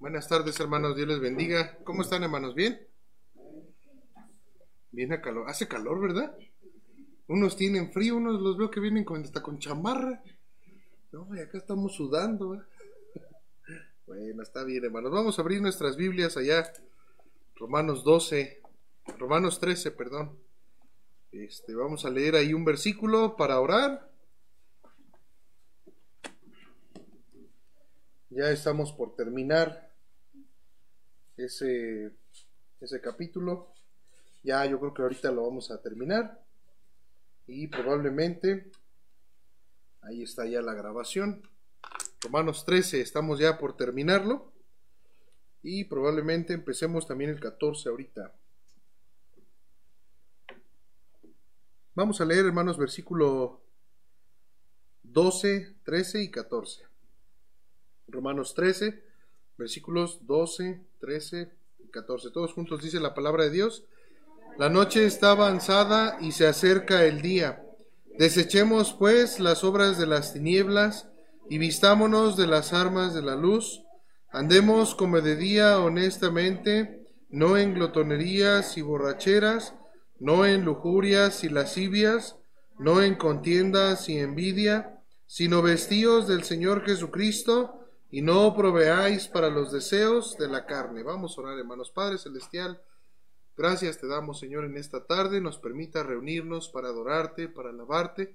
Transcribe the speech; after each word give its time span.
Buenas 0.00 0.28
tardes, 0.28 0.60
hermanos. 0.60 0.94
Dios 0.94 1.08
les 1.08 1.18
bendiga. 1.18 1.76
¿Cómo 1.82 2.02
están, 2.02 2.22
hermanos? 2.22 2.54
¿Bien? 2.54 2.78
Viene 4.92 5.20
calor. 5.20 5.50
Hace 5.50 5.66
calor, 5.66 6.00
¿verdad? 6.00 6.38
Unos 7.26 7.56
tienen 7.56 7.92
frío, 7.92 8.16
unos 8.16 8.40
los 8.40 8.56
veo 8.56 8.70
que 8.70 8.78
vienen 8.78 9.04
con, 9.04 9.20
hasta 9.20 9.42
con 9.42 9.58
chamarra. 9.58 10.22
No, 11.10 11.34
y 11.34 11.40
acá 11.40 11.58
estamos 11.58 11.96
sudando. 11.96 12.54
¿eh? 12.54 12.60
Bueno, 14.06 14.44
está 14.44 14.62
bien, 14.62 14.84
hermanos. 14.84 15.10
Vamos 15.10 15.36
a 15.36 15.42
abrir 15.42 15.60
nuestras 15.60 15.96
Biblias 15.96 16.36
allá. 16.36 16.72
Romanos 17.56 18.04
12. 18.04 18.62
Romanos 19.18 19.58
13, 19.58 19.90
perdón. 19.90 20.38
Este, 21.32 21.74
vamos 21.74 22.04
a 22.04 22.10
leer 22.10 22.36
ahí 22.36 22.54
un 22.54 22.64
versículo 22.64 23.34
para 23.36 23.58
orar. 23.58 24.08
Ya 28.30 28.48
estamos 28.50 28.92
por 28.92 29.16
terminar 29.16 29.87
ese, 31.38 32.12
ese 32.80 33.00
capítulo. 33.00 33.72
Ya 34.42 34.64
yo 34.66 34.78
creo 34.78 34.94
que 34.94 35.02
ahorita 35.02 35.30
lo 35.32 35.44
vamos 35.44 35.70
a 35.70 35.80
terminar. 35.80 36.42
Y 37.46 37.66
probablemente, 37.68 38.70
ahí 40.02 40.22
está 40.22 40.46
ya 40.46 40.60
la 40.60 40.74
grabación. 40.74 41.42
Romanos 42.20 42.64
13, 42.64 43.00
estamos 43.00 43.38
ya 43.38 43.58
por 43.58 43.76
terminarlo. 43.76 44.52
Y 45.62 45.84
probablemente 45.84 46.52
empecemos 46.52 47.06
también 47.06 47.30
el 47.30 47.40
14 47.40 47.88
ahorita. 47.88 48.32
Vamos 51.94 52.20
a 52.20 52.24
leer, 52.24 52.46
hermanos, 52.46 52.78
versículo 52.78 53.60
12, 55.02 55.76
13 55.84 56.22
y 56.22 56.30
14. 56.30 56.84
Romanos 58.06 58.54
13, 58.54 59.02
versículos 59.58 60.20
12, 60.26 60.80
13 61.00 61.52
y 61.80 61.90
14. 61.90 62.30
Todos 62.30 62.54
juntos 62.54 62.82
dice 62.82 63.00
la 63.00 63.14
palabra 63.14 63.44
de 63.44 63.50
Dios. 63.50 63.84
La 64.56 64.70
noche 64.70 65.04
está 65.04 65.32
avanzada 65.32 66.16
y 66.20 66.32
se 66.32 66.46
acerca 66.46 67.04
el 67.04 67.20
día. 67.20 67.64
Desechemos 68.18 68.94
pues 68.94 69.40
las 69.40 69.64
obras 69.64 69.98
de 69.98 70.06
las 70.06 70.32
tinieblas 70.32 71.08
y 71.50 71.58
vistámonos 71.58 72.36
de 72.36 72.46
las 72.46 72.72
armas 72.72 73.14
de 73.14 73.22
la 73.22 73.36
luz. 73.36 73.82
Andemos 74.30 74.94
como 74.94 75.20
de 75.20 75.36
día 75.36 75.78
honestamente, 75.80 77.06
no 77.28 77.56
en 77.56 77.74
glotonerías 77.74 78.76
y 78.76 78.82
borracheras, 78.82 79.74
no 80.18 80.46
en 80.46 80.64
lujurias 80.64 81.44
y 81.44 81.48
lascivias, 81.48 82.36
no 82.78 83.02
en 83.02 83.16
contiendas 83.16 84.08
y 84.08 84.18
envidia, 84.18 85.00
sino 85.26 85.62
vestíos 85.62 86.26
del 86.26 86.44
Señor 86.44 86.84
Jesucristo 86.84 87.87
y 88.10 88.22
no 88.22 88.54
proveáis 88.54 89.28
para 89.28 89.50
los 89.50 89.70
deseos 89.70 90.36
de 90.38 90.48
la 90.48 90.64
carne. 90.64 91.02
Vamos 91.02 91.36
a 91.36 91.42
orar, 91.42 91.58
hermanos. 91.58 91.90
Padre 91.90 92.18
Celestial, 92.18 92.80
gracias 93.56 93.98
te 93.98 94.06
damos, 94.06 94.38
Señor, 94.38 94.64
en 94.64 94.76
esta 94.76 95.04
tarde. 95.04 95.40
Nos 95.40 95.58
permita 95.58 96.02
reunirnos 96.02 96.68
para 96.68 96.88
adorarte, 96.88 97.48
para 97.48 97.70
alabarte. 97.70 98.34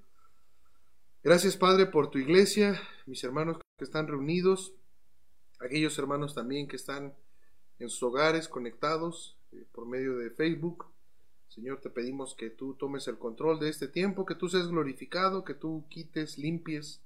Gracias, 1.24 1.58
Padre, 1.58 1.88
por 1.88 2.10
tu 2.10 2.20
iglesia, 2.20 2.80
mis 3.06 3.24
hermanos 3.24 3.58
que 3.78 3.86
están 3.86 4.08
reunidos, 4.08 4.74
aquellos 5.60 5.98
hermanos 5.98 6.36
también 6.36 6.68
que 6.68 6.76
están 6.76 7.16
en 7.80 7.90
sus 7.90 8.04
hogares 8.04 8.48
conectados 8.48 9.38
eh, 9.54 9.66
por 9.72 9.88
medio 9.88 10.18
de 10.18 10.30
Facebook. 10.30 10.86
Señor, 11.48 11.80
te 11.82 11.90
pedimos 11.90 12.36
que 12.36 12.50
tú 12.50 12.74
tomes 12.74 13.08
el 13.08 13.18
control 13.18 13.60
de 13.60 13.70
este 13.70 13.88
tiempo, 13.88 14.26
que 14.26 14.36
tú 14.36 14.50
seas 14.50 14.68
glorificado, 14.68 15.44
que 15.44 15.54
tú 15.54 15.86
quites, 15.90 16.38
limpies 16.38 17.03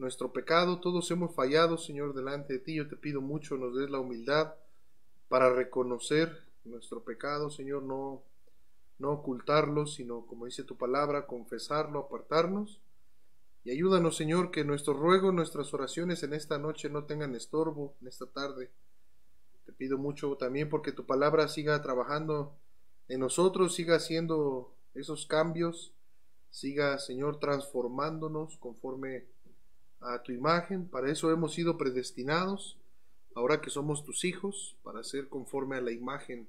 nuestro 0.00 0.32
pecado. 0.32 0.80
Todos 0.80 1.10
hemos 1.10 1.34
fallado, 1.34 1.78
Señor, 1.78 2.14
delante 2.14 2.54
de 2.54 2.58
ti. 2.58 2.74
Yo 2.74 2.88
te 2.88 2.96
pido 2.96 3.20
mucho, 3.20 3.56
nos 3.56 3.76
des 3.76 3.90
la 3.90 4.00
humildad 4.00 4.54
para 5.28 5.52
reconocer 5.52 6.44
nuestro 6.64 7.04
pecado, 7.04 7.50
Señor, 7.50 7.82
no, 7.82 8.22
no 8.98 9.12
ocultarlo, 9.12 9.86
sino, 9.86 10.26
como 10.26 10.46
dice 10.46 10.64
tu 10.64 10.76
palabra, 10.76 11.26
confesarlo, 11.26 12.00
apartarnos. 12.00 12.80
Y 13.62 13.70
ayúdanos, 13.70 14.16
Señor, 14.16 14.50
que 14.50 14.64
nuestros 14.64 14.98
ruegos, 14.98 15.32
nuestras 15.32 15.72
oraciones 15.72 16.22
en 16.22 16.32
esta 16.32 16.58
noche 16.58 16.90
no 16.90 17.04
tengan 17.04 17.34
estorbo 17.34 17.94
en 18.00 18.08
esta 18.08 18.26
tarde. 18.26 18.70
Te 19.66 19.72
pido 19.72 19.98
mucho 19.98 20.34
también 20.36 20.68
porque 20.68 20.92
tu 20.92 21.06
palabra 21.06 21.46
siga 21.46 21.80
trabajando 21.82 22.56
en 23.10 23.18
nosotros 23.18 23.74
siga 23.74 23.96
haciendo 23.96 24.72
esos 24.94 25.26
cambios, 25.26 25.92
siga, 26.50 26.96
Señor, 27.00 27.40
transformándonos 27.40 28.56
conforme 28.58 29.26
a 30.00 30.22
tu 30.22 30.32
imagen. 30.32 30.88
Para 30.88 31.10
eso 31.10 31.30
hemos 31.30 31.54
sido 31.54 31.76
predestinados, 31.76 32.78
ahora 33.34 33.60
que 33.60 33.70
somos 33.70 34.04
tus 34.04 34.24
hijos, 34.24 34.76
para 34.82 35.02
ser 35.02 35.28
conforme 35.28 35.76
a 35.76 35.80
la 35.80 35.92
imagen 35.92 36.48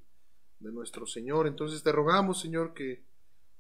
de 0.60 0.72
nuestro 0.72 1.06
Señor. 1.06 1.48
Entonces 1.48 1.84
te 1.84 1.92
rogamos, 1.92 2.40
Señor, 2.40 2.74
que 2.74 3.02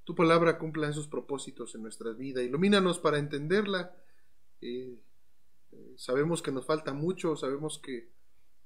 tu 0.03 0.15
palabra 0.15 0.57
cumpla 0.57 0.89
esos 0.89 1.07
propósitos 1.07 1.75
en 1.75 1.83
nuestra 1.83 2.11
vida. 2.11 2.41
Ilumínanos 2.41 2.99
para 2.99 3.19
entenderla. 3.19 3.95
Eh, 4.61 4.97
eh, 5.71 5.93
sabemos 5.97 6.41
que 6.41 6.51
nos 6.51 6.65
falta 6.65 6.93
mucho, 6.93 7.35
sabemos 7.35 7.79
que 7.79 8.09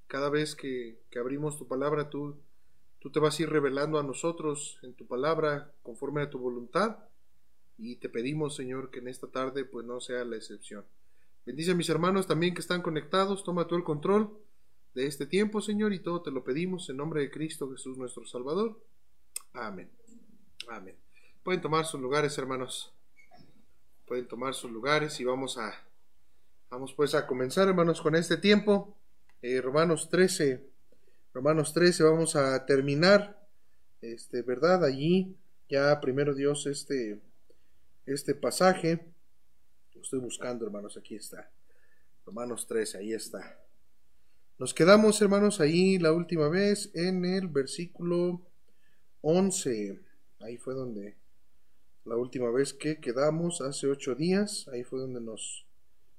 cada 0.07 0.29
vez 0.29 0.55
que, 0.55 0.99
que 1.09 1.19
abrimos 1.19 1.57
tu 1.57 1.67
palabra, 1.67 2.09
tú 2.09 2.37
Tú 3.05 3.11
te 3.11 3.19
vas 3.19 3.37
a 3.39 3.43
ir 3.43 3.51
revelando 3.51 3.99
a 3.99 4.03
nosotros 4.03 4.79
en 4.81 4.95
tu 4.95 5.05
palabra 5.05 5.71
conforme 5.83 6.23
a 6.23 6.29
tu 6.31 6.39
voluntad 6.39 6.97
y 7.77 7.97
te 7.97 8.09
pedimos, 8.09 8.55
Señor, 8.55 8.89
que 8.89 8.97
en 8.97 9.07
esta 9.07 9.27
tarde 9.27 9.63
pues 9.63 9.85
no 9.85 10.01
sea 10.01 10.25
la 10.25 10.37
excepción. 10.37 10.83
Bendice 11.45 11.71
a 11.71 11.75
mis 11.75 11.89
hermanos 11.89 12.27
también 12.27 12.53
que 12.53 12.61
están 12.61 12.81
conectados, 12.81 13.43
toma 13.43 13.67
tú 13.67 13.75
el 13.75 13.83
control 13.83 14.37
de 14.93 15.07
este 15.07 15.25
tiempo, 15.25 15.61
Señor, 15.61 15.93
y 15.93 15.99
todo 15.99 16.21
te 16.21 16.31
lo 16.31 16.43
pedimos 16.43 16.89
en 16.89 16.97
nombre 16.97 17.21
de 17.21 17.31
Cristo 17.31 17.69
Jesús 17.69 17.97
nuestro 17.97 18.25
Salvador. 18.25 18.81
Amén. 19.53 19.89
Amén. 20.69 20.95
Pueden 21.43 21.61
tomar 21.61 21.85
sus 21.85 22.01
lugares, 22.01 22.37
hermanos. 22.37 22.93
Pueden 24.07 24.27
tomar 24.27 24.53
sus 24.53 24.71
lugares 24.71 25.19
y 25.19 25.23
vamos 25.23 25.57
a 25.57 25.73
vamos 26.69 26.93
pues 26.93 27.13
a 27.15 27.27
comenzar, 27.27 27.67
hermanos, 27.67 28.01
con 28.01 28.15
este 28.15 28.37
tiempo. 28.37 28.97
Eh, 29.41 29.61
Romanos 29.61 30.09
13 30.09 30.75
Romanos 31.35 31.73
13 31.73 32.01
vamos 32.05 32.37
a 32.37 32.65
terminar, 32.65 33.37
este, 33.99 34.41
¿verdad? 34.41 34.85
Allí 34.85 35.35
ya 35.67 35.99
primero 35.99 36.33
Dios 36.33 36.65
este, 36.65 37.19
este 38.05 38.35
pasaje. 38.35 39.05
Estoy 40.05 40.19
buscando, 40.19 40.63
hermanos, 40.63 40.97
aquí 40.97 41.15
está. 41.15 41.49
Romanos 42.27 42.67
13, 42.67 42.99
ahí 42.99 43.13
está. 43.13 43.59
Nos 44.59 44.71
quedamos, 44.71 45.19
hermanos, 45.19 45.59
ahí 45.59 45.97
la 45.97 46.13
última 46.13 46.47
vez 46.47 46.91
en 46.93 47.25
el 47.25 47.47
versículo 47.47 48.39
11. 49.21 49.99
Ahí 50.41 50.57
fue 50.57 50.75
donde 50.75 51.17
la 52.03 52.17
última 52.17 52.51
vez 52.51 52.71
que 52.71 52.99
quedamos, 52.99 53.61
hace 53.61 53.87
ocho 53.87 54.13
días, 54.13 54.67
ahí 54.67 54.83
fue 54.83 54.99
donde 54.99 55.21
nos... 55.21 55.65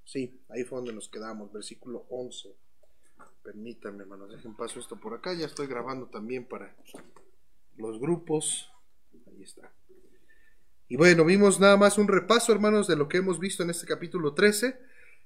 Sí, 0.04 0.40
ahí 0.48 0.64
fue 0.64 0.78
donde 0.78 0.92
nos 0.92 1.08
quedamos, 1.08 1.52
versículo 1.52 2.06
11. 2.10 2.56
Permítanme, 3.44 4.02
hermanos, 4.02 4.32
dejen 4.32 4.56
paso 4.56 4.80
esto 4.80 4.96
por 4.96 5.14
acá. 5.14 5.32
Ya 5.32 5.46
estoy 5.46 5.68
grabando 5.68 6.08
también 6.08 6.44
para 6.44 6.74
los 7.76 8.00
grupos. 8.00 8.68
Ahí 9.28 9.44
está. 9.44 9.72
Y 10.88 10.96
bueno, 10.96 11.24
vimos 11.24 11.58
nada 11.58 11.76
más 11.76 11.98
un 11.98 12.06
repaso, 12.06 12.52
hermanos, 12.52 12.86
de 12.86 12.94
lo 12.94 13.08
que 13.08 13.16
hemos 13.16 13.40
visto 13.40 13.64
en 13.64 13.70
este 13.70 13.86
capítulo 13.86 14.34
13. 14.34 14.78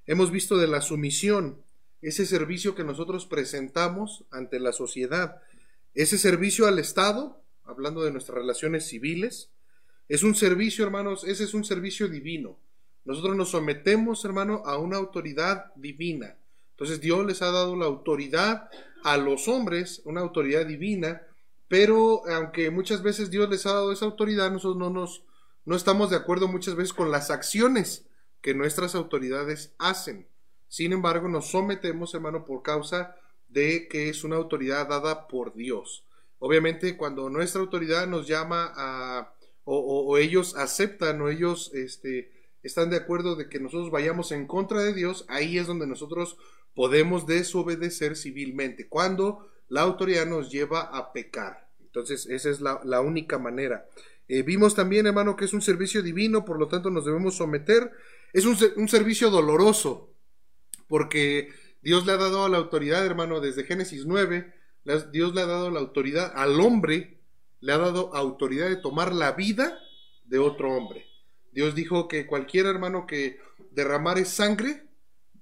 Hemos 0.07 0.31
visto 0.31 0.57
de 0.57 0.67
la 0.67 0.81
sumisión, 0.81 1.61
ese 2.01 2.25
servicio 2.25 2.73
que 2.73 2.83
nosotros 2.83 3.27
presentamos 3.27 4.23
ante 4.31 4.59
la 4.59 4.73
sociedad, 4.73 5.39
ese 5.93 6.17
servicio 6.17 6.65
al 6.65 6.79
Estado, 6.79 7.43
hablando 7.63 8.03
de 8.03 8.11
nuestras 8.11 8.39
relaciones 8.39 8.87
civiles, 8.87 9.51
es 10.09 10.23
un 10.23 10.33
servicio, 10.33 10.83
hermanos, 10.83 11.23
ese 11.25 11.43
es 11.43 11.53
un 11.53 11.63
servicio 11.63 12.07
divino. 12.07 12.57
Nosotros 13.05 13.35
nos 13.35 13.51
sometemos, 13.51 14.25
hermano, 14.25 14.63
a 14.65 14.79
una 14.79 14.97
autoridad 14.97 15.71
divina. 15.75 16.35
Entonces 16.71 17.01
Dios 17.01 17.23
les 17.23 17.43
ha 17.43 17.51
dado 17.51 17.75
la 17.75 17.85
autoridad 17.85 18.67
a 19.03 19.17
los 19.17 19.47
hombres, 19.47 20.01
una 20.05 20.21
autoridad 20.21 20.65
divina, 20.65 21.21
pero 21.67 22.27
aunque 22.27 22.71
muchas 22.71 23.03
veces 23.03 23.29
Dios 23.29 23.47
les 23.47 23.67
ha 23.67 23.73
dado 23.73 23.91
esa 23.91 24.05
autoridad, 24.05 24.51
nosotros 24.51 24.77
no 24.77 24.89
nos 24.89 25.23
no 25.65 25.75
estamos 25.75 26.09
de 26.09 26.15
acuerdo 26.15 26.47
muchas 26.47 26.75
veces 26.75 26.93
con 26.93 27.11
las 27.11 27.29
acciones 27.29 28.05
que 28.41 28.53
nuestras 28.53 28.95
autoridades 28.95 29.73
hacen. 29.77 30.27
Sin 30.67 30.93
embargo, 30.93 31.27
nos 31.27 31.51
sometemos, 31.51 32.13
hermano, 32.13 32.45
por 32.45 32.63
causa 32.63 33.15
de 33.49 33.87
que 33.87 34.09
es 34.09 34.23
una 34.23 34.37
autoridad 34.37 34.87
dada 34.87 35.27
por 35.27 35.53
Dios. 35.53 36.05
Obviamente, 36.39 36.97
cuando 36.97 37.29
nuestra 37.29 37.61
autoridad 37.61 38.07
nos 38.07 38.27
llama 38.27 38.73
a, 38.75 39.33
o, 39.63 40.17
ellos 40.17 40.55
aceptan, 40.55 41.21
o 41.21 41.29
ellos 41.29 41.71
este, 41.73 42.31
están 42.63 42.89
de 42.89 42.97
acuerdo 42.97 43.35
de 43.35 43.47
que 43.47 43.59
nosotros 43.59 43.91
vayamos 43.91 44.31
en 44.31 44.47
contra 44.47 44.81
de 44.81 44.93
Dios, 44.93 45.25
ahí 45.27 45.57
es 45.57 45.67
donde 45.67 45.85
nosotros 45.85 46.37
podemos 46.73 47.27
desobedecer 47.27 48.15
civilmente, 48.15 48.87
cuando 48.87 49.47
la 49.67 49.81
autoridad 49.81 50.25
nos 50.25 50.51
lleva 50.51 50.81
a 50.81 51.13
pecar. 51.13 51.69
Entonces, 51.79 52.25
esa 52.25 52.49
es 52.49 52.61
la, 52.61 53.01
única 53.01 53.37
manera. 53.37 53.85
Eh, 54.33 54.43
vimos 54.43 54.75
también, 54.75 55.05
hermano, 55.07 55.35
que 55.35 55.43
es 55.43 55.51
un 55.51 55.61
servicio 55.61 56.01
divino, 56.01 56.45
por 56.45 56.57
lo 56.57 56.69
tanto 56.69 56.89
nos 56.89 57.03
debemos 57.03 57.35
someter. 57.35 57.91
Es 58.31 58.45
un, 58.45 58.87
servicio 58.87 59.29
doloroso, 59.29 60.15
porque 60.87 61.49
Dios 61.81 62.05
le 62.05 62.13
ha 62.13 62.17
dado 62.17 62.47
la 62.47 62.57
autoridad, 62.57 63.05
hermano, 63.05 63.41
desde 63.41 63.65
Génesis 63.65 64.05
9, 64.05 64.53
Dios 65.11 65.35
le 65.35 65.41
ha 65.41 65.45
dado 65.45 65.69
la 65.69 65.81
autoridad 65.81 66.31
al 66.33 66.61
hombre, 66.61 67.19
le 67.59 67.73
ha 67.73 67.77
dado 67.77 68.15
autoridad 68.15 68.69
de 68.69 68.77
tomar 68.77 69.13
la 69.13 69.33
vida 69.33 69.77
de 70.23 70.39
otro 70.39 70.77
hombre. 70.77 71.05
Dios 71.51 71.75
dijo 71.75 72.07
que 72.07 72.25
cualquier 72.25 72.67
hermano 72.67 73.07
que 73.07 73.37
derramare 73.71 74.23
sangre 74.23 74.87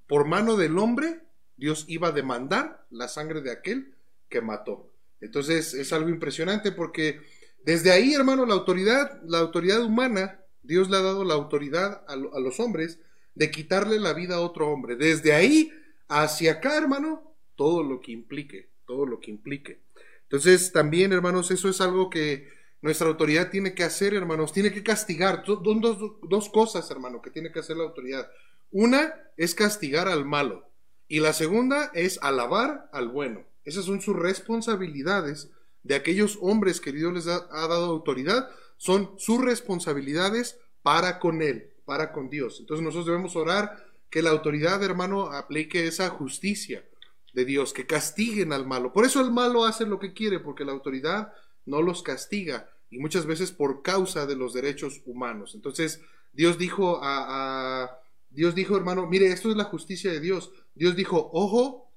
por 0.08 0.26
mano 0.26 0.56
del 0.56 0.80
hombre, 0.80 1.20
Dios 1.58 1.86
iba 1.90 2.08
a 2.08 2.12
demandar 2.12 2.88
la 2.90 3.08
sangre 3.08 3.42
de 3.42 3.52
aquel 3.52 3.94
que 4.30 4.42
mató. 4.42 4.92
Entonces 5.22 5.76
es 5.76 5.94
algo 5.94 6.10
impresionante 6.10 6.72
porque 6.72 7.22
desde 7.66 7.92
ahí, 7.92 8.14
hermano, 8.14 8.46
la 8.46 8.54
autoridad, 8.54 9.22
la 9.24 9.40
autoridad 9.40 9.84
humana, 9.84 10.40
Dios 10.64 10.90
le 10.90 10.98
ha 10.98 11.02
dado 11.02 11.24
la 11.24 11.34
autoridad 11.34 12.04
a, 12.08 12.16
los 12.16 12.60
hombres 12.60 13.00
de 13.36 13.52
quitarle 13.52 14.00
la 14.00 14.14
vida 14.14 14.36
a 14.36 14.42
otro 14.42 14.70
hombre. 14.70 14.96
Desde 14.96 15.34
ahí 15.34 15.72
hacia 16.08 16.54
acá, 16.54 16.78
hermano, 16.78 17.36
todo 17.56 17.84
lo 17.84 18.02
que 18.02 18.12
implique, 18.12 18.70
todo 18.86 19.06
lo 19.06 19.20
que 19.20 19.32
implique. 19.32 19.82
Entonces, 20.24 20.72
también, 20.72 21.12
hermanos, 21.12 21.52
eso 21.52 21.70
es 21.70 21.82
algo 21.82 22.10
que 22.10 22.50
nuestra 22.82 23.08
autoridad 23.08 23.50
tiene 23.50 23.74
que 23.74 23.84
hacer, 23.84 24.14
hermanos, 24.14 24.54
tiene 24.54 24.72
que 24.72 24.84
castigar. 24.84 25.44
Dos, 25.46 25.62
dos, 25.64 26.50
cosas, 26.50 26.90
hermano, 26.92 27.22
que 27.22 27.32
tiene 27.32 27.52
que 27.52 27.60
hacer 27.60 27.78
la 27.78 27.84
autoridad. 27.84 28.30
Una 28.72 29.14
es 29.38 29.56
castigar 29.56 30.08
al 30.08 30.26
malo 30.26 30.70
y 31.08 31.20
la 31.20 31.34
segunda 31.34 31.92
es 31.94 32.20
alabar 32.22 32.90
al 32.94 33.10
bueno. 33.10 33.44
Esas 33.66 33.86
son 33.86 34.02
sus 34.02 34.16
responsabilidades 34.16 35.52
de 35.84 35.96
aquellos 35.96 36.38
hombres 36.42 36.81
que 36.81 36.92
Dios 36.92 37.14
les 37.14 37.28
ha, 37.28 37.48
dado 37.50 37.86
autoridad, 37.86 38.50
son 38.78 39.12
sus 39.18 39.42
responsabilidades 39.42 40.60
para 40.81 41.20
con 41.20 41.42
Él, 41.42 41.74
para 41.86 42.12
con 42.12 42.30
Dios. 42.30 42.58
Entonces 42.60 42.84
nosotros 42.84 43.08
debemos 43.08 43.36
orar 43.36 43.86
que 44.10 44.22
la 44.22 44.31
autoridad, 44.31 44.84
hermano, 44.84 45.31
aplique 45.31 45.88
esa 45.88 46.10
justicia 46.10 46.86
de 47.34 47.46
Dios, 47.46 47.74
que 47.74 47.86
castiguen 47.86 48.54
al 48.54 48.66
malo. 48.66 48.92
Por 48.92 49.06
eso 49.06 49.22
el 49.22 49.31
malo 49.31 49.66
hace 49.66 49.86
lo 49.86 50.00
que 50.00 50.14
quiere, 50.14 50.40
porque 50.40 50.66
la 50.66 50.72
autoridad 50.72 51.34
no 51.66 51.81
los 51.81 52.02
castiga 52.02 52.70
y 52.90 52.98
muchas 52.98 53.26
veces 53.26 53.52
por 53.52 53.81
causa 53.81 54.26
de 54.26 54.36
los 54.36 54.54
derechos 54.54 55.02
humanos. 55.06 55.54
Entonces, 55.54 56.02
Dios 56.34 56.58
dijo 56.58 57.00
a, 57.02 58.00
Dios 58.30 58.56
dijo, 58.56 58.76
hermano, 58.76 59.08
mire, 59.08 59.28
esto 59.28 59.50
es 59.50 59.56
la 59.56 59.66
justicia 59.66 60.12
de 60.12 60.20
Dios. 60.20 60.52
Dios 60.76 60.96
dijo, 60.96 61.30
ojo 61.34 61.92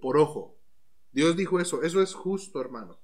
por 0.00 0.18
ojo. 0.18 0.55
Dios 1.16 1.34
dijo 1.34 1.58
eso, 1.58 1.82
eso 1.82 2.02
es 2.02 2.12
justo, 2.12 2.60
hermano. 2.60 2.98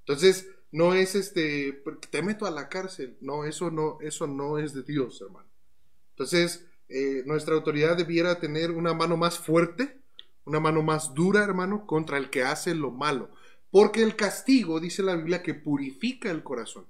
Entonces, 0.00 0.50
no 0.70 0.92
es 0.92 1.14
este, 1.14 1.82
te 2.10 2.22
meto 2.22 2.44
a 2.44 2.50
la 2.50 2.68
cárcel. 2.68 3.16
No, 3.22 3.46
eso 3.46 3.70
no, 3.70 3.96
eso 4.02 4.26
no 4.26 4.58
es 4.58 4.74
de 4.74 4.82
Dios, 4.82 5.18
hermano. 5.22 5.48
Entonces, 6.10 6.66
eh, 6.90 7.22
nuestra 7.24 7.54
autoridad 7.54 7.96
debiera 7.96 8.38
tener 8.38 8.70
una 8.70 8.92
mano 8.92 9.16
más 9.16 9.38
fuerte, 9.38 9.98
una 10.44 10.60
mano 10.60 10.82
más 10.82 11.14
dura, 11.14 11.42
hermano, 11.42 11.86
contra 11.86 12.18
el 12.18 12.28
que 12.28 12.42
hace 12.42 12.74
lo 12.74 12.90
malo. 12.90 13.30
Porque 13.70 14.02
el 14.02 14.14
castigo, 14.14 14.78
dice 14.78 15.02
la 15.02 15.16
Biblia, 15.16 15.42
que 15.42 15.54
purifica 15.54 16.30
el 16.30 16.42
corazón. 16.42 16.84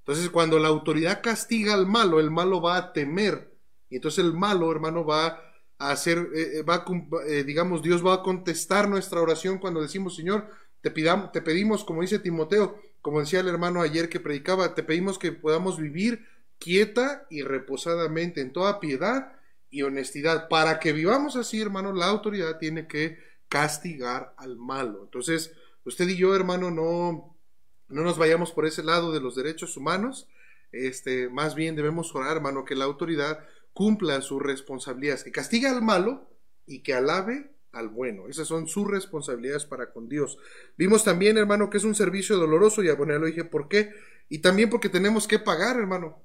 Entonces, 0.00 0.28
cuando 0.28 0.58
la 0.58 0.68
autoridad 0.68 1.22
castiga 1.22 1.72
al 1.72 1.86
malo, 1.86 2.20
el 2.20 2.30
malo 2.30 2.60
va 2.60 2.76
a 2.76 2.92
temer. 2.92 3.56
Y 3.88 3.96
entonces 3.96 4.22
el 4.22 4.34
malo, 4.34 4.70
hermano, 4.70 5.06
va 5.06 5.47
a 5.78 5.90
hacer, 5.90 6.18
eh, 6.34 6.58
eh, 6.58 6.62
va 6.62 6.84
digamos, 7.44 7.82
Dios 7.82 8.04
va 8.04 8.14
a 8.14 8.22
contestar 8.22 8.88
nuestra 8.88 9.20
oración 9.20 9.58
cuando 9.58 9.80
decimos, 9.80 10.16
Señor, 10.16 10.48
te, 10.80 10.90
te 10.90 11.42
pedimos, 11.42 11.84
como 11.84 12.02
dice 12.02 12.18
Timoteo, 12.18 12.80
como 13.00 13.20
decía 13.20 13.40
el 13.40 13.48
hermano 13.48 13.80
ayer 13.80 14.08
que 14.08 14.20
predicaba, 14.20 14.74
te 14.74 14.82
pedimos 14.82 15.18
que 15.18 15.32
podamos 15.32 15.78
vivir 15.78 16.26
quieta 16.58 17.26
y 17.30 17.42
reposadamente 17.42 18.40
en 18.40 18.52
toda 18.52 18.80
piedad 18.80 19.32
y 19.70 19.82
honestidad. 19.82 20.48
Para 20.48 20.80
que 20.80 20.92
vivamos 20.92 21.36
así, 21.36 21.60
hermano, 21.60 21.92
la 21.92 22.06
autoridad 22.06 22.58
tiene 22.58 22.86
que 22.86 23.18
castigar 23.48 24.34
al 24.36 24.56
malo. 24.56 25.04
Entonces, 25.04 25.52
usted 25.84 26.08
y 26.08 26.16
yo, 26.16 26.34
hermano, 26.34 26.70
no, 26.70 27.36
no 27.88 28.02
nos 28.02 28.18
vayamos 28.18 28.52
por 28.52 28.66
ese 28.66 28.82
lado 28.82 29.12
de 29.12 29.20
los 29.20 29.36
derechos 29.36 29.76
humanos. 29.76 30.28
Este, 30.72 31.28
más 31.28 31.54
bien 31.54 31.76
debemos 31.76 32.14
orar, 32.14 32.36
hermano, 32.36 32.64
que 32.64 32.76
la 32.76 32.84
autoridad 32.84 33.40
cumpla 33.78 34.20
sus 34.22 34.42
responsabilidades, 34.42 35.22
que 35.22 35.30
castiga 35.30 35.70
al 35.70 35.82
malo 35.82 36.28
y 36.66 36.80
que 36.80 36.94
alabe 36.94 37.52
al 37.70 37.88
bueno. 37.88 38.26
Esas 38.26 38.48
son 38.48 38.66
sus 38.66 38.88
responsabilidades 38.88 39.66
para 39.66 39.92
con 39.92 40.08
Dios. 40.08 40.36
Vimos 40.76 41.04
también, 41.04 41.38
hermano, 41.38 41.70
que 41.70 41.76
es 41.76 41.84
un 41.84 41.94
servicio 41.94 42.36
doloroso, 42.38 42.82
y 42.82 42.90
bueno, 42.90 43.12
ya 43.12 43.20
lo 43.20 43.26
dije 43.26 43.44
por 43.44 43.68
qué, 43.68 43.92
y 44.28 44.40
también 44.40 44.68
porque 44.68 44.88
tenemos 44.88 45.28
que 45.28 45.38
pagar, 45.38 45.76
hermano. 45.76 46.20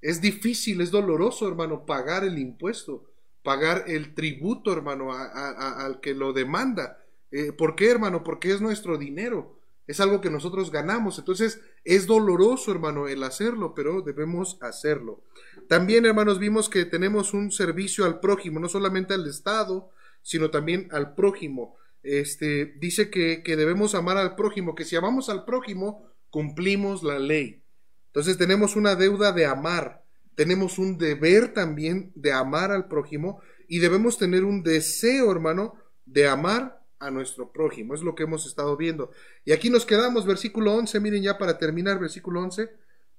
Es 0.00 0.20
difícil, 0.20 0.80
es 0.80 0.90
doloroso, 0.90 1.46
hermano, 1.46 1.86
pagar 1.86 2.24
el 2.24 2.36
impuesto, 2.36 3.04
pagar 3.44 3.84
el 3.86 4.12
tributo, 4.12 4.72
hermano, 4.72 5.12
al 5.12 6.00
que 6.00 6.14
lo 6.14 6.32
demanda. 6.32 6.98
Eh, 7.30 7.52
¿Por 7.52 7.76
qué, 7.76 7.92
hermano? 7.92 8.24
Porque 8.24 8.50
es 8.50 8.60
nuestro 8.60 8.98
dinero. 8.98 9.57
Es 9.88 10.00
algo 10.00 10.20
que 10.20 10.30
nosotros 10.30 10.70
ganamos. 10.70 11.18
Entonces, 11.18 11.60
es 11.82 12.06
doloroso, 12.06 12.70
hermano, 12.70 13.08
el 13.08 13.24
hacerlo, 13.24 13.74
pero 13.74 14.02
debemos 14.02 14.58
hacerlo. 14.60 15.24
También, 15.66 16.04
hermanos, 16.04 16.38
vimos 16.38 16.68
que 16.68 16.84
tenemos 16.84 17.32
un 17.32 17.50
servicio 17.50 18.04
al 18.04 18.20
prójimo, 18.20 18.60
no 18.60 18.68
solamente 18.68 19.14
al 19.14 19.26
Estado, 19.26 19.90
sino 20.22 20.50
también 20.50 20.88
al 20.92 21.14
prójimo. 21.14 21.76
Este, 22.02 22.66
dice 22.78 23.10
que, 23.10 23.42
que 23.42 23.56
debemos 23.56 23.94
amar 23.94 24.18
al 24.18 24.36
prójimo, 24.36 24.74
que 24.74 24.84
si 24.84 24.94
amamos 24.94 25.30
al 25.30 25.46
prójimo, 25.46 26.06
cumplimos 26.28 27.02
la 27.02 27.18
ley. 27.18 27.62
Entonces 28.08 28.36
tenemos 28.36 28.76
una 28.76 28.94
deuda 28.94 29.32
de 29.32 29.46
amar, 29.46 30.04
tenemos 30.34 30.78
un 30.78 30.98
deber 30.98 31.54
también 31.54 32.12
de 32.14 32.32
amar 32.32 32.72
al 32.72 32.88
prójimo 32.88 33.40
y 33.68 33.78
debemos 33.78 34.18
tener 34.18 34.44
un 34.44 34.62
deseo, 34.62 35.32
hermano, 35.32 35.74
de 36.04 36.28
amar 36.28 36.77
a 36.98 37.10
nuestro 37.10 37.52
prójimo. 37.52 37.94
Es 37.94 38.02
lo 38.02 38.14
que 38.14 38.24
hemos 38.24 38.46
estado 38.46 38.76
viendo. 38.76 39.10
Y 39.44 39.52
aquí 39.52 39.70
nos 39.70 39.86
quedamos, 39.86 40.26
versículo 40.26 40.74
11, 40.74 41.00
miren 41.00 41.22
ya 41.22 41.38
para 41.38 41.58
terminar, 41.58 41.98
versículo 41.98 42.40
11, 42.42 42.70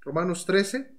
Romanos 0.02 0.46
13, 0.46 0.92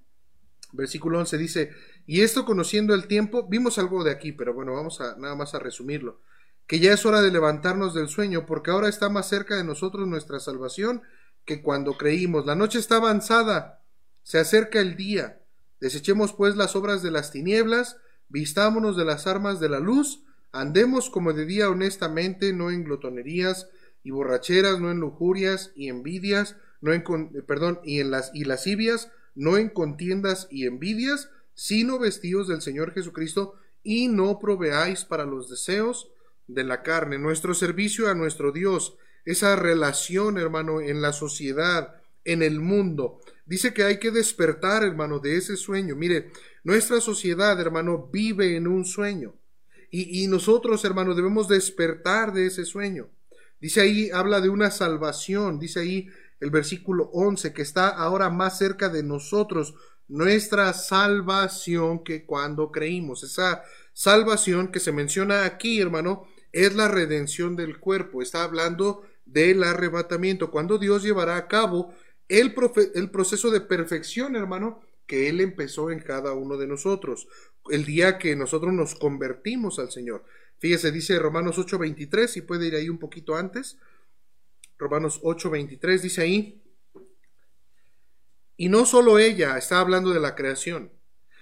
versículo 0.73 1.19
11 1.19 1.37
dice, 1.37 1.71
y 2.05 2.21
esto 2.21 2.45
conociendo 2.45 2.93
el 2.93 3.07
tiempo, 3.07 3.47
vimos 3.47 3.77
algo 3.77 4.03
de 4.03 4.11
aquí, 4.11 4.31
pero 4.31 4.53
bueno, 4.53 4.73
vamos 4.73 5.01
a 5.01 5.15
nada 5.17 5.35
más 5.35 5.53
a 5.53 5.59
resumirlo, 5.59 6.21
que 6.67 6.79
ya 6.79 6.93
es 6.93 7.05
hora 7.05 7.21
de 7.21 7.31
levantarnos 7.31 7.93
del 7.93 8.07
sueño, 8.07 8.45
porque 8.45 8.71
ahora 8.71 8.89
está 8.89 9.09
más 9.09 9.27
cerca 9.27 9.55
de 9.55 9.63
nosotros 9.63 10.07
nuestra 10.07 10.39
salvación 10.39 11.01
que 11.45 11.61
cuando 11.61 11.97
creímos. 11.97 12.45
La 12.45 12.55
noche 12.55 12.79
está 12.79 12.97
avanzada 12.97 13.81
se 14.23 14.39
acerca 14.39 14.79
el 14.79 14.95
día. 14.95 15.41
Desechemos 15.79 16.33
pues 16.33 16.55
las 16.55 16.75
obras 16.75 17.01
de 17.01 17.11
las 17.11 17.31
tinieblas, 17.31 17.97
vistámonos 18.29 18.95
de 18.95 19.05
las 19.05 19.27
armas 19.27 19.59
de 19.59 19.69
la 19.69 19.79
luz, 19.79 20.23
andemos 20.51 21.09
como 21.09 21.33
de 21.33 21.45
día 21.45 21.69
honestamente, 21.69 22.53
no 22.53 22.71
en 22.71 22.83
glotonerías 22.83 23.69
y 24.03 24.11
borracheras, 24.11 24.79
no 24.79 24.91
en 24.91 24.99
lujurias 24.99 25.71
y 25.75 25.89
envidias, 25.89 26.55
no 26.81 26.93
en 26.93 27.03
eh, 27.35 27.41
perdón, 27.41 27.79
y 27.83 27.99
en 27.99 28.11
las 28.11 28.31
y 28.33 28.43
lascivias, 28.43 29.11
no 29.35 29.57
en 29.57 29.69
contiendas 29.69 30.47
y 30.49 30.65
envidias, 30.65 31.29
sino 31.53 31.99
vestidos 31.99 32.47
del 32.47 32.61
Señor 32.61 32.93
Jesucristo, 32.93 33.55
y 33.83 34.07
no 34.07 34.39
proveáis 34.39 35.05
para 35.05 35.25
los 35.25 35.49
deseos 35.49 36.11
de 36.47 36.63
la 36.63 36.83
carne. 36.83 37.17
Nuestro 37.17 37.53
servicio 37.53 38.09
a 38.09 38.15
nuestro 38.15 38.51
Dios, 38.51 38.95
esa 39.25 39.55
relación, 39.55 40.37
hermano, 40.37 40.81
en 40.81 41.01
la 41.01 41.13
sociedad, 41.13 41.95
en 42.23 42.43
el 42.43 42.59
mundo, 42.59 43.21
Dice 43.51 43.73
que 43.73 43.83
hay 43.83 43.99
que 43.99 44.11
despertar, 44.11 44.81
hermano, 44.81 45.19
de 45.19 45.35
ese 45.35 45.57
sueño. 45.57 45.93
Mire, 45.93 46.31
nuestra 46.63 47.01
sociedad, 47.01 47.59
hermano, 47.59 48.09
vive 48.09 48.55
en 48.55 48.65
un 48.65 48.85
sueño. 48.85 49.35
Y, 49.93 50.25
nosotros, 50.27 50.85
hermano, 50.85 51.13
debemos 51.13 51.49
despertar 51.49 52.31
de 52.31 52.47
ese 52.47 52.63
sueño. 52.63 53.09
Dice 53.59 53.81
ahí, 53.81 54.09
habla 54.09 54.39
de 54.39 54.47
una 54.47 54.71
salvación. 54.71 55.59
Dice 55.59 55.81
ahí 55.81 56.07
el 56.39 56.49
versículo 56.49 57.09
11, 57.11 57.51
que 57.51 57.61
está 57.61 57.89
ahora 57.89 58.29
más 58.29 58.57
cerca 58.57 58.87
de 58.87 59.03
nosotros. 59.03 59.75
Nuestra 60.07 60.71
salvación 60.71 62.05
que 62.05 62.25
cuando 62.25 62.71
creímos. 62.71 63.23
Esa 63.23 63.63
salvación 63.91 64.71
que 64.71 64.79
se 64.79 64.93
menciona 64.93 65.43
aquí, 65.43 65.81
hermano, 65.81 66.25
es 66.53 66.73
la 66.73 66.87
redención 66.87 67.57
del 67.57 67.77
cuerpo. 67.77 68.21
Está 68.21 68.43
hablando 68.43 69.03
del 69.25 69.61
arrebatamiento. 69.61 70.51
Cuando 70.51 70.77
Dios 70.77 71.03
llevará 71.03 71.35
a 71.35 71.49
cabo 71.49 71.93
el, 72.29 72.55
el 72.95 73.11
proceso 73.11 73.51
de 73.51 73.59
perfección, 73.59 74.37
hermano, 74.37 74.81
que 75.11 75.27
Él 75.27 75.41
empezó 75.41 75.91
en 75.91 75.99
cada 75.99 76.31
uno 76.31 76.55
de 76.55 76.67
nosotros, 76.67 77.27
el 77.69 77.83
día 77.83 78.17
que 78.17 78.33
nosotros 78.33 78.71
nos 78.71 78.95
convertimos 78.95 79.77
al 79.77 79.91
Señor. 79.91 80.23
Fíjese, 80.57 80.89
dice 80.89 81.19
Romanos 81.19 81.57
8:23, 81.57 82.27
si 82.31 82.41
puede 82.41 82.67
ir 82.67 82.75
ahí 82.75 82.87
un 82.87 82.97
poquito 82.97 83.35
antes. 83.35 83.77
Romanos 84.77 85.19
8:23 85.21 86.01
dice 86.01 86.21
ahí, 86.21 86.63
y 88.55 88.69
no 88.69 88.85
solo 88.85 89.19
ella 89.19 89.57
está 89.57 89.81
hablando 89.81 90.11
de 90.13 90.21
la 90.21 90.33
creación, 90.33 90.93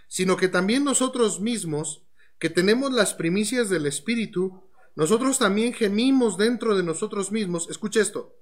sino 0.08 0.36
que 0.36 0.48
también 0.48 0.84
nosotros 0.84 1.40
mismos, 1.40 2.02
que 2.40 2.50
tenemos 2.50 2.92
las 2.92 3.14
primicias 3.14 3.70
del 3.70 3.86
Espíritu, 3.86 4.64
nosotros 4.96 5.38
también 5.38 5.74
gemimos 5.74 6.40
dentro 6.40 6.76
de 6.76 6.82
nosotros 6.82 7.32
mismos, 7.32 7.70
escuche 7.70 8.00
esto, 8.00 8.36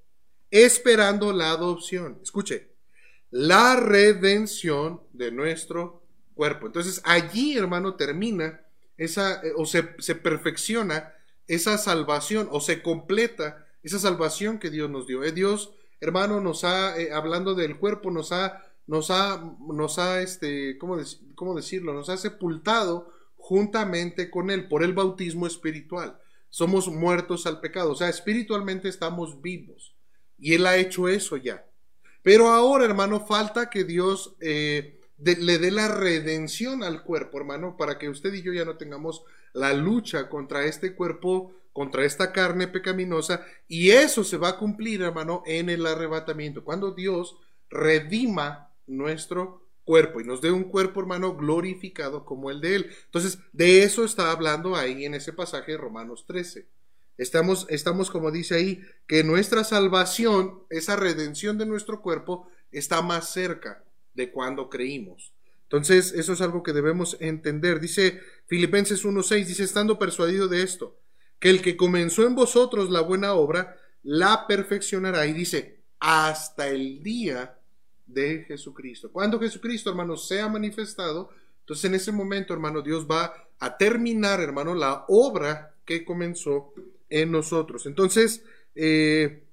esperando 0.51 1.33
la 1.33 1.51
adopción. 1.51 2.17
Escuche, 2.23 2.76
la 3.29 3.75
redención 3.75 5.01
de 5.13 5.31
nuestro 5.31 6.03
cuerpo. 6.33 6.67
Entonces 6.67 7.01
allí, 7.03 7.57
hermano, 7.57 7.95
termina 7.95 8.61
esa, 8.97 9.41
eh, 9.41 9.53
o 9.55 9.65
se, 9.65 9.95
se 9.99 10.15
perfecciona 10.15 11.13
esa 11.47 11.77
salvación 11.77 12.47
o 12.51 12.59
se 12.59 12.81
completa 12.81 13.65
esa 13.83 13.99
salvación 13.99 14.59
que 14.59 14.69
Dios 14.69 14.89
nos 14.89 15.07
dio. 15.07 15.23
Eh, 15.23 15.31
Dios, 15.31 15.73
hermano, 15.99 16.41
nos 16.41 16.63
ha, 16.63 16.99
eh, 16.99 17.11
hablando 17.11 17.55
del 17.55 17.77
cuerpo, 17.77 18.11
nos 18.11 18.31
ha, 18.31 18.63
nos 18.85 19.11
ha, 19.11 19.55
nos 19.67 19.99
ha, 19.99 20.21
este, 20.21 20.77
¿cómo, 20.77 20.97
¿cómo 21.35 21.55
decirlo? 21.55 21.93
Nos 21.93 22.09
ha 22.09 22.17
sepultado 22.17 23.11
juntamente 23.35 24.29
con 24.29 24.49
Él 24.49 24.67
por 24.67 24.83
el 24.83 24.93
bautismo 24.93 25.47
espiritual. 25.47 26.19
Somos 26.49 26.87
muertos 26.87 27.45
al 27.45 27.59
pecado, 27.59 27.91
o 27.91 27.95
sea, 27.95 28.09
espiritualmente 28.09 28.89
estamos 28.89 29.41
vivos. 29.41 29.95
Y 30.37 30.53
Él 30.53 30.65
ha 30.65 30.77
hecho 30.77 31.07
eso 31.07 31.37
ya. 31.37 31.66
Pero 32.27 32.49
ahora, 32.49 32.83
hermano, 32.83 33.25
falta 33.25 33.69
que 33.69 33.85
Dios 33.85 34.35
eh, 34.41 34.99
le 35.17 35.59
dé 35.59 35.71
la 35.71 35.87
redención 35.87 36.83
al 36.83 37.03
cuerpo, 37.03 37.37
hermano, 37.37 37.77
para 37.77 37.97
que 37.97 38.09
usted 38.09 38.33
y 38.33 38.41
yo 38.41 38.51
ya 38.51 38.65
no 38.65 38.75
tengamos 38.75 39.23
la 39.53 39.71
lucha 39.71 40.27
contra 40.27 40.65
este 40.65 40.93
cuerpo, 40.93 41.53
contra 41.71 42.03
esta 42.03 42.33
carne 42.33 42.67
pecaminosa, 42.67 43.45
y 43.69 43.91
eso 43.91 44.25
se 44.25 44.35
va 44.35 44.49
a 44.49 44.57
cumplir, 44.57 45.03
hermano, 45.03 45.41
en 45.45 45.69
el 45.69 45.85
arrebatamiento, 45.85 46.65
cuando 46.65 46.91
Dios 46.91 47.37
redima 47.69 48.73
nuestro 48.87 49.65
cuerpo 49.85 50.19
y 50.19 50.25
nos 50.25 50.41
dé 50.41 50.51
un 50.51 50.65
cuerpo, 50.65 50.99
hermano, 50.99 51.33
glorificado 51.33 52.25
como 52.25 52.51
el 52.51 52.59
de 52.59 52.75
Él. 52.75 52.91
Entonces, 53.05 53.39
de 53.53 53.83
eso 53.83 54.03
está 54.03 54.31
hablando 54.31 54.75
ahí 54.75 55.05
en 55.05 55.13
ese 55.13 55.31
pasaje 55.31 55.71
de 55.71 55.77
Romanos 55.77 56.25
13. 56.27 56.67
Estamos, 57.17 57.65
estamos, 57.69 58.11
como 58.11 58.31
dice 58.31 58.55
ahí, 58.55 58.81
que 59.07 59.23
nuestra 59.23 59.63
salvación, 59.63 60.63
esa 60.69 60.95
redención 60.95 61.57
de 61.57 61.65
nuestro 61.65 62.01
cuerpo, 62.01 62.47
está 62.71 63.01
más 63.01 63.31
cerca 63.31 63.83
de 64.13 64.31
cuando 64.31 64.69
creímos. 64.69 65.33
Entonces, 65.63 66.13
eso 66.13 66.33
es 66.33 66.41
algo 66.41 66.63
que 66.63 66.73
debemos 66.73 67.17
entender. 67.19 67.79
Dice 67.79 68.21
Filipenses 68.45 69.03
1.6, 69.03 69.45
dice, 69.45 69.63
estando 69.63 69.99
persuadido 69.99 70.47
de 70.47 70.63
esto, 70.63 70.97
que 71.39 71.49
el 71.49 71.61
que 71.61 71.75
comenzó 71.75 72.25
en 72.25 72.35
vosotros 72.35 72.89
la 72.89 73.01
buena 73.01 73.33
obra, 73.33 73.77
la 74.03 74.47
perfeccionará. 74.47 75.25
Y 75.25 75.33
dice, 75.33 75.81
hasta 75.99 76.67
el 76.67 77.03
día 77.03 77.57
de 78.05 78.45
Jesucristo. 78.47 79.11
Cuando 79.11 79.39
Jesucristo, 79.39 79.89
hermano, 79.89 80.15
sea 80.15 80.47
manifestado, 80.47 81.29
entonces 81.59 81.85
en 81.85 81.95
ese 81.95 82.11
momento, 82.11 82.53
hermano, 82.53 82.81
Dios 82.81 83.05
va 83.05 83.33
a 83.59 83.77
terminar, 83.77 84.39
hermano, 84.39 84.73
la 84.73 85.03
obra 85.09 85.75
que 85.83 86.05
comenzó 86.05 86.73
en 87.09 87.31
nosotros. 87.31 87.85
Entonces, 87.85 88.43
eh, 88.75 89.43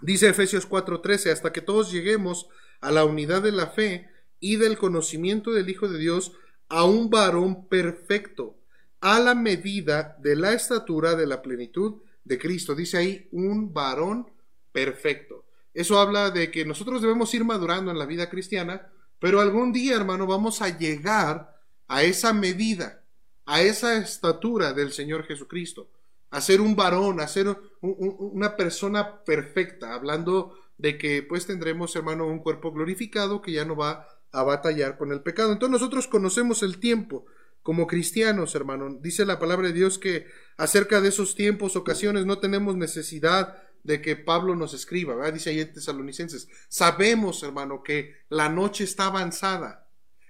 dice 0.00 0.28
Efesios 0.28 0.66
4:13, 0.66 1.30
hasta 1.30 1.52
que 1.52 1.60
todos 1.60 1.92
lleguemos 1.92 2.48
a 2.80 2.90
la 2.90 3.04
unidad 3.04 3.42
de 3.42 3.52
la 3.52 3.66
fe 3.68 4.08
y 4.38 4.56
del 4.56 4.78
conocimiento 4.78 5.52
del 5.52 5.68
Hijo 5.68 5.88
de 5.88 5.98
Dios, 5.98 6.32
a 6.68 6.84
un 6.84 7.10
varón 7.10 7.68
perfecto, 7.68 8.56
a 9.00 9.18
la 9.20 9.34
medida 9.34 10.16
de 10.20 10.36
la 10.36 10.52
estatura 10.52 11.14
de 11.14 11.26
la 11.26 11.42
plenitud 11.42 12.02
de 12.24 12.38
Cristo. 12.38 12.74
Dice 12.74 12.96
ahí, 12.96 13.28
un 13.32 13.74
varón 13.74 14.28
perfecto. 14.72 15.44
Eso 15.74 15.98
habla 15.98 16.30
de 16.30 16.50
que 16.50 16.64
nosotros 16.64 17.02
debemos 17.02 17.32
ir 17.34 17.44
madurando 17.44 17.90
en 17.90 17.98
la 17.98 18.06
vida 18.06 18.30
cristiana, 18.30 18.90
pero 19.18 19.40
algún 19.40 19.72
día, 19.72 19.96
hermano, 19.96 20.26
vamos 20.26 20.62
a 20.62 20.76
llegar 20.78 21.54
a 21.86 22.02
esa 22.02 22.32
medida, 22.32 23.02
a 23.46 23.62
esa 23.62 23.98
estatura 23.98 24.72
del 24.72 24.92
Señor 24.92 25.24
Jesucristo 25.24 25.90
a 26.30 26.40
ser 26.40 26.60
un 26.60 26.76
varón, 26.76 27.20
a 27.20 27.28
ser 27.28 27.56
una 27.80 28.56
persona 28.56 29.24
perfecta, 29.24 29.94
hablando 29.94 30.56
de 30.78 30.96
que 30.96 31.22
pues 31.22 31.46
tendremos, 31.46 31.94
hermano, 31.96 32.26
un 32.26 32.38
cuerpo 32.38 32.72
glorificado 32.72 33.42
que 33.42 33.52
ya 33.52 33.64
no 33.64 33.76
va 33.76 34.06
a 34.32 34.42
batallar 34.42 34.96
con 34.96 35.12
el 35.12 35.22
pecado. 35.22 35.52
Entonces 35.52 35.72
nosotros 35.72 36.06
conocemos 36.06 36.62
el 36.62 36.78
tiempo 36.78 37.26
como 37.62 37.86
cristianos, 37.86 38.54
hermano. 38.54 38.96
Dice 39.00 39.26
la 39.26 39.38
palabra 39.38 39.68
de 39.68 39.74
Dios 39.74 39.98
que 39.98 40.26
acerca 40.56 41.00
de 41.00 41.08
esos 41.08 41.34
tiempos, 41.34 41.76
ocasiones, 41.76 42.26
no 42.26 42.38
tenemos 42.38 42.76
necesidad 42.76 43.62
de 43.82 44.00
que 44.00 44.16
Pablo 44.16 44.54
nos 44.54 44.74
escriba, 44.74 45.30
dice 45.30 45.50
ahí 45.50 45.60
en 45.60 45.72
Tesalonicenses. 45.72 46.48
Sabemos, 46.68 47.42
hermano, 47.42 47.82
que 47.82 48.14
la 48.28 48.48
noche 48.48 48.84
está 48.84 49.06
avanzada, 49.06 49.88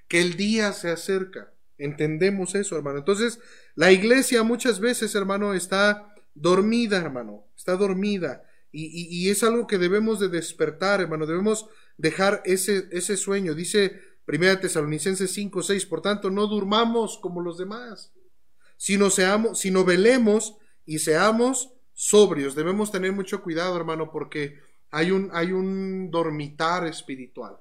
que 0.09 0.21
el 0.21 0.37
día 0.37 0.73
se 0.73 0.91
acerca. 0.91 1.53
Entendemos 1.81 2.55
eso, 2.55 2.77
hermano. 2.77 2.99
Entonces, 2.99 3.41
la 3.75 3.91
iglesia 3.91 4.43
muchas 4.43 4.81
veces, 4.81 5.15
hermano, 5.15 5.55
está 5.55 6.15
dormida, 6.35 6.99
hermano. 6.99 7.47
Está 7.57 7.77
dormida. 7.77 8.45
Y, 8.73 9.29
es 9.31 9.43
algo 9.43 9.67
que 9.67 9.79
debemos 9.79 10.21
de 10.21 10.29
despertar, 10.29 11.01
hermano. 11.01 11.27
Debemos 11.27 11.67
dejar 11.97 12.41
ese, 12.45 12.87
ese 12.93 13.17
sueño. 13.17 13.55
Dice 13.55 14.01
1 14.29 14.61
Tesalonicenses 14.61 15.33
5, 15.33 15.63
6. 15.63 15.87
Por 15.87 16.03
tanto, 16.03 16.31
no 16.31 16.47
durmamos 16.47 17.19
como 17.19 17.41
los 17.41 17.59
demás, 17.59 18.13
sino, 18.77 19.11
seamos, 19.11 19.59
sino 19.59 19.85
velemos 19.85 20.57
y 20.87 21.01
seamos 21.01 21.73
sobrios. 21.95 22.55
Debemos 22.55 22.93
tener 22.93 23.13
mucho 23.13 23.43
cuidado, 23.43 23.77
hermano, 23.77 24.11
porque 24.13 24.61
hay 24.91 25.11
un, 25.11 25.31
hay 25.33 25.53
un 25.53 26.11
dormitar 26.11 26.87
espiritual. 26.87 27.57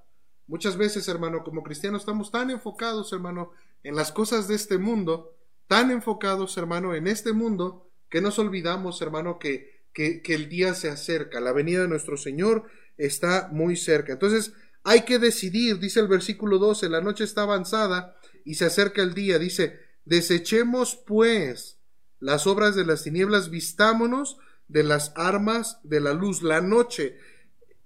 Muchas 0.47 0.77
veces, 0.77 1.07
hermano, 1.07 1.43
como 1.43 1.63
cristianos 1.63 2.01
estamos 2.01 2.31
tan 2.31 2.49
enfocados, 2.49 3.13
hermano, 3.13 3.51
en 3.83 3.95
las 3.95 4.11
cosas 4.11 4.47
de 4.47 4.55
este 4.55 4.77
mundo, 4.77 5.35
tan 5.67 5.91
enfocados, 5.91 6.57
hermano, 6.57 6.95
en 6.95 7.07
este 7.07 7.33
mundo, 7.33 7.91
que 8.09 8.21
nos 8.21 8.39
olvidamos, 8.39 9.01
hermano, 9.01 9.39
que, 9.39 9.83
que, 9.93 10.21
el 10.27 10.49
día 10.49 10.73
se 10.73 10.89
acerca, 10.89 11.39
la 11.39 11.51
venida 11.51 11.81
de 11.81 11.87
nuestro 11.87 12.17
Señor 12.17 12.65
está 12.97 13.49
muy 13.51 13.75
cerca. 13.75 14.13
Entonces, 14.13 14.53
hay 14.83 15.01
que 15.01 15.19
decidir, 15.19 15.79
dice 15.79 15.99
el 15.99 16.07
versículo 16.07 16.57
12, 16.57 16.89
la 16.89 17.01
noche 17.01 17.23
está 17.23 17.43
avanzada 17.43 18.15
y 18.45 18.55
se 18.55 18.65
acerca 18.65 19.03
el 19.03 19.13
día, 19.13 19.37
dice, 19.37 19.79
desechemos 20.05 20.95
pues 20.95 21.79
las 22.19 22.47
obras 22.47 22.75
de 22.75 22.85
las 22.85 23.03
tinieblas, 23.03 23.49
vistámonos 23.49 24.37
de 24.67 24.83
las 24.83 25.13
armas 25.15 25.79
de 25.83 25.99
la 25.99 26.13
luz, 26.13 26.41
la 26.41 26.61
noche. 26.61 27.17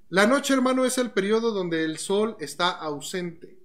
La 0.10 0.28
noche, 0.28 0.54
hermano, 0.54 0.86
es 0.86 0.98
el 0.98 1.12
periodo 1.12 1.52
donde 1.52 1.84
el 1.84 1.98
sol 1.98 2.38
está 2.40 2.70
ausente. 2.70 3.58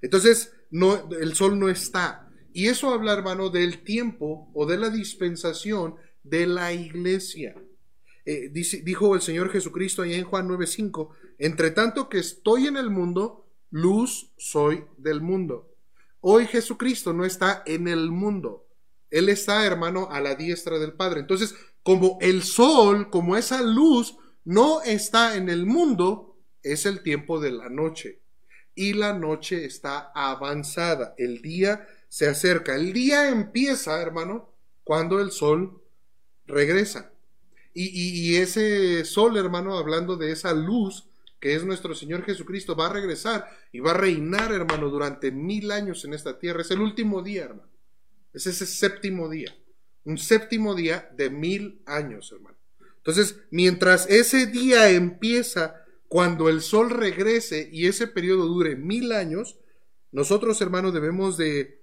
Entonces, 0.00 0.52
no, 0.70 1.08
el 1.10 1.34
sol 1.34 1.58
no 1.58 1.68
está. 1.68 2.28
Y 2.52 2.66
eso 2.66 2.90
habla, 2.90 3.12
hermano, 3.12 3.50
del 3.50 3.82
tiempo 3.84 4.50
o 4.54 4.66
de 4.66 4.78
la 4.78 4.90
dispensación 4.90 5.96
de 6.22 6.46
la 6.46 6.72
iglesia. 6.72 7.54
Eh, 8.24 8.50
dijo 8.50 9.14
el 9.14 9.22
Señor 9.22 9.50
Jesucristo 9.50 10.02
allá 10.02 10.16
en 10.16 10.24
Juan 10.24 10.48
9:5, 10.48 11.10
entre 11.38 11.70
tanto 11.70 12.08
que 12.08 12.18
estoy 12.18 12.66
en 12.66 12.76
el 12.76 12.90
mundo, 12.90 13.46
luz 13.70 14.32
soy 14.36 14.84
del 14.96 15.20
mundo. 15.20 15.70
Hoy 16.20 16.46
Jesucristo 16.46 17.12
no 17.12 17.24
está 17.24 17.62
en 17.64 17.88
el 17.88 18.10
mundo. 18.10 18.66
Él 19.10 19.28
está, 19.28 19.64
hermano, 19.64 20.08
a 20.10 20.20
la 20.20 20.34
diestra 20.34 20.78
del 20.78 20.92
Padre. 20.92 21.20
Entonces, 21.20 21.54
como 21.82 22.18
el 22.20 22.42
sol, 22.42 23.08
como 23.08 23.36
esa 23.36 23.62
luz, 23.62 24.16
no 24.44 24.82
está 24.82 25.36
en 25.36 25.48
el 25.48 25.64
mundo, 25.64 26.36
es 26.62 26.84
el 26.84 27.02
tiempo 27.02 27.40
de 27.40 27.52
la 27.52 27.70
noche 27.70 28.20
y 28.78 28.92
la 28.92 29.12
noche 29.12 29.64
está 29.64 30.12
avanzada. 30.14 31.12
El 31.18 31.42
día 31.42 31.88
se 32.08 32.28
acerca. 32.28 32.76
El 32.76 32.92
día 32.92 33.28
empieza, 33.28 34.00
hermano, 34.00 34.52
cuando 34.84 35.18
el 35.18 35.32
sol 35.32 35.82
regresa. 36.46 37.10
Y, 37.74 38.36
ese 38.36 39.04
sol, 39.04 39.36
hermano, 39.36 39.76
hablando 39.76 40.16
de 40.16 40.30
esa 40.30 40.52
luz 40.54 41.08
que 41.40 41.54
es 41.54 41.64
nuestro 41.64 41.92
Señor 41.94 42.24
Jesucristo, 42.24 42.76
va 42.76 42.86
a 42.86 42.92
regresar 42.92 43.48
y 43.72 43.80
va 43.80 43.92
a 43.92 43.94
reinar, 43.94 44.52
hermano, 44.52 44.90
durante 44.90 45.32
mil 45.32 45.72
años 45.72 46.04
en 46.04 46.14
esta 46.14 46.38
tierra. 46.38 46.62
Es 46.62 46.70
el 46.70 46.80
último 46.80 47.20
día, 47.20 47.46
hermano. 47.46 47.70
Es 48.32 48.46
ese 48.46 48.64
séptimo 48.64 49.28
día. 49.28 49.56
Un 50.04 50.18
séptimo 50.18 50.76
día 50.76 51.10
de 51.16 51.30
mil 51.30 51.82
años, 51.84 52.30
hermano. 52.30 52.56
Entonces, 52.98 53.40
mientras 53.50 54.08
ese 54.08 54.46
día 54.46 54.90
empieza, 54.90 55.84
cuando 56.08 56.48
el 56.48 56.62
sol 56.62 56.90
regrese 56.90 57.68
y 57.70 57.86
ese 57.86 58.06
periodo 58.06 58.46
dure 58.46 58.76
mil 58.76 59.12
años, 59.12 59.58
nosotros, 60.10 60.60
hermanos, 60.62 60.94
debemos 60.94 61.36
de 61.36 61.82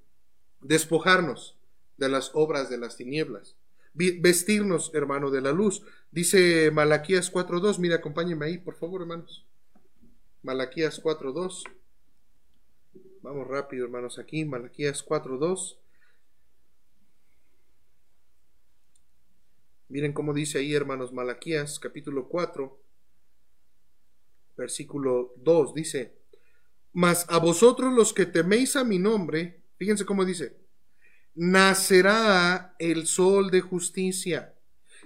despojarnos 0.61 1.57
de 1.97 2.09
las 2.09 2.31
obras 2.33 2.69
de 2.69 2.79
las 2.79 2.97
tinieblas, 2.97 3.55
vestirnos, 3.93 4.91
hermano, 4.95 5.29
de 5.29 5.41
la 5.41 5.51
luz. 5.51 5.83
Dice 6.11 6.71
Malaquías 6.71 7.31
4.2, 7.31 7.77
mira, 7.77 7.97
acompáñenme 7.97 8.47
ahí, 8.47 8.57
por 8.57 8.75
favor, 8.75 9.01
hermanos. 9.01 9.45
Malaquías 10.41 11.01
4.2. 11.01 11.63
Vamos 13.21 13.47
rápido, 13.47 13.85
hermanos, 13.85 14.17
aquí, 14.17 14.43
Malaquías 14.43 15.05
4.2. 15.05 15.77
Miren 19.87 20.13
cómo 20.13 20.33
dice 20.33 20.57
ahí, 20.57 20.73
hermanos, 20.73 21.13
Malaquías 21.13 21.79
capítulo 21.79 22.27
4 22.27 22.84
versículo 24.57 25.33
2 25.37 25.73
dice, 25.73 26.17
mas 26.93 27.25
a 27.29 27.39
vosotros 27.39 27.93
los 27.93 28.13
que 28.13 28.25
teméis 28.25 28.75
a 28.75 28.83
mi 28.83 28.99
nombre, 28.99 29.63
fíjense 29.77 30.05
cómo 30.05 30.23
dice, 30.23 30.57
nacerá 31.33 32.75
el 32.79 33.05
sol 33.05 33.51
de 33.51 33.61
justicia 33.61 34.53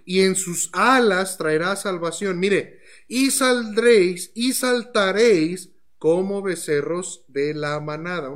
y 0.05 0.21
en 0.21 0.35
sus 0.35 0.69
alas 0.73 1.37
traerá 1.37 1.75
salvación. 1.75 2.39
Mire, 2.39 2.79
y 3.07 3.31
saldréis 3.31 4.31
y 4.35 4.53
saltaréis 4.53 5.71
como 5.97 6.41
becerros 6.41 7.25
de 7.27 7.53
la 7.53 7.79
manada. 7.79 8.29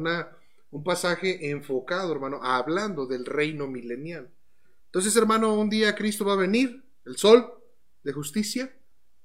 Un 0.72 0.84
pasaje 0.84 1.50
enfocado, 1.51 2.12
hermano, 2.12 2.39
hablando 2.43 3.05
del 3.05 3.25
reino 3.25 3.67
milenial. 3.67 4.32
Entonces, 4.86 5.15
hermano, 5.15 5.53
un 5.55 5.70
día 5.70 5.96
Cristo 5.96 6.25
va 6.25 6.34
a 6.34 6.38
venir, 6.38 6.84
el 7.05 7.17
sol 7.17 7.53
de 8.03 8.13
justicia, 8.13 8.75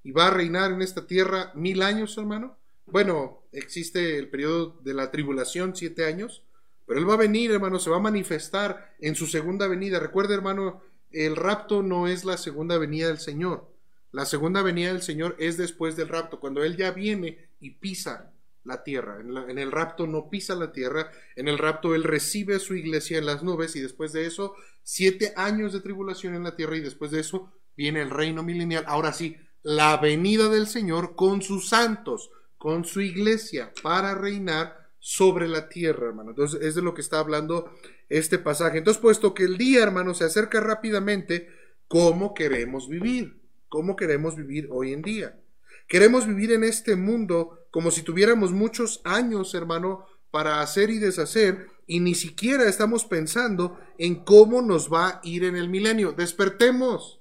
y 0.02 0.12
va 0.12 0.28
a 0.28 0.30
reinar 0.30 0.72
en 0.72 0.82
esta 0.82 1.06
tierra 1.06 1.52
mil 1.54 1.82
años, 1.82 2.16
hermano. 2.18 2.56
Bueno, 2.86 3.42
existe 3.52 4.18
el 4.18 4.28
periodo 4.28 4.78
de 4.82 4.94
la 4.94 5.10
tribulación, 5.10 5.76
siete 5.76 6.06
años, 6.06 6.42
pero 6.86 7.00
Él 7.00 7.08
va 7.08 7.14
a 7.14 7.18
venir, 7.18 7.50
hermano, 7.50 7.78
se 7.78 7.90
va 7.90 7.96
a 7.96 8.00
manifestar 8.00 8.94
en 9.00 9.14
su 9.14 9.26
segunda 9.26 9.68
venida. 9.68 10.00
Recuerde, 10.00 10.34
hermano, 10.34 10.82
el 11.10 11.36
rapto 11.36 11.82
no 11.82 12.08
es 12.08 12.24
la 12.24 12.36
segunda 12.36 12.78
venida 12.78 13.08
del 13.08 13.18
Señor. 13.18 13.68
La 14.10 14.24
segunda 14.24 14.62
venida 14.62 14.88
del 14.88 15.02
Señor 15.02 15.36
es 15.38 15.58
después 15.58 15.96
del 15.96 16.08
rapto, 16.08 16.40
cuando 16.40 16.64
Él 16.64 16.76
ya 16.76 16.92
viene 16.92 17.48
y 17.60 17.72
pisa 17.72 18.32
la 18.64 18.82
tierra. 18.82 19.20
En, 19.20 19.58
el 19.58 19.72
rapto 19.72 20.06
no 20.06 20.30
pisa 20.30 20.54
la 20.54 20.72
tierra, 20.72 21.10
en 21.36 21.48
el 21.48 21.58
rapto 21.58 21.94
Él 21.94 22.04
recibe 22.04 22.58
su 22.58 22.74
iglesia 22.74 23.18
en 23.18 23.26
las 23.26 23.42
nubes 23.42 23.76
y 23.76 23.80
después 23.80 24.12
de 24.12 24.26
eso, 24.26 24.54
siete 24.82 25.32
años 25.36 25.72
de 25.72 25.80
tribulación 25.80 26.34
en 26.34 26.44
la 26.44 26.56
tierra 26.56 26.76
y 26.76 26.80
después 26.80 27.10
de 27.10 27.20
eso 27.20 27.52
viene 27.76 28.00
el 28.00 28.10
reino 28.10 28.42
milenial. 28.42 28.84
Ahora 28.86 29.12
sí, 29.12 29.36
la 29.62 29.96
venida 29.96 30.48
del 30.48 30.66
Señor 30.66 31.16
con 31.16 31.42
sus 31.42 31.68
santos, 31.68 32.30
con 32.56 32.84
su 32.84 33.00
iglesia, 33.00 33.72
para 33.82 34.14
reinar 34.14 34.88
sobre 34.98 35.48
la 35.48 35.68
tierra, 35.68 36.08
hermano. 36.08 36.30
Entonces 36.30 36.60
es 36.62 36.74
de 36.74 36.82
lo 36.82 36.94
que 36.94 37.00
está 37.00 37.18
hablando 37.18 37.70
este 38.08 38.38
pasaje. 38.38 38.78
Entonces, 38.78 39.00
puesto 39.00 39.34
que 39.34 39.44
el 39.44 39.58
día, 39.58 39.82
hermano, 39.82 40.14
se 40.14 40.24
acerca 40.24 40.60
rápidamente, 40.60 41.48
¿cómo 41.86 42.34
queremos 42.34 42.88
vivir? 42.88 43.40
¿Cómo 43.68 43.96
queremos 43.96 44.36
vivir 44.36 44.68
hoy 44.70 44.92
en 44.92 45.02
día? 45.02 45.38
Queremos 45.86 46.26
vivir 46.26 46.52
en 46.52 46.64
este 46.64 46.96
mundo 46.96 47.66
como 47.70 47.90
si 47.90 48.02
tuviéramos 48.02 48.52
muchos 48.52 49.00
años, 49.04 49.54
hermano, 49.54 50.06
para 50.30 50.60
hacer 50.60 50.90
y 50.90 50.98
deshacer, 50.98 51.68
y 51.86 52.00
ni 52.00 52.14
siquiera 52.14 52.68
estamos 52.68 53.04
pensando 53.04 53.78
en 53.96 54.16
cómo 54.24 54.60
nos 54.60 54.92
va 54.92 55.08
a 55.08 55.20
ir 55.22 55.44
en 55.44 55.56
el 55.56 55.68
milenio. 55.68 56.12
Despertemos. 56.12 57.17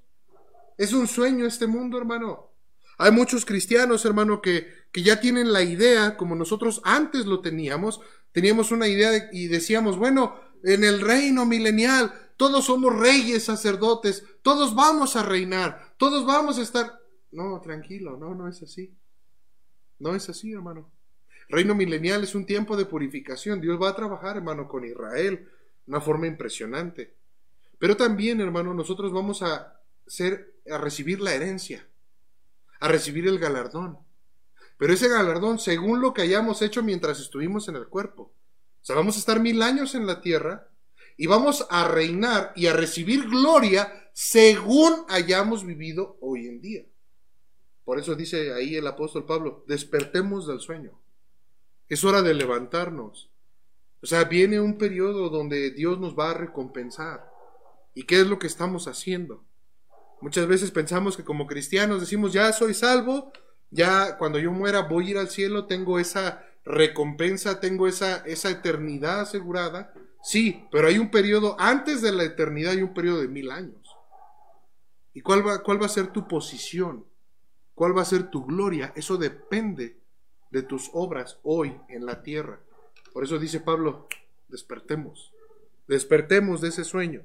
Es 0.77 0.93
un 0.93 1.07
sueño 1.07 1.45
este 1.45 1.67
mundo, 1.67 1.97
hermano. 1.97 2.51
Hay 2.97 3.11
muchos 3.11 3.45
cristianos, 3.45 4.05
hermano, 4.05 4.41
que, 4.41 4.67
que 4.91 5.03
ya 5.03 5.19
tienen 5.19 5.51
la 5.53 5.63
idea, 5.63 6.17
como 6.17 6.35
nosotros 6.35 6.81
antes 6.83 7.25
lo 7.25 7.41
teníamos, 7.41 8.01
teníamos 8.31 8.71
una 8.71 8.87
idea 8.87 9.29
y 9.31 9.47
decíamos, 9.47 9.97
bueno, 9.97 10.39
en 10.63 10.83
el 10.83 11.01
reino 11.01 11.45
milenial 11.45 12.13
todos 12.37 12.65
somos 12.65 12.95
reyes, 12.95 13.43
sacerdotes, 13.43 14.23
todos 14.43 14.75
vamos 14.75 15.15
a 15.15 15.23
reinar, 15.23 15.95
todos 15.97 16.25
vamos 16.25 16.59
a 16.59 16.61
estar... 16.61 16.99
No, 17.31 17.59
tranquilo, 17.61 18.15
no, 18.17 18.33
no 18.35 18.47
es 18.47 18.61
así. 18.61 18.95
No 19.99 20.15
es 20.15 20.29
así, 20.29 20.53
hermano. 20.53 20.91
Reino 21.49 21.75
milenial 21.75 22.23
es 22.23 22.35
un 22.35 22.45
tiempo 22.45 22.77
de 22.77 22.85
purificación. 22.85 23.59
Dios 23.59 23.81
va 23.81 23.89
a 23.89 23.95
trabajar, 23.95 24.37
hermano, 24.37 24.67
con 24.67 24.85
Israel, 24.85 25.49
una 25.87 25.99
forma 25.99 26.27
impresionante. 26.27 27.15
Pero 27.79 27.97
también, 27.97 28.39
hermano, 28.41 28.73
nosotros 28.73 29.11
vamos 29.11 29.41
a 29.41 29.81
ser, 30.05 30.56
a 30.71 30.77
recibir 30.77 31.19
la 31.21 31.33
herencia, 31.33 31.87
a 32.79 32.87
recibir 32.87 33.27
el 33.27 33.39
galardón. 33.39 33.99
Pero 34.77 34.93
ese 34.93 35.09
galardón, 35.09 35.59
según 35.59 36.01
lo 36.01 36.13
que 36.13 36.21
hayamos 36.21 36.61
hecho 36.61 36.83
mientras 36.83 37.19
estuvimos 37.19 37.67
en 37.67 37.75
el 37.75 37.87
cuerpo. 37.87 38.23
O 38.23 38.85
sea, 38.87 38.95
vamos 38.95 39.15
a 39.15 39.19
estar 39.19 39.39
mil 39.39 39.61
años 39.61 39.95
en 39.95 40.05
la 40.05 40.21
tierra 40.21 40.67
y 41.17 41.25
vamos 41.27 41.65
a 41.69 41.87
reinar 41.87 42.53
y 42.55 42.67
a 42.67 42.73
recibir 42.73 43.27
gloria 43.27 44.11
según 44.13 45.05
hayamos 45.09 45.65
vivido 45.65 46.17
hoy 46.21 46.47
en 46.47 46.61
día. 46.61 46.85
Por 47.83 47.99
eso 47.99 48.15
dice 48.15 48.53
ahí 48.53 48.75
el 48.75 48.85
apóstol 48.85 49.25
Pablo, 49.25 49.63
despertemos 49.67 50.47
del 50.47 50.59
sueño. 50.59 50.99
Es 51.89 52.03
hora 52.03 52.21
de 52.21 52.33
levantarnos. 52.33 53.31
O 54.01 54.05
sea, 54.05 54.25
viene 54.25 54.59
un 54.59 54.77
periodo 54.77 55.29
donde 55.29 55.71
Dios 55.71 55.99
nos 55.99 56.17
va 56.17 56.31
a 56.31 56.33
recompensar. 56.35 57.31
¿Y 57.95 58.03
qué 58.03 58.21
es 58.21 58.27
lo 58.27 58.37
que 58.37 58.47
estamos 58.47 58.87
haciendo? 58.87 59.46
Muchas 60.21 60.47
veces 60.47 60.71
pensamos 60.71 61.15
que 61.15 61.23
como 61.23 61.47
cristianos 61.47 62.01
decimos, 62.01 62.33
ya 62.33 62.51
soy 62.51 62.73
salvo, 62.73 63.31
ya 63.69 64.17
cuando 64.17 64.39
yo 64.39 64.51
muera 64.51 64.81
voy 64.81 65.07
a 65.07 65.09
ir 65.11 65.17
al 65.17 65.29
cielo, 65.29 65.65
tengo 65.65 65.99
esa 65.99 66.43
recompensa, 66.65 67.59
tengo 67.59 67.87
esa, 67.87 68.17
esa 68.25 68.49
eternidad 68.49 69.21
asegurada. 69.21 69.93
Sí, 70.23 70.65
pero 70.71 70.87
hay 70.87 70.97
un 70.97 71.11
periodo, 71.11 71.55
antes 71.59 72.01
de 72.01 72.11
la 72.11 72.23
eternidad 72.23 72.73
hay 72.73 72.81
un 72.81 72.93
periodo 72.93 73.21
de 73.21 73.27
mil 73.27 73.51
años. 73.51 73.95
¿Y 75.13 75.21
cuál 75.21 75.47
va, 75.47 75.63
cuál 75.63 75.81
va 75.81 75.85
a 75.85 75.89
ser 75.89 76.07
tu 76.07 76.27
posición? 76.27 77.05
¿Cuál 77.73 77.95
va 77.95 78.01
a 78.01 78.05
ser 78.05 78.29
tu 78.31 78.45
gloria? 78.45 78.91
Eso 78.95 79.17
depende 79.17 79.99
de 80.51 80.63
tus 80.63 80.89
obras 80.93 81.39
hoy 81.43 81.79
en 81.89 82.05
la 82.05 82.23
tierra. 82.23 82.59
Por 83.13 83.23
eso 83.23 83.37
dice 83.39 83.59
Pablo, 83.59 84.07
despertemos, 84.47 85.33
despertemos 85.87 86.61
de 86.61 86.69
ese 86.69 86.83
sueño. 86.83 87.23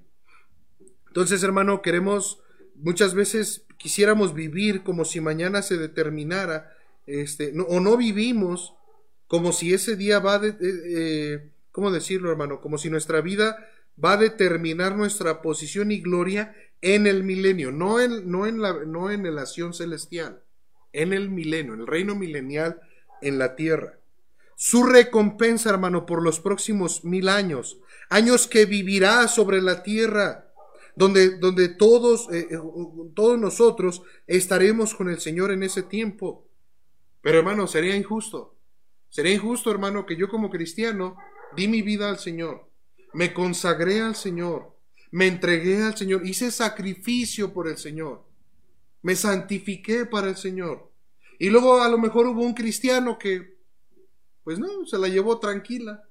Entonces, 1.07 1.43
hermano, 1.43 1.83
queremos, 1.83 2.42
muchas 2.83 3.15
veces 3.15 3.65
quisiéramos 3.79 4.35
vivir 4.35 4.83
como 4.83 5.05
si 5.05 5.21
mañana 5.21 5.63
se 5.63 5.77
determinara, 5.77 6.77
este, 7.07 7.53
o 7.69 7.81
no 7.81 7.97
vivimos 7.97 8.75
como 9.27 9.53
si 9.53 9.73
ese 9.73 9.97
día 9.97 10.19
va 10.19 10.39
de, 10.39 10.55
eh, 10.61 11.51
¿cómo 11.71 11.91
decirlo, 11.91 12.31
hermano? 12.31 12.61
Como 12.61 12.77
si 12.79 12.91
nuestra 12.91 13.21
vida 13.21 13.67
va 14.03 14.13
a 14.13 14.19
determinar 14.19 14.95
nuestra 14.95 15.41
posición 15.43 15.91
y 15.91 16.01
gloria 16.01 16.55
en 16.83 17.07
el 17.07 17.25
milenio, 17.25 17.73
no 17.73 18.01
en, 18.01 18.31
no 18.31 18.47
en, 18.47 18.61
la, 18.61 18.85
no 18.85 19.11
en 19.11 19.35
la 19.35 19.43
acción 19.43 19.73
celestial, 19.73 20.43
en 20.93 21.13
el 21.13 21.31
milenio, 21.31 21.75
en 21.75 21.81
el 21.81 21.87
reino 21.87 22.15
milenial 22.15 22.81
en 23.23 23.39
la 23.39 23.57
tierra. 23.57 23.99
Su 24.57 24.85
recompensa, 24.85 25.71
hermano, 25.71 26.07
por 26.07 26.23
los 26.23 26.39
próximos 26.39 27.05
mil 27.05 27.29
años, 27.29 27.79
años 28.11 28.47
que 28.47 28.67
vivirá 28.67 29.27
sobre 29.29 29.63
la 29.63 29.83
tierra, 29.83 30.52
donde, 30.95 31.39
donde 31.39 31.69
todos, 31.69 32.29
eh, 32.33 32.49
eh, 32.51 32.59
todos 33.15 33.39
nosotros 33.39 34.03
estaremos 34.27 34.95
con 34.95 35.09
el 35.09 35.21
Señor 35.21 35.51
en 35.51 35.63
ese 35.63 35.83
tiempo. 35.83 36.47
Pero, 37.21 37.39
hermano, 37.39 37.67
sería 37.67 37.97
injusto. 37.97 38.57
Sería 39.09 39.35
injusto, 39.35 39.71
hermano, 39.71 40.07
que 40.07 40.17
yo 40.17 40.29
como 40.29 40.51
cristiano 40.51 41.17
di 41.55 41.69
mi 41.69 41.83
vida 41.83 42.09
al 42.09 42.19
Señor, 42.19 42.69
me 43.13 43.35
consagré 43.35 44.01
al 44.01 44.17
Señor, 44.17 44.75
me 45.11 45.27
entregué 45.27 45.83
al 45.83 45.97
Señor, 45.97 46.27
hice 46.27 46.51
sacrificio 46.51 47.53
por 47.53 47.69
el 47.69 47.77
Señor, 47.77 48.25
me 49.03 49.15
santifiqué 49.15 50.07
para 50.07 50.29
el 50.29 50.37
Señor. 50.37 50.91
Y 51.39 51.51
luego 51.51 51.83
a 51.83 51.89
lo 51.89 51.99
mejor 51.99 52.27
hubo 52.27 52.43
un 52.43 52.55
cristiano 52.55 53.19
que, 53.19 53.59
pues 54.45 54.59
no, 54.59 54.87
se 54.87 54.99
la 54.99 55.09
llevó 55.09 55.39
tranquila, 55.39 56.09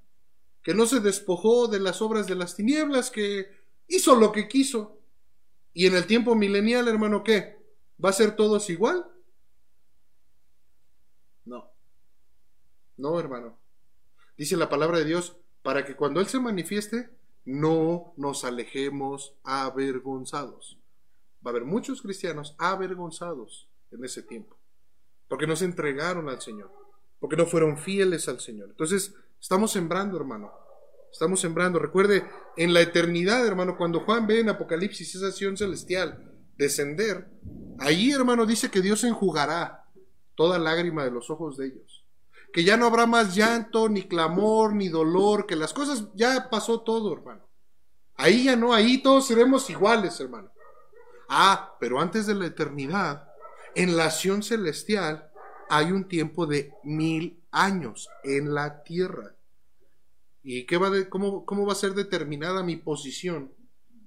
que 0.63 0.75
no 0.75 0.85
se 0.85 0.99
despojó 0.99 1.67
de 1.67 1.79
las 1.79 2.01
obras 2.01 2.27
de 2.27 2.35
las 2.35 2.55
tinieblas, 2.55 3.09
que 3.09 3.47
hizo 3.91 4.15
lo 4.15 4.31
que 4.31 4.47
quiso. 4.47 4.99
Y 5.73 5.87
en 5.87 5.95
el 5.95 6.05
tiempo 6.05 6.35
milenial, 6.35 6.87
hermano, 6.87 7.23
¿qué? 7.23 7.57
¿Va 8.03 8.09
a 8.09 8.13
ser 8.13 8.35
todos 8.35 8.69
igual? 8.69 9.05
No. 11.45 11.71
No, 12.97 13.19
hermano. 13.19 13.57
Dice 14.37 14.57
la 14.57 14.69
palabra 14.69 14.97
de 14.97 15.05
Dios, 15.05 15.37
para 15.61 15.85
que 15.85 15.95
cuando 15.95 16.19
Él 16.19 16.27
se 16.27 16.39
manifieste, 16.39 17.09
no 17.45 18.13
nos 18.17 18.43
alejemos 18.43 19.35
avergonzados. 19.43 20.79
Va 21.45 21.49
a 21.49 21.51
haber 21.51 21.65
muchos 21.65 22.01
cristianos 22.01 22.55
avergonzados 22.57 23.69
en 23.91 24.03
ese 24.03 24.23
tiempo, 24.23 24.57
porque 25.27 25.47
no 25.47 25.55
se 25.55 25.65
entregaron 25.65 26.29
al 26.29 26.41
Señor, 26.41 26.71
porque 27.19 27.35
no 27.35 27.45
fueron 27.45 27.77
fieles 27.77 28.27
al 28.27 28.39
Señor. 28.39 28.69
Entonces, 28.69 29.15
estamos 29.39 29.71
sembrando, 29.71 30.17
hermano. 30.17 30.51
Estamos 31.11 31.41
sembrando. 31.41 31.79
Recuerde, 31.79 32.25
en 32.57 32.73
la 32.73 32.81
eternidad, 32.81 33.45
hermano, 33.45 33.77
cuando 33.77 33.99
Juan 34.01 34.27
ve 34.27 34.39
en 34.39 34.49
Apocalipsis 34.49 35.15
esa 35.15 35.27
acción 35.27 35.57
celestial 35.57 36.31
descender, 36.57 37.27
ahí, 37.79 38.11
hermano, 38.11 38.45
dice 38.45 38.69
que 38.69 38.81
Dios 38.81 39.03
enjugará 39.03 39.85
toda 40.35 40.57
lágrima 40.59 41.03
de 41.03 41.11
los 41.11 41.29
ojos 41.29 41.57
de 41.57 41.67
ellos 41.67 42.01
que 42.51 42.63
ya 42.63 42.77
no 42.77 42.85
habrá 42.85 43.05
más 43.05 43.35
llanto, 43.35 43.87
ni 43.87 44.03
clamor, 44.03 44.73
ni 44.73 44.89
dolor, 44.89 45.45
que 45.45 45.55
las 45.55 45.73
cosas 45.73 46.07
ya 46.13 46.49
pasó 46.49 46.81
todo, 46.81 47.13
hermano. 47.13 47.47
Ahí 48.15 48.45
ya 48.45 48.55
no, 48.55 48.73
ahí 48.73 49.01
todos 49.01 49.27
seremos 49.27 49.69
iguales, 49.69 50.19
hermano. 50.19 50.51
Ah, 51.29 51.75
pero 51.79 51.99
antes 51.99 52.27
de 52.27 52.35
la 52.35 52.47
eternidad, 52.47 53.29
en 53.73 53.95
la 53.95 54.05
acción 54.05 54.43
celestial 54.43 55.31
hay 55.69 55.91
un 55.91 56.07
tiempo 56.07 56.45
de 56.45 56.73
mil 56.83 57.41
años 57.51 58.09
en 58.23 58.53
la 58.53 58.83
tierra. 58.83 59.35
¿Y 60.43 60.65
qué 60.65 60.77
va 60.77 60.89
de, 60.89 61.07
cómo, 61.09 61.45
cómo 61.45 61.65
va 61.65 61.73
a 61.73 61.75
ser 61.75 61.93
determinada 61.93 62.63
mi 62.63 62.75
posición, 62.75 63.53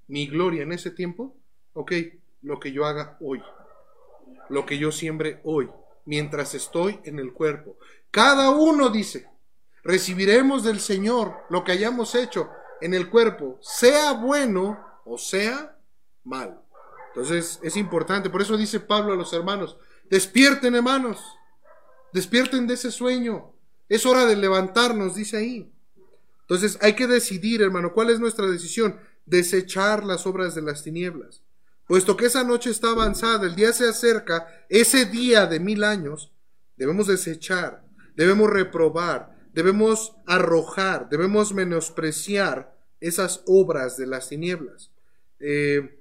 mi 0.07 0.27
gloria 0.27 0.63
en 0.63 0.73
ese 0.73 0.91
tiempo? 0.91 1.37
Ok, 1.73 1.93
lo 2.41 2.59
que 2.59 2.71
yo 2.71 2.85
haga 2.85 3.17
hoy, 3.21 3.41
lo 4.49 4.65
que 4.65 4.77
yo 4.77 4.91
siembre 4.91 5.39
hoy, 5.43 5.69
mientras 6.05 6.53
estoy 6.53 6.99
en 7.03 7.19
el 7.19 7.33
cuerpo. 7.33 7.77
Cada 8.11 8.49
uno 8.51 8.89
dice, 8.89 9.27
recibiremos 9.83 10.63
del 10.63 10.79
Señor 10.79 11.35
lo 11.49 11.63
que 11.63 11.71
hayamos 11.71 12.15
hecho 12.15 12.49
en 12.81 12.93
el 12.93 13.09
cuerpo, 13.09 13.57
sea 13.61 14.13
bueno 14.13 14.79
o 15.05 15.17
sea 15.17 15.77
mal. 16.23 16.61
Entonces 17.09 17.59
es 17.63 17.77
importante, 17.77 18.29
por 18.29 18.41
eso 18.41 18.57
dice 18.57 18.79
Pablo 18.79 19.13
a 19.13 19.17
los 19.17 19.31
hermanos, 19.33 19.77
despierten 20.09 20.75
hermanos, 20.75 21.23
despierten 22.11 22.67
de 22.67 22.73
ese 22.73 22.91
sueño, 22.91 23.53
es 23.87 24.05
hora 24.05 24.25
de 24.25 24.35
levantarnos, 24.35 25.15
dice 25.15 25.37
ahí. 25.37 25.71
Entonces 26.47 26.77
hay 26.81 26.93
que 26.93 27.07
decidir, 27.07 27.61
hermano, 27.61 27.93
cuál 27.93 28.09
es 28.09 28.19
nuestra 28.19 28.47
decisión. 28.47 28.99
desechar 29.27 30.03
las 30.03 30.27
obras 30.27 30.53
de 30.53 30.61
las 30.61 30.83
tinieblas. 30.83 31.41
Puesto 31.87 32.15
que 32.15 32.27
esa 32.27 32.43
noche 32.43 32.69
está 32.69 32.91
avanzada, 32.91 33.47
el 33.47 33.55
día 33.55 33.73
se 33.73 33.89
acerca, 33.89 34.47
ese 34.69 35.05
día 35.05 35.47
de 35.47 35.59
mil 35.59 35.83
años, 35.83 36.31
debemos 36.77 37.07
desechar, 37.07 37.83
debemos 38.15 38.51
reprobar, 38.51 39.35
debemos 39.51 40.15
arrojar, 40.27 41.09
debemos 41.09 41.55
menospreciar 41.55 42.77
esas 42.99 43.41
obras 43.47 43.97
de 43.97 44.05
las 44.05 44.29
tinieblas. 44.29 44.91
Eh, 45.39 45.99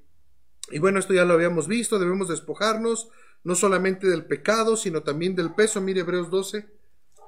y 0.71 0.79
bueno, 0.79 0.99
esto 0.99 1.15
ya 1.15 1.25
lo 1.25 1.35
habíamos 1.35 1.67
visto, 1.67 1.99
debemos 1.99 2.29
despojarnos 2.29 3.09
no 3.43 3.55
solamente 3.55 4.07
del 4.07 4.25
pecado, 4.25 4.77
sino 4.77 5.03
también 5.03 5.35
del 5.35 5.55
peso. 5.55 5.81
Mire 5.81 6.01
Hebreos 6.01 6.31
12, 6.31 6.67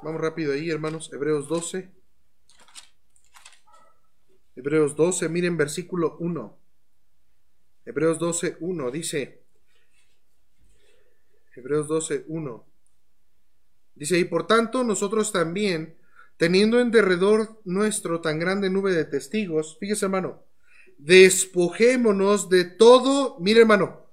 vamos 0.03 0.21
rápido 0.21 0.53
ahí 0.53 0.71
hermanos, 0.71 1.11
Hebreos 1.13 1.49
12. 1.49 1.96
Hebreos 4.57 4.97
12, 4.97 5.29
miren 5.29 5.59
versículo 5.59 6.17
1. 6.19 6.59
Hebreos 7.85 8.19
12, 8.19 8.57
1 8.59 8.91
dice, 8.91 9.43
Hebreos 11.55 11.87
12, 11.87 12.25
1. 12.27 12.67
Dice, 13.95 14.19
y 14.19 14.25
por 14.25 14.47
tanto 14.47 14.83
nosotros 14.83 15.31
también, 15.31 15.99
teniendo 16.39 16.81
en 16.81 16.91
derredor 16.91 17.61
nuestro 17.65 18.23
tan 18.23 18.39
grande 18.39 18.71
nube 18.71 18.93
de 18.93 19.05
testigos, 19.05 19.77
fíjese 19.79 20.07
hermano, 20.07 20.43
despojémonos 20.97 22.49
de 22.49 22.65
todo, 22.65 23.39
mire 23.39 23.61
hermano, 23.61 24.07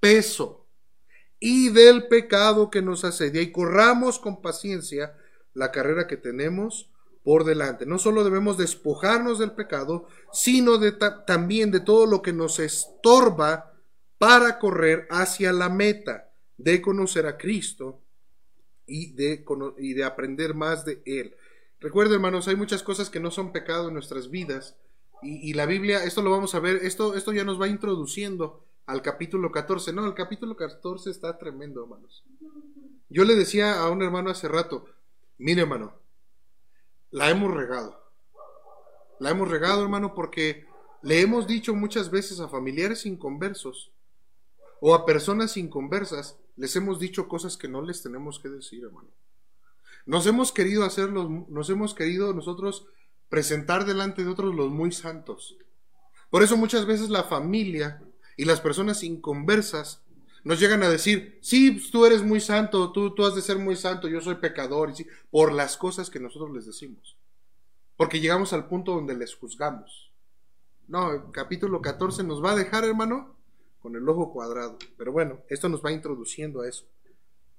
peso 0.00 0.66
y 1.40 1.70
del 1.70 2.08
pecado 2.08 2.70
que 2.70 2.82
nos 2.82 3.04
asedia 3.04 3.40
y 3.40 3.50
corramos 3.50 4.18
con 4.18 4.42
paciencia 4.42 5.16
la 5.54 5.72
carrera 5.72 6.06
que 6.06 6.16
tenemos 6.16 6.91
por 7.24 7.44
delante. 7.44 7.86
No 7.86 7.98
solo 7.98 8.24
debemos 8.24 8.58
despojarnos 8.58 9.38
del 9.38 9.52
pecado, 9.52 10.06
sino 10.32 10.78
también 11.24 11.70
de 11.70 11.80
todo 11.80 12.06
lo 12.06 12.22
que 12.22 12.32
nos 12.32 12.58
estorba 12.58 13.72
para 14.18 14.58
correr 14.58 15.06
hacia 15.10 15.52
la 15.52 15.68
meta 15.68 16.30
de 16.56 16.80
conocer 16.80 17.26
a 17.26 17.36
Cristo 17.36 18.00
y 18.86 19.12
de, 19.12 19.44
y 19.78 19.94
de 19.94 20.04
aprender 20.04 20.54
más 20.54 20.84
de 20.84 21.02
Él. 21.04 21.34
Recuerden, 21.80 22.14
hermanos, 22.14 22.46
hay 22.46 22.56
muchas 22.56 22.82
cosas 22.82 23.10
que 23.10 23.20
no 23.20 23.30
son 23.30 23.52
pecado 23.52 23.88
en 23.88 23.94
nuestras 23.94 24.30
vidas. 24.30 24.76
Y, 25.22 25.54
la 25.54 25.66
Biblia, 25.66 26.04
esto 26.04 26.20
lo 26.20 26.30
vamos 26.30 26.54
a 26.54 26.60
ver, 26.60 26.76
esto, 26.82 27.14
esto 27.14 27.32
ya 27.32 27.44
nos 27.44 27.60
va 27.60 27.68
introduciendo 27.68 28.64
al 28.86 29.02
capítulo 29.02 29.52
14. 29.52 29.92
No, 29.92 30.04
el 30.04 30.14
capítulo 30.14 30.56
14 30.56 31.10
está 31.10 31.38
tremendo, 31.38 31.82
hermanos. 31.82 32.24
Yo 33.08 33.24
le 33.24 33.36
decía 33.36 33.80
a 33.80 33.90
un 33.90 34.02
hermano 34.02 34.30
hace 34.30 34.48
rato, 34.48 34.86
mire, 35.38 35.62
hermano, 35.62 36.01
la 37.12 37.30
hemos 37.30 37.54
regado. 37.54 38.02
La 39.20 39.30
hemos 39.30 39.48
regado, 39.48 39.82
hermano, 39.82 40.14
porque 40.14 40.66
le 41.02 41.20
hemos 41.20 41.46
dicho 41.46 41.74
muchas 41.74 42.10
veces 42.10 42.40
a 42.40 42.48
familiares 42.48 43.06
inconversos 43.06 43.92
o 44.80 44.94
a 44.94 45.06
personas 45.06 45.56
inconversas, 45.56 46.36
les 46.56 46.74
hemos 46.74 46.98
dicho 46.98 47.28
cosas 47.28 47.56
que 47.56 47.68
no 47.68 47.82
les 47.82 48.02
tenemos 48.02 48.40
que 48.40 48.48
decir, 48.48 48.82
hermano. 48.82 49.08
Nos 50.06 50.26
hemos 50.26 50.50
querido 50.50 50.84
hacer 50.84 51.10
nos 51.12 51.70
hemos 51.70 51.94
querido 51.94 52.34
nosotros 52.34 52.86
presentar 53.28 53.84
delante 53.84 54.24
de 54.24 54.30
otros 54.30 54.54
los 54.54 54.70
muy 54.70 54.90
santos. 54.90 55.56
Por 56.30 56.42
eso 56.42 56.56
muchas 56.56 56.86
veces 56.86 57.10
la 57.10 57.24
familia 57.24 58.02
y 58.36 58.44
las 58.44 58.60
personas 58.60 59.04
inconversas 59.04 60.01
nos 60.44 60.58
llegan 60.58 60.82
a 60.82 60.88
decir, 60.88 61.38
sí, 61.40 61.80
tú 61.90 62.04
eres 62.04 62.22
muy 62.22 62.40
santo, 62.40 62.90
tú, 62.92 63.14
tú 63.14 63.24
has 63.24 63.34
de 63.34 63.42
ser 63.42 63.58
muy 63.58 63.76
santo, 63.76 64.08
yo 64.08 64.20
soy 64.20 64.36
pecador, 64.36 64.90
y 64.90 64.96
sí, 64.96 65.06
por 65.30 65.52
las 65.52 65.76
cosas 65.76 66.10
que 66.10 66.18
nosotros 66.18 66.50
les 66.52 66.66
decimos. 66.66 67.16
Porque 67.96 68.20
llegamos 68.20 68.52
al 68.52 68.66
punto 68.66 68.92
donde 68.92 69.14
les 69.14 69.34
juzgamos. 69.34 70.12
No, 70.88 71.12
el 71.12 71.30
capítulo 71.30 71.80
14 71.80 72.24
nos 72.24 72.42
va 72.42 72.52
a 72.52 72.56
dejar, 72.56 72.84
hermano, 72.84 73.36
con 73.80 73.94
el 73.94 74.08
ojo 74.08 74.32
cuadrado. 74.32 74.78
Pero 74.96 75.12
bueno, 75.12 75.40
esto 75.48 75.68
nos 75.68 75.84
va 75.84 75.92
introduciendo 75.92 76.62
a 76.62 76.68
eso. 76.68 76.86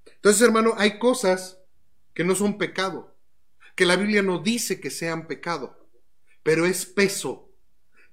Entonces, 0.05 0.41
hermano, 0.41 0.73
hay 0.77 0.99
cosas 0.99 1.59
que 2.13 2.25
no 2.25 2.35
son 2.35 2.57
pecado, 2.57 3.15
que 3.75 3.85
la 3.85 3.95
Biblia 3.95 4.21
no 4.21 4.39
dice 4.39 4.79
que 4.79 4.89
sean 4.89 5.27
pecado, 5.27 5.87
pero 6.43 6.65
es 6.65 6.85
peso. 6.85 7.49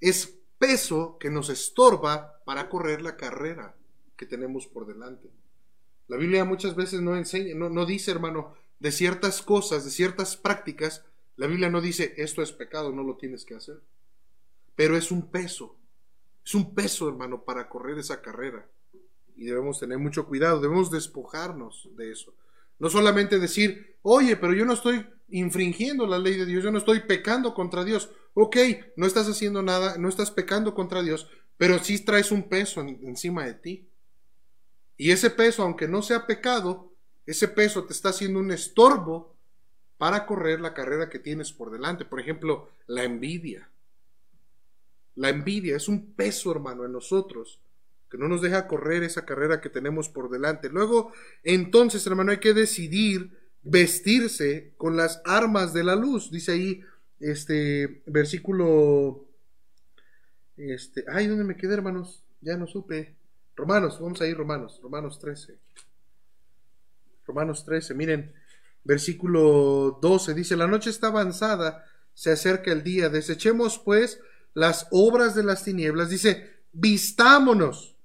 Es 0.00 0.38
peso 0.59 1.18
que 1.18 1.30
nos 1.30 1.50
estorba 1.50 2.40
para 2.44 2.68
correr 2.68 3.02
la 3.02 3.16
carrera 3.16 3.76
que 4.20 4.26
tenemos 4.26 4.66
por 4.66 4.87
delante. 4.87 5.30
La 6.06 6.18
Biblia 6.18 6.44
muchas 6.44 6.76
veces 6.76 7.00
no 7.00 7.16
enseña, 7.16 7.54
no, 7.54 7.70
no 7.70 7.87
dice, 7.87 8.11
hermano, 8.11 8.54
de 8.78 8.92
ciertas 8.92 9.40
cosas, 9.40 9.83
de 9.83 9.90
ciertas 9.90 10.37
prácticas, 10.37 11.06
la 11.37 11.46
Biblia 11.46 11.70
no 11.70 11.80
dice 11.80 12.12
esto 12.18 12.42
es 12.42 12.52
pecado, 12.52 12.92
no 12.92 13.02
lo 13.02 13.16
tienes 13.16 13.46
que 13.46 13.54
hacer. 13.54 13.80
Pero 14.76 14.94
es 14.94 15.11
un 15.11 15.30
peso, 15.30 15.78
es 16.44 16.54
un 16.54 16.74
peso, 16.74 17.09
hermano, 17.09 17.44
para 17.46 17.70
correr 17.70 17.98
esa 17.98 18.20
carrera. 18.20 18.68
Y 19.37 19.46
debemos 19.46 19.80
tener 19.80 19.96
mucho 19.96 20.26
cuidado, 20.26 20.61
debemos 20.61 20.90
despojarnos 20.90 21.88
de 21.96 22.12
eso. 22.12 22.35
No 22.78 22.90
solamente 22.90 23.38
decir, 23.38 23.96
oye, 24.02 24.37
pero 24.37 24.52
yo 24.52 24.66
no 24.66 24.74
estoy 24.74 25.06
infringiendo 25.30 26.06
la 26.06 26.18
ley 26.18 26.37
de 26.37 26.44
Dios, 26.44 26.62
yo 26.62 26.70
no 26.70 26.76
estoy 26.76 27.00
pecando 27.00 27.54
contra 27.54 27.85
Dios. 27.85 28.11
Ok, 28.35 28.59
no 28.96 29.06
estás 29.06 29.30
haciendo 29.30 29.62
nada, 29.62 29.96
no 29.96 30.11
estás 30.11 30.30
pecando 30.30 30.74
contra 30.74 31.02
Dios, 31.02 31.26
pero 31.56 31.78
sí 31.78 32.04
traes 32.04 32.30
un 32.30 32.50
peso 32.50 32.83
encima 32.83 33.46
de 33.46 33.54
ti. 33.54 33.89
Y 35.00 35.12
ese 35.12 35.30
peso, 35.30 35.62
aunque 35.62 35.88
no 35.88 36.02
sea 36.02 36.26
pecado, 36.26 36.92
ese 37.24 37.48
peso 37.48 37.84
te 37.84 37.94
está 37.94 38.10
haciendo 38.10 38.38
un 38.38 38.50
estorbo 38.50 39.34
para 39.96 40.26
correr 40.26 40.60
la 40.60 40.74
carrera 40.74 41.08
que 41.08 41.18
tienes 41.18 41.54
por 41.54 41.70
delante. 41.70 42.04
Por 42.04 42.20
ejemplo, 42.20 42.68
la 42.86 43.04
envidia. 43.04 43.70
La 45.14 45.30
envidia 45.30 45.74
es 45.74 45.88
un 45.88 46.12
peso, 46.12 46.50
hermano, 46.52 46.84
en 46.84 46.92
nosotros 46.92 47.62
que 48.10 48.18
no 48.18 48.28
nos 48.28 48.42
deja 48.42 48.66
correr 48.66 49.02
esa 49.02 49.24
carrera 49.24 49.62
que 49.62 49.70
tenemos 49.70 50.10
por 50.10 50.28
delante. 50.28 50.68
Luego, 50.68 51.14
entonces, 51.44 52.06
hermano, 52.06 52.32
hay 52.32 52.38
que 52.40 52.52
decidir 52.52 53.38
vestirse 53.62 54.74
con 54.76 54.98
las 54.98 55.22
armas 55.24 55.72
de 55.72 55.82
la 55.82 55.96
luz. 55.96 56.30
Dice 56.30 56.52
ahí 56.52 56.84
este 57.20 58.02
versículo 58.04 59.24
este, 60.58 61.06
ay, 61.08 61.26
¿dónde 61.26 61.44
me 61.44 61.56
quedé, 61.56 61.72
hermanos? 61.72 62.22
Ya 62.42 62.58
no 62.58 62.66
supe. 62.66 63.18
Romanos, 63.60 63.98
vamos 64.00 64.18
a 64.22 64.26
ir 64.26 64.38
Romanos, 64.38 64.80
Romanos 64.82 65.18
13. 65.18 65.58
Romanos 67.26 67.62
13, 67.66 67.92
miren, 67.92 68.32
versículo 68.84 69.98
12 70.00 70.32
dice, 70.32 70.56
la 70.56 70.66
noche 70.66 70.88
está 70.88 71.08
avanzada, 71.08 71.84
se 72.14 72.32
acerca 72.32 72.72
el 72.72 72.82
día, 72.82 73.10
desechemos 73.10 73.78
pues 73.78 74.18
las 74.54 74.86
obras 74.90 75.34
de 75.34 75.42
las 75.42 75.62
tinieblas, 75.62 76.08
dice, 76.08 76.62
vistámonos 76.72 77.96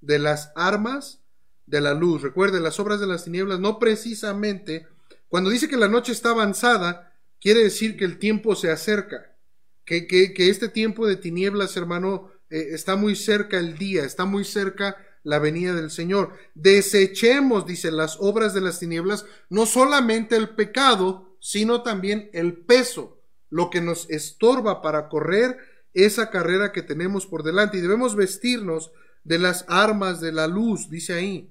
de 0.00 0.18
las 0.18 0.52
armas 0.56 1.20
de 1.66 1.82
la 1.82 1.92
luz. 1.92 2.22
Recuerden, 2.22 2.62
las 2.62 2.80
obras 2.80 2.98
de 2.98 3.06
las 3.06 3.24
tinieblas 3.24 3.60
no 3.60 3.78
precisamente, 3.78 4.88
cuando 5.28 5.50
dice 5.50 5.68
que 5.68 5.76
la 5.76 5.88
noche 5.88 6.12
está 6.12 6.30
avanzada, 6.30 7.12
quiere 7.40 7.62
decir 7.62 7.98
que 7.98 8.06
el 8.06 8.18
tiempo 8.18 8.56
se 8.56 8.70
acerca, 8.70 9.36
que, 9.84 10.06
que 10.06 10.48
este 10.48 10.70
tiempo 10.70 11.06
de 11.06 11.16
tinieblas, 11.16 11.76
hermano, 11.76 12.33
eh, 12.54 12.72
está 12.72 12.94
muy 12.94 13.16
cerca 13.16 13.58
el 13.58 13.76
día, 13.78 14.04
está 14.04 14.26
muy 14.26 14.44
cerca 14.44 14.96
la 15.24 15.40
venida 15.40 15.74
del 15.74 15.90
Señor. 15.90 16.34
Desechemos, 16.54 17.66
dice, 17.66 17.90
las 17.90 18.16
obras 18.20 18.54
de 18.54 18.60
las 18.60 18.78
tinieblas, 18.78 19.26
no 19.50 19.66
solamente 19.66 20.36
el 20.36 20.50
pecado, 20.50 21.36
sino 21.40 21.82
también 21.82 22.30
el 22.32 22.56
peso, 22.56 23.20
lo 23.50 23.70
que 23.70 23.80
nos 23.80 24.08
estorba 24.08 24.82
para 24.82 25.08
correr 25.08 25.58
esa 25.94 26.30
carrera 26.30 26.70
que 26.70 26.82
tenemos 26.82 27.26
por 27.26 27.42
delante. 27.42 27.78
Y 27.78 27.80
debemos 27.80 28.14
vestirnos 28.14 28.92
de 29.24 29.40
las 29.40 29.64
armas 29.66 30.20
de 30.20 30.30
la 30.30 30.46
luz, 30.46 30.88
dice 30.88 31.14
ahí. 31.14 31.50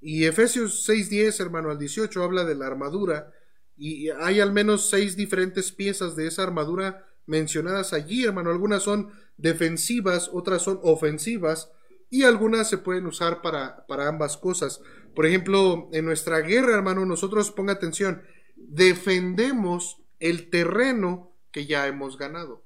Y 0.00 0.24
Efesios 0.24 0.88
6.10, 0.88 1.38
hermano, 1.38 1.70
al 1.70 1.78
18, 1.78 2.20
habla 2.20 2.44
de 2.44 2.56
la 2.56 2.66
armadura. 2.66 3.32
Y 3.76 4.08
hay 4.10 4.40
al 4.40 4.52
menos 4.52 4.90
seis 4.90 5.14
diferentes 5.14 5.70
piezas 5.70 6.16
de 6.16 6.26
esa 6.26 6.42
armadura 6.42 7.06
mencionadas 7.26 7.92
allí, 7.92 8.24
hermano. 8.24 8.50
Algunas 8.50 8.82
son 8.82 9.12
defensivas, 9.36 10.30
otras 10.32 10.62
son 10.62 10.80
ofensivas 10.82 11.70
y 12.10 12.24
algunas 12.24 12.68
se 12.68 12.78
pueden 12.78 13.06
usar 13.06 13.42
para, 13.42 13.86
para 13.86 14.08
ambas 14.08 14.36
cosas. 14.36 14.80
Por 15.14 15.26
ejemplo, 15.26 15.88
en 15.92 16.04
nuestra 16.04 16.40
guerra, 16.40 16.74
hermano, 16.74 17.06
nosotros, 17.06 17.50
ponga 17.50 17.72
atención, 17.72 18.22
defendemos 18.56 20.02
el 20.20 20.50
terreno 20.50 21.32
que 21.50 21.66
ya 21.66 21.86
hemos 21.86 22.16
ganado. 22.16 22.64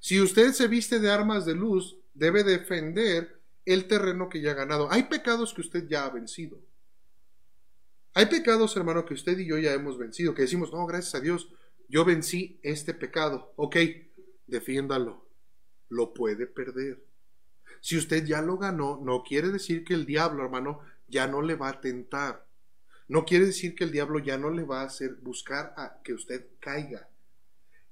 Si 0.00 0.20
usted 0.20 0.52
se 0.52 0.68
viste 0.68 0.98
de 0.98 1.10
armas 1.10 1.46
de 1.46 1.54
luz, 1.54 1.96
debe 2.14 2.44
defender 2.44 3.40
el 3.64 3.86
terreno 3.86 4.28
que 4.28 4.40
ya 4.40 4.50
ha 4.50 4.54
ganado. 4.54 4.90
Hay 4.90 5.04
pecados 5.04 5.54
que 5.54 5.60
usted 5.60 5.86
ya 5.86 6.04
ha 6.04 6.10
vencido. 6.10 6.60
Hay 8.14 8.26
pecados, 8.26 8.76
hermano, 8.76 9.04
que 9.04 9.14
usted 9.14 9.38
y 9.38 9.46
yo 9.46 9.58
ya 9.58 9.72
hemos 9.72 9.96
vencido, 9.96 10.34
que 10.34 10.42
decimos, 10.42 10.72
no, 10.72 10.84
gracias 10.86 11.14
a 11.14 11.20
Dios, 11.20 11.48
yo 11.92 12.06
vencí 12.06 12.58
este 12.62 12.94
pecado. 12.94 13.52
Ok, 13.56 13.76
defiéndalo 14.46 15.28
lo 15.90 16.14
puede 16.14 16.46
perder. 16.46 17.04
Si 17.82 17.98
usted 17.98 18.24
ya 18.24 18.40
lo 18.40 18.56
ganó, 18.56 18.98
no 19.04 19.22
quiere 19.22 19.50
decir 19.50 19.84
que 19.84 19.92
el 19.92 20.06
diablo, 20.06 20.42
hermano, 20.42 20.80
ya 21.06 21.26
no 21.26 21.42
le 21.42 21.54
va 21.54 21.68
a 21.68 21.80
tentar. 21.82 22.46
No 23.08 23.26
quiere 23.26 23.44
decir 23.44 23.74
que 23.74 23.84
el 23.84 23.92
diablo 23.92 24.20
ya 24.20 24.38
no 24.38 24.48
le 24.48 24.62
va 24.62 24.80
a 24.80 24.86
hacer 24.86 25.16
buscar 25.16 25.74
a 25.76 26.00
que 26.02 26.14
usted 26.14 26.46
caiga. 26.60 27.10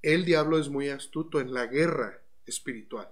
El 0.00 0.24
diablo 0.24 0.58
es 0.58 0.70
muy 0.70 0.88
astuto 0.88 1.38
en 1.38 1.52
la 1.52 1.66
guerra 1.66 2.22
espiritual. 2.46 3.10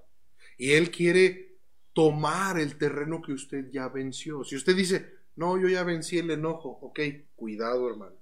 Y 0.57 0.73
Él 0.73 0.91
quiere 0.91 1.59
tomar 1.93 2.59
el 2.59 2.79
terreno 2.79 3.21
que 3.21 3.33
usted 3.33 3.69
ya 3.71 3.89
venció. 3.89 4.43
Si 4.43 4.57
usted 4.57 4.75
dice, 4.75 5.19
no, 5.37 5.61
yo 5.61 5.69
ya 5.69 5.85
vencí 5.85 6.17
el 6.17 6.31
enojo, 6.31 6.79
ok, 6.81 7.01
cuidado 7.37 7.91
hermano. 7.91 8.17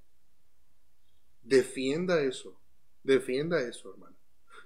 Defienda 1.47 2.21
eso, 2.23 2.61
defienda 3.05 3.61
eso 3.61 3.93
hermano. 3.93 4.17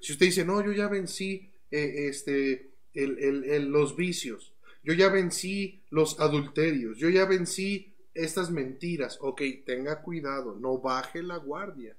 Si 0.00 0.12
usted 0.12 0.26
dice, 0.26 0.46
no, 0.46 0.64
yo 0.64 0.72
ya 0.72 0.88
vencí 0.88 1.52
eh, 1.70 2.08
este, 2.08 2.70
los 2.94 3.96
vicios, 3.96 4.54
yo 4.82 4.94
ya 4.94 5.10
vencí 5.10 5.82
los 5.90 6.18
adulterios, 6.20 6.96
yo 6.96 7.10
ya 7.10 7.26
vencí 7.26 7.94
estas 8.14 8.50
mentiras, 8.50 9.18
ok, 9.20 9.42
tenga 9.66 10.00
cuidado, 10.00 10.56
no 10.58 10.78
baje 10.78 11.22
la 11.22 11.36
guardia. 11.36 11.98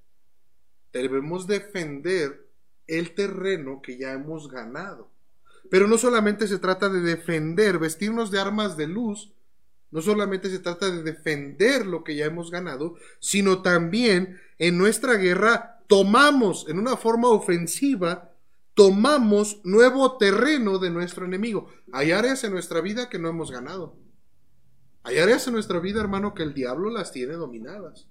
Debemos 0.91 1.45
defender 1.45 2.47
el 2.87 3.13
terreno 3.13 3.81
que 3.83 3.97
ya 3.97 4.13
hemos 4.13 4.49
ganado. 4.49 5.11
Pero 5.69 5.87
no 5.87 5.99
solamente 5.99 6.47
se 6.47 6.57
trata 6.57 6.89
de 6.89 7.01
defender, 7.01 7.77
vestirnos 7.77 8.31
de 8.31 8.39
armas 8.39 8.75
de 8.77 8.87
luz, 8.87 9.31
no 9.91 10.01
solamente 10.01 10.49
se 10.49 10.59
trata 10.59 10.89
de 10.89 11.03
defender 11.03 11.85
lo 11.85 12.03
que 12.03 12.15
ya 12.15 12.25
hemos 12.25 12.49
ganado, 12.49 12.95
sino 13.19 13.61
también 13.61 14.39
en 14.57 14.77
nuestra 14.77 15.15
guerra 15.15 15.83
tomamos 15.87 16.67
en 16.69 16.79
una 16.79 16.95
forma 16.95 17.27
ofensiva, 17.27 18.33
tomamos 18.73 19.59
nuevo 19.65 20.17
terreno 20.17 20.79
de 20.79 20.89
nuestro 20.89 21.25
enemigo. 21.25 21.69
Hay 21.91 22.11
áreas 22.11 22.43
en 22.45 22.53
nuestra 22.53 22.79
vida 22.79 23.09
que 23.09 23.19
no 23.19 23.27
hemos 23.27 23.51
ganado. 23.51 23.97
Hay 25.03 25.17
áreas 25.17 25.47
en 25.47 25.53
nuestra 25.53 25.79
vida, 25.79 25.99
hermano, 25.99 26.33
que 26.33 26.43
el 26.43 26.53
diablo 26.53 26.89
las 26.89 27.11
tiene 27.11 27.33
dominadas. 27.33 28.07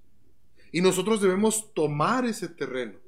Y 0.71 0.81
nosotros 0.81 1.21
debemos 1.21 1.73
tomar 1.73 2.25
ese 2.25 2.47
terreno. 2.47 2.99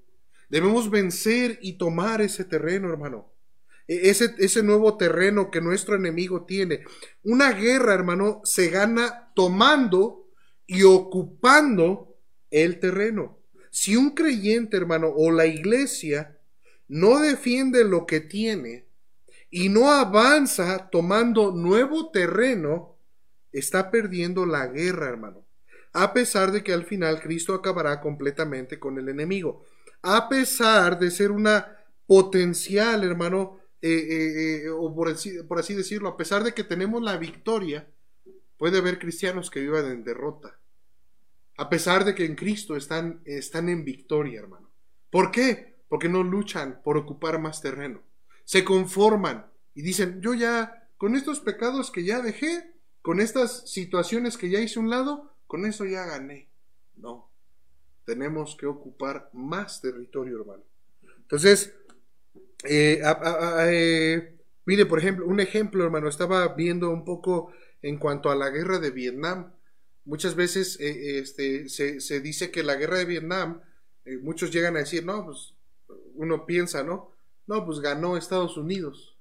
Debemos 0.50 0.90
vencer 0.90 1.60
y 1.62 1.74
tomar 1.74 2.22
ese 2.22 2.44
terreno, 2.44 2.90
hermano. 2.90 3.33
E-, 3.88 4.10
ese, 4.10 4.36
ese 4.38 4.64
nuevo 4.64 4.98
terreno 4.98 5.52
que 5.52 5.62
nuestro 5.62 5.96
enemigo 5.96 6.46
tiene. 6.46 6.84
Una 7.24 7.52
guerra, 7.54 7.94
hermano, 7.94 8.42
se 8.44 8.70
gana 8.70 9.32
tomando 9.36 10.28
y 10.66 10.84
ocupando 10.84 12.16
el 12.52 12.80
terreno. 12.80 13.40
Si 13.72 13.96
un 13.96 14.12
creyente, 14.12 14.78
hermano, 14.78 15.12
o 15.16 15.32
la 15.32 15.46
iglesia 15.46 16.38
no 16.88 17.20
defiende 17.20 17.84
lo 17.84 18.06
que 18.06 18.20
tiene 18.20 18.86
y 19.50 19.70
no 19.70 19.92
avanza 19.92 20.90
tomando 20.92 21.52
nuevo 21.52 22.12
terreno, 22.12 22.98
está 23.52 23.92
perdiendo 23.92 24.46
la 24.46 24.68
guerra, 24.68 25.10
hermano. 25.10 25.46
A 25.92 26.14
pesar 26.14 26.52
de 26.52 26.64
que 26.64 26.74
al 26.74 26.86
final 26.86 27.22
Cristo 27.22 27.54
acabará 27.54 28.02
completamente 28.02 28.80
con 28.80 28.98
el 28.98 29.10
enemigo. 29.10 29.64
A 30.02 30.28
pesar 30.28 31.00
de 31.00 31.12
ser 31.12 31.32
una 31.32 31.78
potencial, 32.08 33.04
hermano, 33.04 33.60
eh, 33.86 33.90
eh, 33.90 34.62
eh, 34.64 34.70
o 34.70 34.96
por 34.96 35.10
así, 35.10 35.74
decirlo, 35.74 36.08
a 36.08 36.16
pesar 36.16 36.46
de 36.46 36.54
que 36.54 36.64
tenemos 36.64 37.02
la 37.02 37.18
victoria, 37.18 37.86
puede 38.56 38.78
haber 38.78 38.98
cristianos 38.98 39.52
que 39.52 39.60
vivan 39.60 39.88
en 39.88 40.06
derrota. 40.06 40.58
A 41.58 41.70
pesar 41.70 42.06
de 42.06 42.16
que 42.16 42.24
en 42.24 42.36
Cristo 42.36 42.78
están, 42.78 43.22
están 43.26 43.68
en 43.68 43.84
victoria, 43.84 44.40
hermano. 44.40 44.72
¿Por 45.10 45.32
qué? 45.32 45.82
Porque 45.90 46.08
no 46.08 46.24
luchan 46.24 46.80
por 46.82 46.96
ocupar 46.96 47.40
más 47.40 47.62
terreno. 47.62 48.02
Se 48.46 48.64
conforman 48.64 49.48
y 49.76 49.82
dicen, 49.82 50.22
yo 50.22 50.34
ya, 50.34 50.88
con 50.98 51.18
estos 51.18 51.42
pecados 51.42 51.92
que 51.92 52.06
ya 52.06 52.22
dejé, 52.22 52.74
con 53.02 53.20
estas 53.20 53.70
situaciones 53.70 54.38
que 54.38 54.50
ya 54.50 54.62
hice 54.62 54.80
un 54.80 54.90
lado, 54.90 55.36
con 55.46 55.66
eso 55.66 55.84
ya 55.84 56.06
gané. 56.06 56.48
No, 56.96 57.30
tenemos 58.06 58.56
que 58.56 58.66
ocupar 58.66 59.30
más 59.34 59.82
territorio, 59.82 60.40
hermano. 60.40 60.64
Entonces, 61.18 61.76
eh, 62.64 63.02
eh, 63.70 64.38
mire, 64.66 64.86
por 64.86 65.00
ejemplo, 65.00 65.26
un 65.26 65.40
ejemplo, 65.40 65.84
hermano, 65.84 66.08
estaba 66.08 66.48
viendo 66.56 66.90
un 66.90 67.04
poco 67.04 67.52
en 67.82 67.98
cuanto 67.98 68.32
a 68.32 68.36
la 68.36 68.50
guerra 68.50 68.80
de 68.80 68.92
Vietnam. 68.92 69.54
Muchas 70.06 70.36
veces 70.36 70.80
eh, 70.80 71.20
este, 71.20 71.70
se, 71.70 72.20
dice 72.22 72.52
que 72.52 72.64
la 72.64 72.76
guerra 72.76 72.98
de 72.98 73.06
Vietnam, 73.06 73.62
muchos 74.22 74.52
llegan 74.52 74.76
a 74.76 74.80
decir, 74.80 75.06
no, 75.06 75.26
pues 75.26 75.56
uno 76.16 76.46
piensa, 76.46 76.84
¿no? 76.84 77.12
No, 77.48 77.66
pues 77.66 77.80
ganó 77.80 78.18
Estados 78.18 78.58
Unidos. 78.58 79.18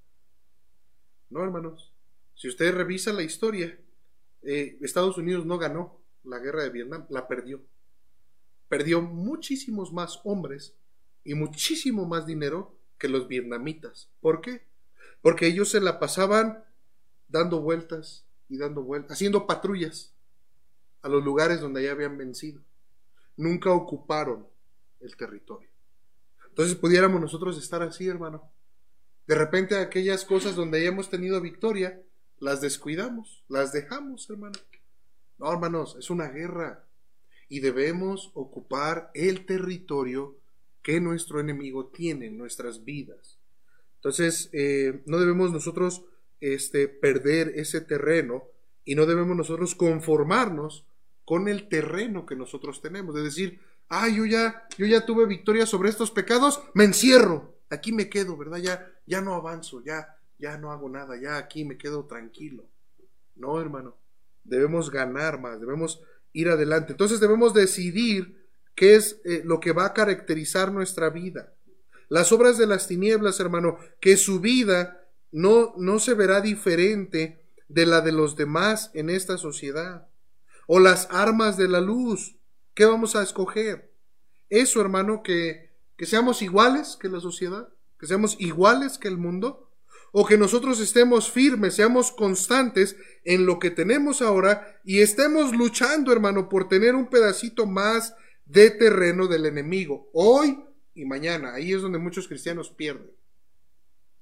No, 1.31 1.43
hermanos. 1.43 1.93
Si 2.35 2.49
usted 2.49 2.75
revisa 2.75 3.13
la 3.13 3.23
historia, 3.23 3.79
Estados 4.43 5.19
Unidos 5.19 5.47
no 5.47 5.59
ganó 5.59 6.01
la 6.25 6.39
guerra 6.39 6.63
de 6.63 6.71
Vietnam, 6.71 7.07
la 7.11 7.29
perdió. 7.29 7.63
Perdió 8.69 9.03
muchísimos 9.03 9.93
más 9.93 10.21
hombres 10.25 10.75
y 11.25 11.35
muchísimo 11.35 12.07
más 12.07 12.27
dinero 12.27 12.77
que 13.03 13.09
los 13.09 13.27
vietnamitas. 13.27 14.09
¿Por 14.21 14.41
qué? 14.41 14.63
Porque 15.23 15.49
ellos 15.49 15.69
se 15.69 15.81
la 15.81 15.99
pasaban 15.99 16.65
dando 17.27 17.61
vueltas 17.61 18.25
y 18.49 18.59
dando 18.59 18.83
vueltas, 18.83 19.15
haciendo 19.15 19.45
patrullas 19.45 20.15
a 21.01 21.09
los 21.09 21.25
lugares 21.25 21.61
donde 21.61 21.83
ya 21.83 21.91
habían 21.91 22.17
vencido. 22.17 22.63
Nunca 23.37 23.73
ocuparon 23.73 24.47
el 25.01 25.17
territorio. 25.17 25.69
Entonces 26.49 26.77
pudiéramos 26.77 27.21
nosotros 27.21 27.59
estar 27.59 27.83
así, 27.83 28.07
hermano. 28.07 28.49
De 29.27 29.35
repente 29.35 29.75
aquellas 29.75 30.25
cosas 30.25 30.55
donde 30.55 30.81
ya 30.81 30.91
hemos 30.91 31.11
tenido 31.11 31.41
victoria, 31.41 32.01
las 32.39 32.61
descuidamos, 32.61 33.43
las 33.49 33.73
dejamos, 33.73 34.31
hermano. 34.31 34.61
No, 35.39 35.51
hermanos, 35.51 35.97
es 35.99 36.09
una 36.09 36.29
guerra 36.29 36.85
y 37.49 37.59
debemos 37.59 38.31
ocupar 38.35 39.11
el 39.15 39.45
territorio 39.45 40.37
que 40.83 41.01
nuestro 41.01 41.41
enemigo 41.41 41.87
tiene 41.87 42.27
en 42.27 42.37
nuestras 42.37 42.85
vidas. 42.85 43.39
Entonces, 43.97 44.51
eh, 44.53 45.03
no 45.07 45.19
debemos 45.19 45.53
nosotros 45.53 46.05
este, 46.41 46.89
perder 46.89 47.53
ese 47.55 47.81
terreno 47.81 48.45
y 48.85 48.97
no 48.97 49.07
debemos 49.07 49.37
nosotros 49.37 49.75
conformarnos 49.75 50.85
con 51.25 51.49
el 51.49 51.69
terreno 51.69 52.27
que 52.27 52.35
nosotros 52.35 52.83
tenemos. 52.83 53.15
De 53.15 53.23
decir, 53.23 53.61
ah, 53.89 54.09
yo 54.09 54.27
ya, 54.27 54.67
yo 54.77 54.87
ya 54.87 55.07
tuve 55.07 55.27
victoria 55.27 55.67
sobre 55.67 55.89
estos 55.89 56.11
pecados, 56.11 56.63
me 56.75 56.85
encierro, 56.85 57.55
aquí 57.71 57.93
me 57.93 58.09
quedo, 58.09 58.37
¿verdad? 58.37 58.59
Ya, 58.59 58.93
ya 59.07 59.21
no 59.21 59.35
avanzo, 59.35 59.83
ya, 59.85 60.17
ya 60.39 60.59
no 60.59 60.73
hago 60.73 60.89
nada, 60.89 61.21
ya 61.21 61.37
aquí 61.37 61.65
me 61.65 61.79
quedo 61.79 62.05
tranquilo. 62.07 62.65
No, 63.37 63.61
hermano, 63.61 63.97
debemos 64.43 64.91
ganar 64.91 65.41
más, 65.41 65.61
debemos 65.61 66.03
ir 66.33 66.49
adelante. 66.49 66.93
Entonces 66.93 67.21
debemos 67.21 67.55
decidir 67.55 68.42
¿Qué 68.75 68.97
es 68.97 69.21
eh, 69.25 69.43
lo 69.45 69.61
que 69.61 69.73
va 69.73 69.87
a 69.87 69.93
caracterizar 69.93 70.73
nuestra 70.73 71.11
vida? 71.11 71.53
Las 72.09 72.33
obras 72.33 72.59
de 72.59 72.67
las 72.67 72.89
tinieblas, 72.89 73.41
hermano, 73.41 73.79
que 74.01 74.17
su 74.17 74.41
vida 74.41 75.09
no, 75.31 75.75
no 75.77 75.99
se 75.99 76.15
verá 76.15 76.41
diferente 76.41 77.43
de 77.69 77.87
la 77.87 78.01
de 78.01 78.13
los 78.13 78.37
demás 78.37 78.91
en 78.95 79.11
esta 79.11 79.39
sociedad. 79.39 80.09
O 80.67 80.79
las 80.79 81.09
armas 81.11 81.57
de 81.57 81.69
la 81.69 81.81
luz, 81.81 82.37
¿qué 82.75 82.85
vamos 82.85 83.17
a 83.17 83.23
escoger? 83.23 83.91
Eso, 84.51 84.81
hermano, 84.81 85.23
que, 85.23 85.71
que 85.97 86.07
seamos 86.07 86.43
iguales 86.43 86.99
que 87.01 87.09
la 87.09 87.21
sociedad, 87.21 87.69
que 87.99 88.07
seamos 88.07 88.37
iguales 88.39 88.99
que 88.99 89.09
el 89.09 89.17
mundo, 89.17 89.71
o 90.13 90.27
que 90.27 90.37
nosotros 90.37 90.79
estemos 90.81 91.31
firmes, 91.31 91.75
seamos 91.75 92.13
constantes 92.13 92.97
en 93.25 93.47
lo 93.47 93.59
que 93.59 93.71
tenemos 93.71 94.21
ahora 94.21 94.81
y 94.85 95.01
estemos 95.01 95.57
luchando, 95.57 96.13
hermano, 96.13 96.51
por 96.51 96.69
tener 96.69 96.95
un 96.95 97.09
pedacito 97.09 97.67
más 97.67 98.15
de 98.45 98.71
terreno 98.71 99.27
del 99.27 99.47
enemigo, 99.47 100.11
hoy 100.13 100.65
y 100.95 101.05
mañana. 101.05 101.55
Ahí 101.55 101.73
es 101.73 101.83
donde 101.83 101.99
muchos 101.99 102.29
cristianos 102.29 102.71
pierden. 102.71 103.11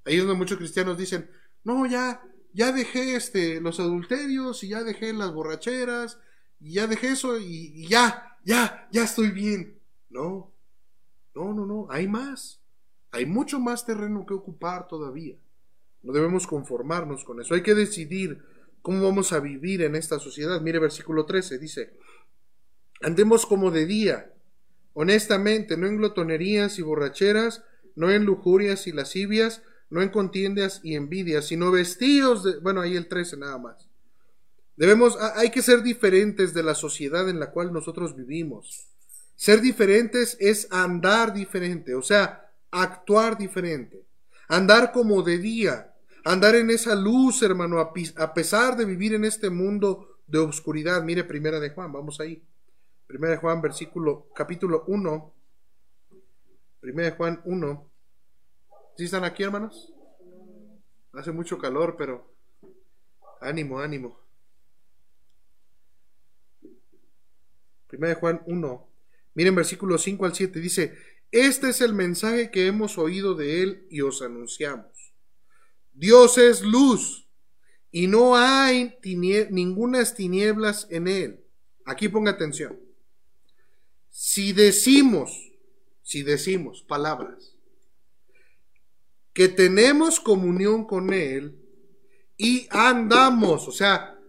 Ahí 0.04 0.16
es 0.16 0.20
donde 0.20 0.38
muchos 0.38 0.59
cristianos 0.59 0.96
dicen, 0.96 1.30
no, 1.64 1.87
ya, 1.87 2.22
ya 2.52 2.72
dejé 2.72 3.16
este, 3.16 3.61
los 3.61 3.80
adulterios 3.80 4.62
y 4.64 4.68
ya 4.68 4.83
dejé 4.83 5.12
las 5.12 5.33
borracheras 5.33 6.18
y 6.59 6.74
ya 6.74 6.87
dejé 6.87 7.09
eso 7.09 7.38
y, 7.38 7.72
y 7.74 7.88
ya, 7.88 8.38
ya, 8.44 8.88
ya 8.92 9.04
estoy 9.04 9.30
bien. 9.30 9.78
No, 10.09 10.52
no, 11.35 11.52
no, 11.54 11.66
no, 11.66 11.87
hay 11.90 12.09
más. 12.09 12.61
Hay 13.12 13.26
mucho 13.26 13.59
más 13.59 13.85
terreno 13.85 14.24
que 14.26 14.35
ocupar 14.35 14.88
todavía. 14.88 15.37
No 16.02 16.12
debemos 16.12 16.46
conformarnos 16.46 17.24
con 17.24 17.40
eso. 17.40 17.54
Hay 17.54 17.62
que 17.62 17.74
decidir 17.74 18.42
cómo 18.83 19.02
vamos 19.02 19.33
a 19.33 19.40
vivir 19.40 19.83
en 19.83 19.96
esta 19.96 20.18
sociedad. 20.18 20.61
Mire 20.61 20.78
versículo 20.78 21.26
13, 21.26 21.59
dice, 21.59 21.96
Andemos 23.00 23.46
como 23.46 23.70
de 23.70 23.86
día, 23.86 24.32
honestamente, 24.92 25.76
no 25.76 25.86
en 25.86 25.96
glotonerías 25.96 26.78
y 26.78 26.82
borracheras, 26.82 27.64
no 27.96 28.10
en 28.10 28.24
lujurias 28.24 28.86
y 28.86 28.92
lascivias, 28.92 29.62
no 29.88 30.02
en 30.02 30.10
contiendas 30.10 30.80
y 30.82 30.94
envidias, 30.94 31.46
sino 31.46 31.70
vestidos 31.70 32.44
de... 32.44 32.58
Bueno, 32.60 32.80
ahí 32.80 32.96
el 32.96 33.08
13 33.08 33.36
nada 33.38 33.58
más. 33.58 33.88
Debemos, 34.76 35.18
hay 35.36 35.50
que 35.50 35.62
ser 35.62 35.82
diferentes 35.82 36.54
de 36.54 36.62
la 36.62 36.74
sociedad 36.74 37.28
en 37.28 37.40
la 37.40 37.50
cual 37.50 37.72
nosotros 37.72 38.16
vivimos. 38.16 38.86
Ser 39.34 39.60
diferentes 39.60 40.36
es 40.38 40.68
andar 40.70 41.32
diferente, 41.32 41.94
o 41.94 42.02
sea, 42.02 42.50
actuar 42.70 43.36
diferente. 43.36 44.04
Andar 44.48 44.92
como 44.92 45.22
de 45.22 45.38
día, 45.38 45.94
andar 46.24 46.54
en 46.54 46.70
esa 46.70 46.94
luz, 46.94 47.42
hermano, 47.42 47.78
a 47.78 48.34
pesar 48.34 48.76
de 48.76 48.84
vivir 48.84 49.14
en 49.14 49.24
este 49.24 49.50
mundo 49.50 50.18
de 50.26 50.38
oscuridad. 50.38 51.02
Mire, 51.02 51.24
primera 51.24 51.60
de 51.60 51.70
Juan, 51.70 51.92
vamos 51.92 52.20
ahí. 52.20 52.42
Primera 53.11 53.33
de 53.33 53.40
Juan, 53.40 53.61
versículo, 53.61 54.29
capítulo 54.37 54.85
1. 54.87 55.35
Primera 56.79 57.11
de 57.11 57.16
Juan 57.16 57.42
1. 57.44 57.90
¿Sí 58.96 59.05
están 59.07 59.25
aquí, 59.25 59.42
hermanos? 59.42 59.92
Hace 61.14 61.33
mucho 61.33 61.59
calor, 61.59 61.96
pero 61.99 62.33
ánimo, 63.40 63.81
ánimo. 63.81 64.16
Primera 67.88 68.14
de 68.14 68.20
Juan 68.20 68.42
1. 68.46 68.88
Miren 69.35 69.57
versículos 69.57 70.03
5 70.03 70.27
al 70.27 70.35
7. 70.37 70.61
Dice, 70.61 70.96
este 71.33 71.70
es 71.70 71.81
el 71.81 71.94
mensaje 71.94 72.53
que 72.53 72.68
hemos 72.68 72.96
oído 72.96 73.35
de 73.35 73.64
él 73.64 73.87
y 73.90 74.03
os 74.03 74.23
anunciamos. 74.23 75.16
Dios 75.92 76.38
es 76.38 76.62
luz 76.62 77.29
y 77.90 78.07
no 78.07 78.37
hay 78.37 78.96
ningunas 79.51 80.14
tinieblas 80.14 80.87
en 80.90 81.09
él. 81.09 81.44
Aquí 81.85 82.09
ponga 82.09 82.31
atención. 82.31 82.89
Si 84.22 84.52
decimos, 84.52 85.50
si 86.02 86.22
decimos 86.22 86.83
palabras, 86.83 87.56
que 89.33 89.48
tenemos 89.48 90.20
comunión 90.20 90.85
con 90.85 91.14
Él 91.14 91.59
y 92.37 92.68
andamos, 92.68 93.66
o 93.66 93.72
sea, 93.72 94.20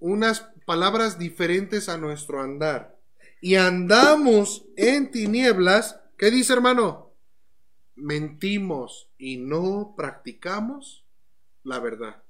unas 0.00 0.48
palabras 0.64 1.18
diferentes 1.18 1.90
a 1.90 1.98
nuestro 1.98 2.40
andar, 2.40 2.98
y 3.42 3.56
andamos 3.56 4.64
en 4.78 5.10
tinieblas, 5.10 6.00
¿qué 6.16 6.30
dice 6.30 6.54
hermano? 6.54 7.12
Mentimos 7.96 9.10
y 9.18 9.36
no 9.36 9.92
practicamos 9.94 11.04
la 11.64 11.80
verdad. 11.80 12.22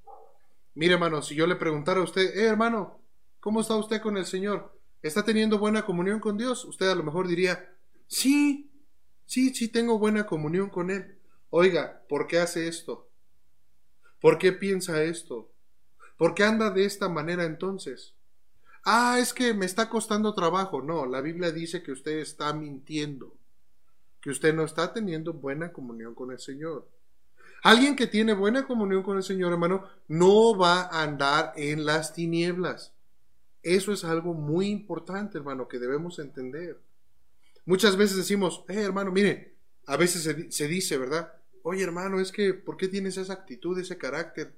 Mire 0.74 0.94
hermano, 0.94 1.22
si 1.22 1.36
yo 1.36 1.46
le 1.46 1.54
preguntara 1.54 2.00
a 2.00 2.04
usted, 2.04 2.36
eh 2.36 2.46
hermano, 2.46 2.98
¿cómo 3.38 3.60
está 3.60 3.76
usted 3.76 4.02
con 4.02 4.16
el 4.16 4.26
Señor? 4.26 4.74
¿Está 5.04 5.22
teniendo 5.22 5.58
buena 5.58 5.84
comunión 5.84 6.18
con 6.18 6.38
Dios? 6.38 6.64
Usted 6.64 6.88
a 6.88 6.94
lo 6.94 7.02
mejor 7.02 7.28
diría, 7.28 7.70
sí, 8.06 8.70
sí, 9.26 9.54
sí 9.54 9.68
tengo 9.68 9.98
buena 9.98 10.24
comunión 10.24 10.70
con 10.70 10.90
Él. 10.90 11.18
Oiga, 11.50 12.02
¿por 12.08 12.26
qué 12.26 12.38
hace 12.38 12.68
esto? 12.68 13.10
¿Por 14.18 14.38
qué 14.38 14.52
piensa 14.52 15.02
esto? 15.02 15.52
¿Por 16.16 16.34
qué 16.34 16.44
anda 16.44 16.70
de 16.70 16.86
esta 16.86 17.10
manera 17.10 17.44
entonces? 17.44 18.14
Ah, 18.82 19.18
es 19.20 19.34
que 19.34 19.52
me 19.52 19.66
está 19.66 19.90
costando 19.90 20.32
trabajo. 20.32 20.80
No, 20.80 21.04
la 21.04 21.20
Biblia 21.20 21.52
dice 21.52 21.82
que 21.82 21.92
usted 21.92 22.20
está 22.20 22.54
mintiendo, 22.54 23.36
que 24.22 24.30
usted 24.30 24.54
no 24.54 24.64
está 24.64 24.94
teniendo 24.94 25.34
buena 25.34 25.70
comunión 25.70 26.14
con 26.14 26.32
el 26.32 26.38
Señor. 26.38 26.88
Alguien 27.62 27.94
que 27.94 28.06
tiene 28.06 28.32
buena 28.32 28.66
comunión 28.66 29.02
con 29.02 29.18
el 29.18 29.22
Señor, 29.22 29.52
hermano, 29.52 29.86
no 30.08 30.56
va 30.56 30.84
a 30.84 31.02
andar 31.02 31.52
en 31.56 31.84
las 31.84 32.14
tinieblas. 32.14 32.94
Eso 33.64 33.92
es 33.92 34.04
algo 34.04 34.34
muy 34.34 34.68
importante, 34.68 35.38
hermano, 35.38 35.66
que 35.66 35.78
debemos 35.78 36.18
entender. 36.18 36.78
Muchas 37.64 37.96
veces 37.96 38.18
decimos, 38.18 38.62
eh, 38.68 38.82
hermano, 38.82 39.10
mire, 39.10 39.56
a 39.86 39.96
veces 39.96 40.22
se, 40.54 40.68
dice, 40.68 40.98
¿verdad? 40.98 41.32
oye 41.62 41.82
hermano, 41.82 42.20
es 42.20 42.30
que, 42.30 42.52
¿por 42.52 42.76
qué 42.76 42.88
tienes 42.88 43.16
esa 43.16 43.32
actitud, 43.32 43.78
ese 43.78 43.96
carácter? 43.96 44.54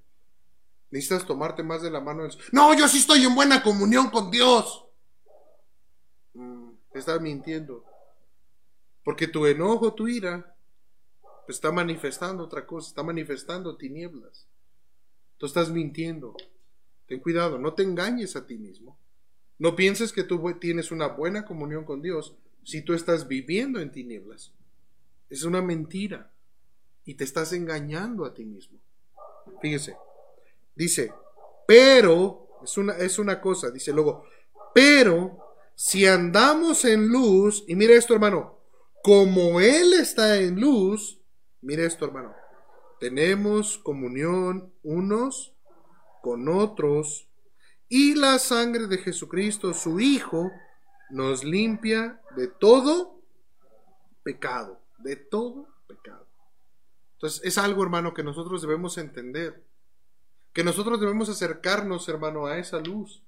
Necesitas 0.90 1.24
tomarte 1.24 1.62
más 1.62 1.82
de 1.82 1.90
la 1.90 2.00
mano. 2.00 2.28
No, 2.50 2.74
yo 2.74 2.88
sí 2.88 2.98
estoy 2.98 3.24
en 3.24 3.34
buena 3.34 3.62
comunión 3.62 4.10
con 4.10 4.30
Dios. 4.30 4.84
Mm, 6.34 6.70
estás 6.94 7.20
mintiendo. 7.20 7.84
Porque 9.04 9.28
tu 9.28 9.46
enojo, 9.46 9.94
tu 9.94 10.08
ira, 10.08 10.56
está 11.46 11.70
manifestando 11.70 12.42
otra 12.44 12.66
cosa, 12.66 12.88
está 12.88 13.04
manifestando 13.04 13.76
tinieblas. 13.76 14.48
Tú 15.38 15.46
estás 15.46 15.70
mintiendo. 15.70 16.34
Ten 17.06 17.20
cuidado, 17.20 17.58
no 17.58 17.74
te 17.74 17.82
engañes 17.82 18.36
a 18.36 18.46
ti 18.46 18.58
mismo. 18.58 18.98
No 19.58 19.74
pienses 19.74 20.12
que 20.12 20.24
tú 20.24 20.42
tienes 20.60 20.90
una 20.90 21.08
buena 21.08 21.44
comunión 21.44 21.84
con 21.84 22.02
Dios 22.02 22.36
si 22.62 22.82
tú 22.82 22.94
estás 22.94 23.28
viviendo 23.28 23.80
en 23.80 23.92
tinieblas. 23.92 24.52
Es 25.30 25.44
una 25.44 25.62
mentira 25.62 26.32
y 27.04 27.14
te 27.14 27.24
estás 27.24 27.52
engañando 27.52 28.24
a 28.24 28.34
ti 28.34 28.44
mismo. 28.44 28.78
Fíjese, 29.62 29.96
dice, 30.74 31.12
pero, 31.66 32.48
es 32.62 32.76
una, 32.76 32.92
es 32.94 33.18
una 33.18 33.40
cosa, 33.40 33.70
dice 33.70 33.92
luego, 33.92 34.24
pero 34.74 35.38
si 35.74 36.06
andamos 36.06 36.84
en 36.84 37.08
luz, 37.08 37.64
y 37.66 37.76
mire 37.76 37.96
esto 37.96 38.14
hermano, 38.14 38.58
como 39.02 39.60
Él 39.60 39.94
está 39.94 40.38
en 40.40 40.60
luz, 40.60 41.20
mire 41.60 41.86
esto 41.86 42.04
hermano, 42.04 42.34
tenemos 42.98 43.78
comunión 43.78 44.72
unos 44.82 45.55
con 46.26 46.48
otros, 46.48 47.28
y 47.88 48.16
la 48.16 48.40
sangre 48.40 48.88
de 48.88 48.98
Jesucristo, 48.98 49.72
su 49.72 50.00
Hijo, 50.00 50.50
nos 51.08 51.44
limpia 51.44 52.20
de 52.34 52.48
todo 52.48 53.20
pecado, 54.24 54.80
de 54.98 55.14
todo 55.14 55.68
pecado. 55.86 56.26
Entonces 57.12 57.40
es 57.44 57.58
algo, 57.58 57.84
hermano, 57.84 58.12
que 58.12 58.24
nosotros 58.24 58.60
debemos 58.60 58.98
entender. 58.98 59.62
Que 60.52 60.64
nosotros 60.64 60.98
debemos 60.98 61.28
acercarnos, 61.28 62.08
hermano, 62.08 62.46
a 62.46 62.58
esa 62.58 62.80
luz. 62.80 63.22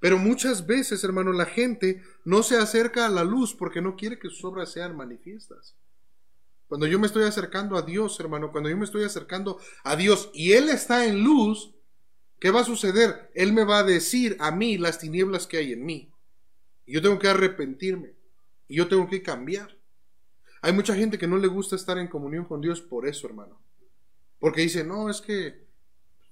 Pero 0.00 0.18
muchas 0.18 0.66
veces, 0.66 1.04
hermano, 1.04 1.30
la 1.30 1.46
gente 1.46 2.02
no 2.24 2.42
se 2.42 2.56
acerca 2.56 3.06
a 3.06 3.08
la 3.10 3.22
luz 3.22 3.54
porque 3.54 3.80
no 3.80 3.94
quiere 3.94 4.18
que 4.18 4.30
sus 4.30 4.44
obras 4.44 4.72
sean 4.72 4.96
manifiestas. 4.96 5.76
Cuando 6.66 6.88
yo 6.88 6.98
me 6.98 7.06
estoy 7.06 7.22
acercando 7.22 7.76
a 7.76 7.82
Dios, 7.82 8.18
hermano, 8.18 8.50
cuando 8.50 8.68
yo 8.68 8.76
me 8.76 8.84
estoy 8.84 9.04
acercando 9.04 9.60
a 9.84 9.94
Dios 9.94 10.28
y 10.34 10.54
Él 10.54 10.70
está 10.70 11.06
en 11.06 11.22
luz, 11.22 11.72
¿qué 12.42 12.50
va 12.50 12.62
a 12.62 12.64
suceder? 12.64 13.30
Él 13.36 13.52
me 13.52 13.62
va 13.62 13.78
a 13.78 13.84
decir 13.84 14.36
a 14.40 14.50
mí 14.50 14.76
las 14.76 14.98
tinieblas 14.98 15.46
que 15.46 15.58
hay 15.58 15.74
en 15.74 15.86
mí. 15.86 16.10
Y 16.84 16.94
yo 16.94 17.00
tengo 17.00 17.16
que 17.20 17.28
arrepentirme. 17.28 18.16
Y 18.66 18.74
yo 18.74 18.88
tengo 18.88 19.08
que 19.08 19.22
cambiar. 19.22 19.78
Hay 20.60 20.72
mucha 20.72 20.96
gente 20.96 21.18
que 21.18 21.28
no 21.28 21.38
le 21.38 21.46
gusta 21.46 21.76
estar 21.76 21.98
en 21.98 22.08
comunión 22.08 22.44
con 22.44 22.60
Dios 22.60 22.80
por 22.80 23.06
eso, 23.06 23.28
hermano. 23.28 23.62
Porque 24.40 24.62
dice, 24.62 24.82
no, 24.82 25.08
es 25.08 25.20
que 25.20 25.68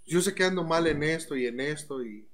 yo 0.04 0.20
sé 0.20 0.34
que 0.34 0.42
ando 0.42 0.64
mal 0.64 0.88
en 0.88 1.04
esto 1.04 1.36
y 1.36 1.46
en 1.46 1.60
esto 1.60 2.04
y, 2.04 2.26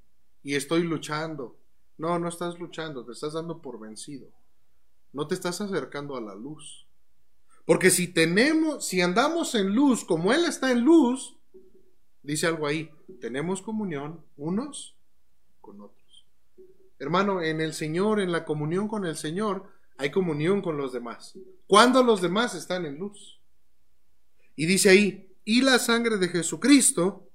y 0.43 0.55
estoy 0.55 0.85
luchando. 0.85 1.59
No, 1.99 2.19
no 2.19 2.31
estás 2.31 2.59
luchando, 2.59 3.05
te 3.05 3.13
estás 3.13 3.35
dando 3.35 3.61
por 3.61 3.79
vencido. 3.79 4.31
No 5.13 5.27
te 5.27 5.35
estás 5.35 5.61
acercando 5.61 6.17
a 6.17 6.23
la 6.23 6.35
luz. 6.35 6.87
Porque 7.67 7.91
si 7.91 8.09
tenemos, 8.09 8.87
si 8.87 9.03
andamos 9.03 9.55
en 9.55 9.75
luz 9.75 10.03
como 10.03 10.33
Él 10.33 10.47
está 10.47 10.71
en 10.73 10.81
luz, 10.81 11.36
dice 12.27 12.47
algo 12.47 12.67
ahí, 12.67 12.91
tenemos 13.21 13.63
comunión 13.63 14.25
unos 14.37 14.97
con 15.61 15.81
otros. 15.81 16.27
Hermano, 16.99 17.43
en 17.43 17.61
el 17.61 17.73
Señor, 17.73 18.21
en 18.21 18.33
la 18.33 18.45
comunión 18.45 18.89
con 18.89 19.07
el 19.07 19.17
Señor, 19.17 19.71
hay 19.97 20.11
comunión 20.11 20.61
con 20.61 20.77
los 20.77 20.93
demás. 20.93 21.39
Cuando 21.67 22.03
los 22.03 22.21
demás 22.21 22.55
están 22.55 22.85
en 22.85 22.99
luz. 22.99 23.41
Y 24.57 24.67
dice 24.67 24.91
ahí, 24.91 25.29
y 25.45 25.63
la 25.63 25.79
sangre 25.79 26.17
de 26.17 26.29
Jesucristo 26.29 27.29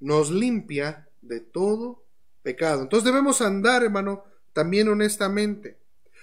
nos 0.00 0.30
limpia 0.30 1.08
de 1.22 1.40
todo 1.40 2.04
pecado. 2.42 2.82
Entonces 2.82 3.04
debemos 3.04 3.40
andar, 3.40 3.82
hermano, 3.82 4.24
también 4.52 4.88
honestamente, 4.88 5.78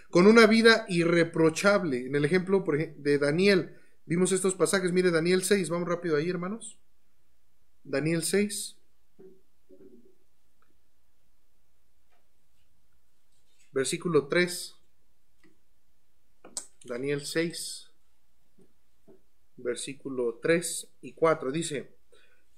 con 0.09 0.27
una 0.27 0.45
vida 0.45 0.86
irreprochable. 0.88 2.05
En 2.05 2.15
el 2.15 2.23
ejemplo 2.23 2.63
de 2.97 3.17
Daniel, 3.17 3.75
vimos 4.05 4.31
estos 4.31 4.55
pasajes, 4.55 4.93
mire 4.93 5.12
Daniel 5.12 5.43
6, 5.43 5.69
vamos 5.69 5.89
rápido 5.89 6.15
ahí, 6.15 6.29
hermanos. 6.29 6.77
Daniel 7.83 8.23
6. 8.23 8.77
Versículo 13.71 14.27
3. 14.27 14.75
Daniel 16.85 17.25
6, 17.25 17.89
versículo 19.55 20.39
3 20.41 20.87
y 21.01 21.13
4, 21.13 21.51
dice, 21.51 21.95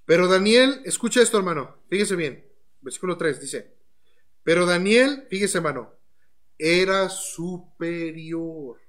pero 0.04 0.28
Daniel, 0.28 0.82
escucha 0.86 1.22
esto 1.22 1.38
hermano, 1.38 1.78
fíjese 1.90 2.16
bien, 2.16 2.44
versículo 2.82 3.18
3 3.18 3.40
dice, 3.40 3.76
pero 4.44 4.66
Daniel, 4.66 5.28
fíjese 5.30 5.60
hermano, 5.60 5.94
era 6.58 7.10
superior 7.10 8.82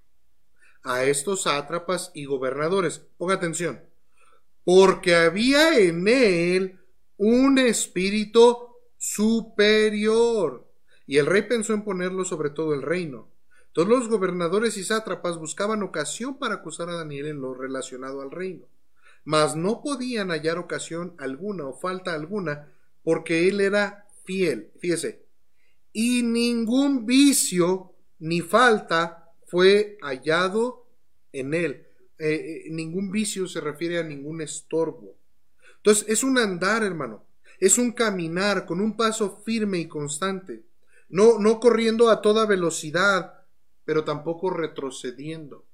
a 0.82 1.04
estos 1.04 1.42
sátrapas 1.42 2.12
y 2.14 2.26
gobernadores. 2.26 3.00
Ponga 3.18 3.34
atención, 3.34 3.82
porque 4.66 5.14
había 5.14 5.78
en 5.78 6.08
él 6.08 6.80
un 7.18 7.56
espíritu 7.56 8.66
superior. 8.98 10.68
Y 11.06 11.18
el 11.18 11.26
rey 11.26 11.42
pensó 11.42 11.72
en 11.72 11.84
ponerlo 11.84 12.24
sobre 12.24 12.50
todo 12.50 12.74
el 12.74 12.82
reino. 12.82 13.30
Todos 13.70 13.86
los 13.86 14.08
gobernadores 14.08 14.76
y 14.76 14.82
sátrapas 14.82 15.38
buscaban 15.38 15.84
ocasión 15.84 16.40
para 16.40 16.56
acusar 16.56 16.88
a 16.90 16.96
Daniel 16.96 17.26
en 17.26 17.40
lo 17.40 17.54
relacionado 17.54 18.22
al 18.22 18.32
reino, 18.32 18.66
mas 19.22 19.54
no 19.54 19.82
podían 19.82 20.30
hallar 20.30 20.58
ocasión 20.58 21.14
alguna 21.18 21.66
o 21.66 21.72
falta 21.72 22.12
alguna 22.12 22.72
porque 23.04 23.48
él 23.48 23.60
era 23.60 24.08
fiel, 24.24 24.72
fíjese, 24.80 25.26
y 25.92 26.24
ningún 26.24 27.06
vicio 27.06 27.92
ni 28.18 28.40
falta 28.40 29.32
fue 29.46 29.96
hallado 30.02 30.88
en 31.30 31.54
él. 31.54 31.85
Eh, 32.18 32.64
eh, 32.66 32.70
ningún 32.70 33.10
vicio 33.10 33.46
se 33.46 33.60
refiere 33.60 33.98
a 33.98 34.02
ningún 34.02 34.40
estorbo. 34.40 35.16
Entonces 35.76 36.06
es 36.08 36.24
un 36.24 36.38
andar, 36.38 36.82
hermano, 36.82 37.26
es 37.60 37.78
un 37.78 37.92
caminar 37.92 38.66
con 38.66 38.80
un 38.80 38.96
paso 38.96 39.42
firme 39.44 39.78
y 39.78 39.88
constante, 39.88 40.64
no, 41.08 41.38
no 41.38 41.60
corriendo 41.60 42.10
a 42.10 42.20
toda 42.20 42.46
velocidad 42.46 43.36
pero 43.86 44.04
tampoco 44.04 44.50
retrocediendo. 44.50 45.64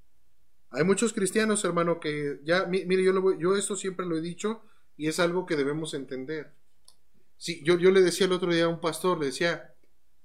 Hay 0.71 0.85
muchos 0.85 1.13
cristianos, 1.13 1.65
hermano, 1.65 1.99
que 1.99 2.39
ya, 2.45 2.67
mire, 2.67 3.03
yo, 3.03 3.13
lo, 3.13 3.37
yo 3.39 3.57
esto 3.57 3.75
siempre 3.75 4.07
lo 4.07 4.17
he 4.17 4.21
dicho 4.21 4.63
y 4.97 5.09
es 5.09 5.19
algo 5.19 5.47
que 5.47 5.57
debemos 5.57 5.95
entender. 5.95 6.53
Sí, 7.39 7.63
yo, 7.65 7.79
yo 7.79 7.91
le 7.91 8.03
decía 8.03 8.27
el 8.27 8.33
otro 8.33 8.53
día 8.53 8.65
a 8.65 8.69
un 8.69 8.81
pastor, 8.81 9.19
le 9.19 9.27
decía, 9.27 9.75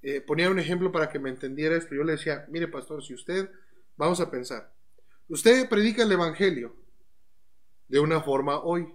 eh, 0.01 0.21
ponía 0.21 0.49
un 0.49 0.59
ejemplo 0.59 0.91
para 0.91 1.09
que 1.09 1.17
me 1.17 1.29
entendiera 1.29 1.75
esto. 1.75 1.95
Yo 1.95 2.03
le 2.03 2.13
decía, 2.13 2.45
mire 2.49 2.67
pastor, 2.67 3.03
si 3.03 3.13
usted, 3.13 3.49
vamos 3.95 4.19
a 4.19 4.29
pensar, 4.29 4.73
usted 5.29 5.67
predica 5.69 6.03
el 6.03 6.11
Evangelio 6.11 6.75
de 7.87 7.99
una 7.99 8.21
forma 8.21 8.59
hoy 8.59 8.87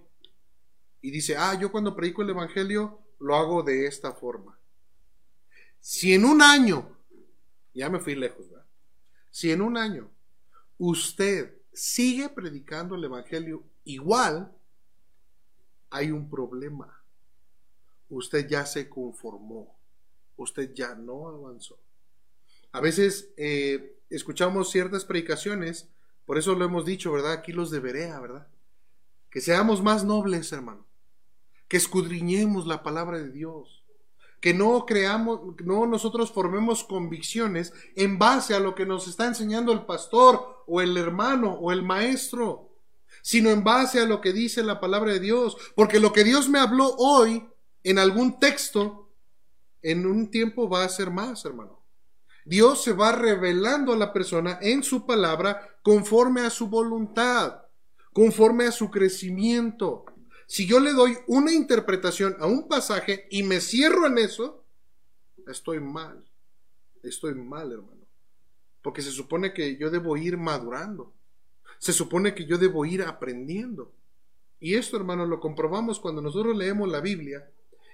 y 1.01 1.11
dice, 1.11 1.35
ah, 1.37 1.57
yo 1.59 1.71
cuando 1.71 1.95
predico 1.95 2.21
el 2.21 2.29
Evangelio 2.29 2.99
lo 3.19 3.35
hago 3.35 3.63
de 3.63 3.85
esta 3.85 4.13
forma. 4.13 4.57
Si 5.79 6.13
en 6.13 6.25
un 6.25 6.41
año, 6.41 6.97
ya 7.73 7.89
me 7.89 7.99
fui 7.99 8.15
lejos, 8.15 8.49
¿verdad? 8.49 8.65
Si 9.29 9.51
en 9.51 9.61
un 9.61 9.77
año 9.77 10.09
usted 10.77 11.57
sigue 11.73 12.29
predicando 12.29 12.95
el 12.95 13.03
Evangelio 13.03 13.63
igual, 13.83 14.51
hay 15.89 16.11
un 16.11 16.29
problema. 16.29 17.03
Usted 18.09 18.47
ya 18.47 18.65
se 18.65 18.89
conformó. 18.89 19.75
Usted 20.37 20.73
ya 20.73 20.95
no 20.95 21.27
avanzó. 21.27 21.79
A 22.71 22.79
veces 22.79 23.29
eh, 23.37 23.99
escuchamos 24.09 24.71
ciertas 24.71 25.05
predicaciones, 25.05 25.89
por 26.25 26.37
eso 26.37 26.55
lo 26.55 26.65
hemos 26.65 26.85
dicho, 26.85 27.11
¿verdad? 27.11 27.33
Aquí 27.33 27.51
los 27.51 27.71
de 27.71 27.79
Berea, 27.79 28.19
¿verdad? 28.19 28.47
Que 29.29 29.41
seamos 29.41 29.81
más 29.81 30.03
nobles, 30.03 30.51
hermano. 30.51 30.85
Que 31.67 31.77
escudriñemos 31.77 32.67
la 32.67 32.83
palabra 32.83 33.17
de 33.17 33.29
Dios. 33.29 33.83
Que 34.39 34.53
no 34.53 34.85
creamos, 34.85 35.39
no 35.63 35.85
nosotros 35.85 36.31
formemos 36.31 36.83
convicciones 36.83 37.73
en 37.95 38.19
base 38.19 38.53
a 38.53 38.59
lo 38.59 38.75
que 38.75 38.85
nos 38.85 39.07
está 39.07 39.25
enseñando 39.25 39.71
el 39.71 39.85
pastor 39.85 40.63
o 40.67 40.81
el 40.81 40.97
hermano 40.97 41.53
o 41.53 41.71
el 41.71 41.83
maestro 41.83 42.73
sino 43.21 43.49
en 43.51 43.63
base 43.63 43.99
a 43.99 44.05
lo 44.05 44.21
que 44.21 44.33
dice 44.33 44.63
la 44.63 44.79
palabra 44.79 45.13
de 45.13 45.19
Dios. 45.19 45.57
Porque 45.75 45.99
lo 45.99 46.13
que 46.13 46.23
Dios 46.23 46.49
me 46.49 46.59
habló 46.59 46.93
hoy 46.97 47.47
en 47.83 47.99
algún 47.99 48.39
texto, 48.39 49.09
en 49.81 50.05
un 50.05 50.29
tiempo 50.29 50.69
va 50.69 50.83
a 50.83 50.89
ser 50.89 51.09
más, 51.09 51.43
hermano. 51.45 51.82
Dios 52.45 52.83
se 52.83 52.93
va 52.93 53.11
revelando 53.11 53.93
a 53.93 53.97
la 53.97 54.11
persona 54.13 54.59
en 54.61 54.83
su 54.83 55.05
palabra 55.05 55.77
conforme 55.81 56.41
a 56.41 56.49
su 56.49 56.67
voluntad, 56.67 57.61
conforme 58.11 58.65
a 58.65 58.71
su 58.71 58.89
crecimiento. 58.91 60.05
Si 60.45 60.67
yo 60.67 60.79
le 60.79 60.91
doy 60.91 61.17
una 61.27 61.51
interpretación 61.51 62.35
a 62.39 62.45
un 62.45 62.67
pasaje 62.67 63.27
y 63.31 63.43
me 63.43 63.61
cierro 63.61 64.07
en 64.07 64.17
eso, 64.17 64.63
estoy 65.47 65.79
mal. 65.79 66.23
Estoy 67.01 67.33
mal, 67.35 67.71
hermano. 67.71 68.05
Porque 68.81 69.01
se 69.01 69.11
supone 69.11 69.53
que 69.53 69.77
yo 69.77 69.89
debo 69.89 70.17
ir 70.17 70.37
madurando 70.37 71.13
se 71.83 71.91
supone 71.91 72.33
que 72.33 72.45
yo 72.45 72.57
debo 72.57 72.85
ir 72.85 73.01
aprendiendo. 73.01 73.91
Y 74.61 74.75
esto, 74.75 74.95
hermano, 74.95 75.25
lo 75.25 75.41
comprobamos 75.41 75.99
cuando 75.99 76.21
nosotros 76.21 76.55
leemos 76.55 76.87
la 76.87 77.01
Biblia 77.01 77.45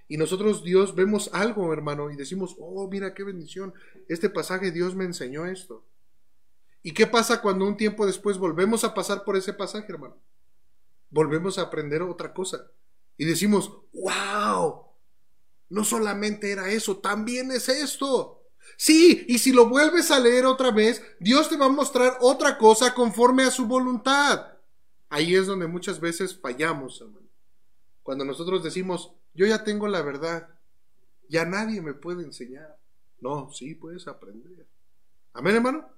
y 0.10 0.18
nosotros, 0.18 0.64
Dios, 0.64 0.96
vemos 0.96 1.30
algo, 1.34 1.72
hermano, 1.72 2.10
y 2.10 2.16
decimos, 2.16 2.56
oh, 2.60 2.88
mira 2.90 3.14
qué 3.14 3.24
bendición, 3.24 3.76
este 4.08 4.28
pasaje 4.28 4.72
Dios 4.72 4.96
me 4.96 5.06
enseñó 5.06 5.46
esto. 5.46 5.86
¿Y 6.82 6.94
qué 6.94 7.06
pasa 7.06 7.42
cuando 7.42 7.66
un 7.66 7.78
tiempo 7.78 8.08
después 8.08 8.40
volvemos 8.40 8.84
a 8.84 8.96
pasar 8.96 9.24
por 9.24 9.38
ese 9.38 9.54
pasaje, 9.54 9.86
hermano? 9.92 10.18
Volvemos 11.12 11.60
a 11.60 11.62
aprender 11.62 12.02
otra 12.02 12.34
cosa. 12.34 12.72
Y 13.18 13.26
decimos, 13.26 13.72
wow, 13.94 14.86
no 15.70 15.84
solamente 15.84 16.52
era 16.52 16.72
eso, 16.72 16.98
también 16.98 17.52
es 17.52 17.70
esto. 17.70 18.42
Sí, 18.78 19.26
y 19.28 19.38
si 19.38 19.52
lo 19.52 19.70
vuelves 19.70 20.10
a 20.10 20.20
leer 20.20 20.48
otra 20.48 20.72
vez, 20.72 21.04
Dios 21.20 21.50
te 21.50 21.58
va 21.58 21.68
a 21.68 21.70
mostrar 21.70 22.18
otra 22.20 22.58
cosa 22.58 22.96
conforme 22.96 23.44
a 23.44 23.52
su 23.52 23.68
voluntad. 23.68 24.54
Ahí 25.08 25.36
es 25.36 25.46
donde 25.46 25.68
muchas 25.68 26.00
veces 26.00 26.36
fallamos, 26.40 27.00
hermano. 27.00 27.28
Cuando 28.02 28.26
nosotros 28.26 28.64
decimos, 28.64 29.14
yo 29.34 29.46
ya 29.46 29.64
tengo 29.64 29.88
la 29.88 30.02
verdad, 30.02 30.50
ya 31.28 31.46
nadie 31.46 31.82
me 31.82 31.94
puede 31.94 32.24
enseñar. 32.24 32.78
No, 33.22 33.52
sí, 33.52 33.76
puedes 33.76 34.08
aprender. 34.08 34.66
Amén, 35.34 35.56
hermano. 35.56 35.90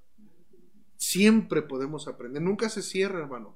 Siempre 0.98 1.62
podemos 1.62 2.08
aprender. 2.08 2.42
Nunca 2.42 2.70
se 2.70 2.82
cierra, 2.82 3.20
hermano, 3.20 3.56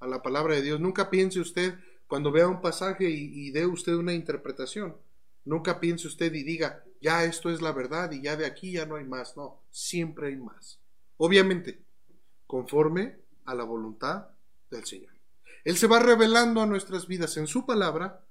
a 0.00 0.06
la 0.06 0.22
palabra 0.22 0.54
de 0.54 0.62
Dios. 0.62 0.80
Nunca 0.80 1.10
piense 1.10 1.40
usted 1.40 1.74
cuando 2.06 2.32
vea 2.32 2.48
un 2.48 2.60
pasaje 2.60 3.08
y, 3.10 3.48
y 3.48 3.50
dé 3.50 3.66
usted 3.66 3.94
una 3.94 4.12
interpretación. 4.12 4.96
Nunca 5.44 5.78
piense 5.78 6.08
usted 6.08 6.32
y 6.32 6.42
diga, 6.42 6.84
ya 7.00 7.24
esto 7.24 7.50
es 7.50 7.60
la 7.60 7.72
verdad 7.72 8.10
y 8.12 8.22
ya 8.22 8.36
de 8.36 8.46
aquí 8.46 8.72
ya 8.72 8.86
no 8.86 8.96
hay 8.96 9.04
más. 9.04 9.36
No, 9.36 9.60
siempre 9.70 10.28
hay 10.28 10.36
más. 10.36 10.80
Obviamente, 11.16 11.82
conforme 12.46 13.18
a 13.44 13.54
la 13.54 13.64
voluntad 13.64 14.28
del 14.70 14.84
Señor. 14.84 15.12
Él 15.64 15.76
se 15.76 15.86
va 15.86 15.98
revelando 15.98 16.60
a 16.60 16.66
nuestras 16.66 17.06
vidas 17.06 17.36
en 17.36 17.46
su 17.46 17.64
palabra 17.66 18.24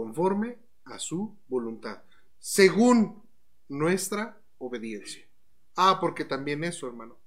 conforme 0.00 0.56
a 0.86 0.98
su 0.98 1.36
voluntad, 1.46 2.00
según 2.38 3.22
nuestra 3.68 4.40
obediencia. 4.56 5.28
Ah, 5.76 5.98
porque 6.00 6.24
también 6.24 6.64
eso, 6.64 6.86
hermano. 6.86 7.18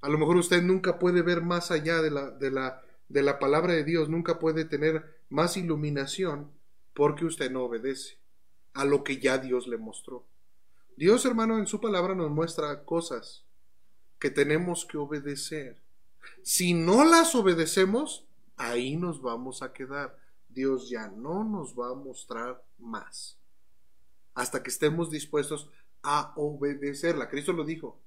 A 0.00 0.08
lo 0.08 0.18
mejor 0.18 0.38
usted 0.38 0.60
nunca 0.60 0.98
puede 0.98 1.22
ver 1.22 1.40
más 1.40 1.70
allá 1.70 2.02
de 2.02 2.10
la, 2.10 2.32
de 2.32 2.50
la, 2.50 2.82
de 3.08 3.22
la 3.22 3.38
palabra 3.38 3.74
de 3.74 3.84
Dios, 3.84 4.08
nunca 4.08 4.40
puede 4.40 4.64
tener 4.64 5.22
más 5.28 5.56
iluminación 5.56 6.50
porque 6.94 7.24
usted 7.24 7.48
no 7.48 7.62
obedece 7.62 8.18
a 8.74 8.84
lo 8.84 9.04
que 9.04 9.20
ya 9.20 9.38
Dios 9.38 9.68
le 9.68 9.76
mostró. 9.76 10.26
Dios, 10.96 11.24
hermano, 11.26 11.58
en 11.58 11.68
su 11.68 11.80
palabra 11.80 12.16
nos 12.16 12.28
muestra 12.28 12.84
cosas 12.84 13.44
que 14.18 14.30
tenemos 14.30 14.84
que 14.84 14.98
obedecer. 14.98 15.80
Si 16.42 16.74
no 16.74 17.04
las 17.04 17.36
obedecemos, 17.36 18.26
ahí 18.56 18.96
nos 18.96 19.22
vamos 19.22 19.62
a 19.62 19.72
quedar. 19.72 20.18
Dios 20.48 20.88
ya 20.88 21.08
no 21.08 21.44
nos 21.44 21.74
va 21.74 21.90
a 21.90 21.94
mostrar 21.94 22.64
más 22.78 23.38
hasta 24.34 24.62
que 24.62 24.70
estemos 24.70 25.10
dispuestos 25.10 25.68
a 26.02 26.32
obedecerla. 26.36 27.28
Cristo 27.28 27.52
lo 27.52 27.64
dijo. 27.64 28.00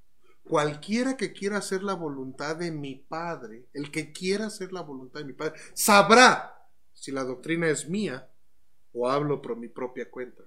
Cualquiera 0.44 1.18
que 1.18 1.34
quiera 1.34 1.58
hacer 1.58 1.84
la 1.84 1.94
voluntad 1.94 2.56
de 2.56 2.72
mi 2.72 2.96
Padre, 2.96 3.68
el 3.74 3.92
que 3.92 4.12
quiera 4.12 4.48
hacer 4.48 4.74
la 4.74 4.82
voluntad 4.82 5.20
de 5.20 5.26
mi 5.26 5.34
Padre, 5.34 5.60
sabrá 5.74 6.68
si 6.94 7.12
la 7.12 7.24
doctrina 7.24 7.70
es 7.70 7.88
mía 7.88 8.30
o 8.94 9.10
hablo 9.10 9.42
por 9.42 9.56
mi 9.56 9.68
propia 9.68 10.10
cuenta. 10.10 10.44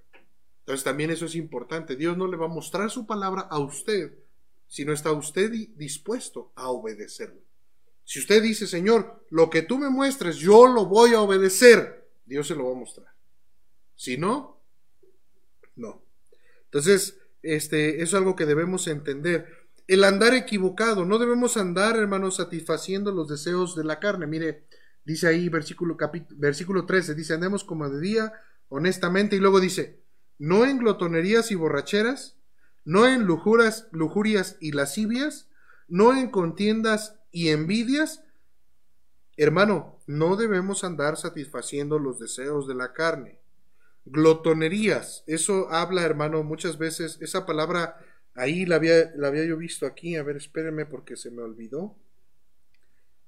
Entonces 0.60 0.82
también 0.84 1.10
eso 1.10 1.26
es 1.26 1.34
importante. 1.34 1.96
Dios 1.96 2.16
no 2.16 2.26
le 2.26 2.36
va 2.36 2.46
a 2.46 2.48
mostrar 2.48 2.90
su 2.90 3.06
palabra 3.06 3.42
a 3.42 3.58
usted 3.58 4.18
si 4.66 4.84
no 4.84 4.92
está 4.92 5.12
usted 5.12 5.50
dispuesto 5.76 6.50
a 6.54 6.70
obedecerlo. 6.70 7.40
Si 8.04 8.18
usted 8.18 8.42
dice, 8.42 8.66
Señor, 8.66 9.24
lo 9.30 9.50
que 9.50 9.62
tú 9.62 9.78
me 9.78 9.88
muestres, 9.88 10.36
yo 10.36 10.66
lo 10.66 10.86
voy 10.86 11.14
a 11.14 11.20
obedecer, 11.20 12.08
Dios 12.26 12.46
se 12.46 12.54
lo 12.54 12.66
va 12.66 12.72
a 12.72 12.78
mostrar. 12.78 13.08
Si 13.96 14.18
no, 14.18 14.60
no. 15.76 16.02
Entonces, 16.64 17.18
este, 17.42 18.02
es 18.02 18.14
algo 18.14 18.36
que 18.36 18.46
debemos 18.46 18.86
entender. 18.88 19.68
El 19.86 20.04
andar 20.04 20.34
equivocado, 20.34 21.04
no 21.04 21.18
debemos 21.18 21.56
andar, 21.56 21.96
hermanos, 21.96 22.36
satisfaciendo 22.36 23.12
los 23.12 23.28
deseos 23.28 23.76
de 23.76 23.84
la 23.84 24.00
carne. 24.00 24.26
Mire, 24.26 24.66
dice 25.04 25.26
ahí 25.26 25.48
versículo, 25.48 25.96
versículo 26.30 26.86
13, 26.86 27.14
dice, 27.14 27.34
andemos 27.34 27.64
como 27.64 27.88
de 27.88 28.00
día, 28.00 28.32
honestamente, 28.68 29.36
y 29.36 29.40
luego 29.40 29.60
dice, 29.60 30.00
no 30.38 30.64
en 30.64 30.78
glotonerías 30.78 31.50
y 31.50 31.54
borracheras, 31.54 32.36
no 32.84 33.06
en 33.06 33.24
lujuras, 33.24 33.88
lujurias 33.92 34.56
y 34.60 34.72
lascivias, 34.72 35.48
no 35.88 36.14
en 36.16 36.30
contiendas 36.30 37.20
y 37.34 37.48
envidias. 37.48 38.22
Hermano, 39.36 39.98
no 40.06 40.36
debemos 40.36 40.84
andar 40.84 41.16
satisfaciendo 41.16 41.98
los 41.98 42.20
deseos 42.20 42.68
de 42.68 42.76
la 42.76 42.92
carne. 42.92 43.40
Glotonerías, 44.06 45.24
eso 45.26 45.68
habla, 45.70 46.04
hermano, 46.04 46.44
muchas 46.44 46.78
veces, 46.78 47.18
esa 47.20 47.44
palabra 47.44 47.98
ahí 48.34 48.64
la 48.64 48.76
había, 48.76 49.12
la 49.16 49.28
había 49.28 49.44
yo 49.44 49.56
visto 49.56 49.84
aquí, 49.84 50.14
a 50.14 50.22
ver, 50.22 50.36
espérenme 50.36 50.86
porque 50.86 51.16
se 51.16 51.30
me 51.30 51.42
olvidó. 51.42 51.96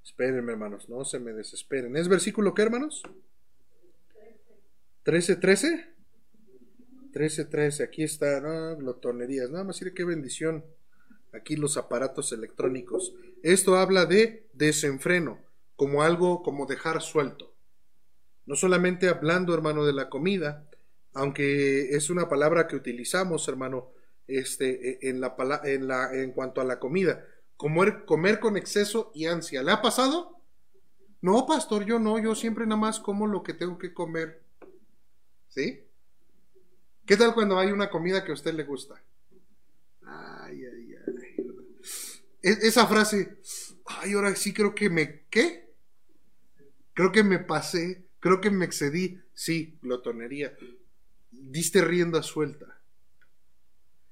Espérenme, 0.05 0.53
hermanos, 0.53 0.89
no 0.89 1.05
se 1.05 1.19
me 1.19 1.33
desesperen. 1.33 1.97
¿Es 1.97 2.07
versículo 2.07 2.55
qué, 2.55 2.63
hermanos? 2.63 3.03
13, 5.03 5.37
13. 5.37 5.97
13, 7.13 7.45
13, 7.47 7.83
aquí 7.83 8.05
está, 8.05 8.41
no, 8.41 8.77
glotonerías, 8.77 9.51
nada 9.51 9.65
más 9.65 9.81
mire 9.81 9.95
qué 9.95 10.05
bendición. 10.05 10.65
Aquí 11.37 11.57
los 11.57 11.77
aparatos 11.77 12.33
electrónicos. 12.33 13.15
Esto 13.43 13.77
habla 13.77 14.07
de 14.07 14.49
desenfreno, 14.55 15.39
como 15.77 16.03
algo 16.03 16.43
como 16.43 16.67
dejar 16.67 17.03
suelto. 17.03 17.55
No 18.47 18.57
solamente 18.57 19.09
hablando, 19.09 19.53
hermano, 19.55 19.85
de 19.85 19.93
la 19.93 20.09
comida, 20.09 20.69
aunque 21.13 21.91
es 21.95 22.11
una 22.11 22.29
palabra 22.29 22.67
que 22.67 22.77
utilizamos, 22.77 23.49
hermano, 23.49 23.93
este, 24.27 25.07
e, 25.07 25.11
en, 25.11 25.21
la, 25.21 25.37
en, 25.65 25.91
en 25.91 26.33
cuanto 26.33 26.61
a 26.61 26.65
la 26.65 26.79
comida. 26.79 27.25
Comer, 27.57 28.05
comer 28.05 28.41
con 28.41 28.57
exceso 28.57 29.11
y 29.15 29.27
ansia. 29.27 29.63
¿Le 29.63 29.73
ha 29.73 29.83
pasado? 29.83 30.41
No, 31.21 31.47
pastor, 31.47 31.85
yo 31.85 31.99
no, 31.99 32.19
yo 32.19 32.35
siempre 32.35 32.67
nada 32.67 32.81
más 32.81 33.01
como 33.01 33.27
lo 33.27 33.43
que 33.43 33.55
tengo 33.55 33.79
que 33.79 33.93
comer. 33.93 34.43
¿Sí? 35.49 35.83
¿Qué 37.07 37.17
tal 37.17 37.35
cuando 37.35 37.59
hay 37.59 37.73
una 37.73 37.91
comida 37.91 38.25
que 38.25 38.33
a 38.33 38.35
usted 38.35 38.55
le 38.55 38.65
gusta? 38.65 39.03
Ay, 40.03 40.65
ay, 40.65 40.95
ay. 40.95 40.97
Esa 42.47 42.87
frase, 42.87 43.39
ay, 43.87 44.13
ahora 44.13 44.37
sí 44.37 44.53
creo 44.53 44.73
que 44.73 44.89
me, 44.89 45.25
¿qué? 45.31 45.75
Creo 46.95 47.11
que 47.11 47.25
me 47.25 47.41
pasé, 47.41 48.07
creo 48.21 48.41
que 48.41 48.53
me 48.53 48.65
excedí. 48.65 49.21
Sí, 49.35 49.77
glotonería. 49.83 50.57
Diste 51.33 51.83
rienda 51.83 52.23
suelta. 52.23 52.81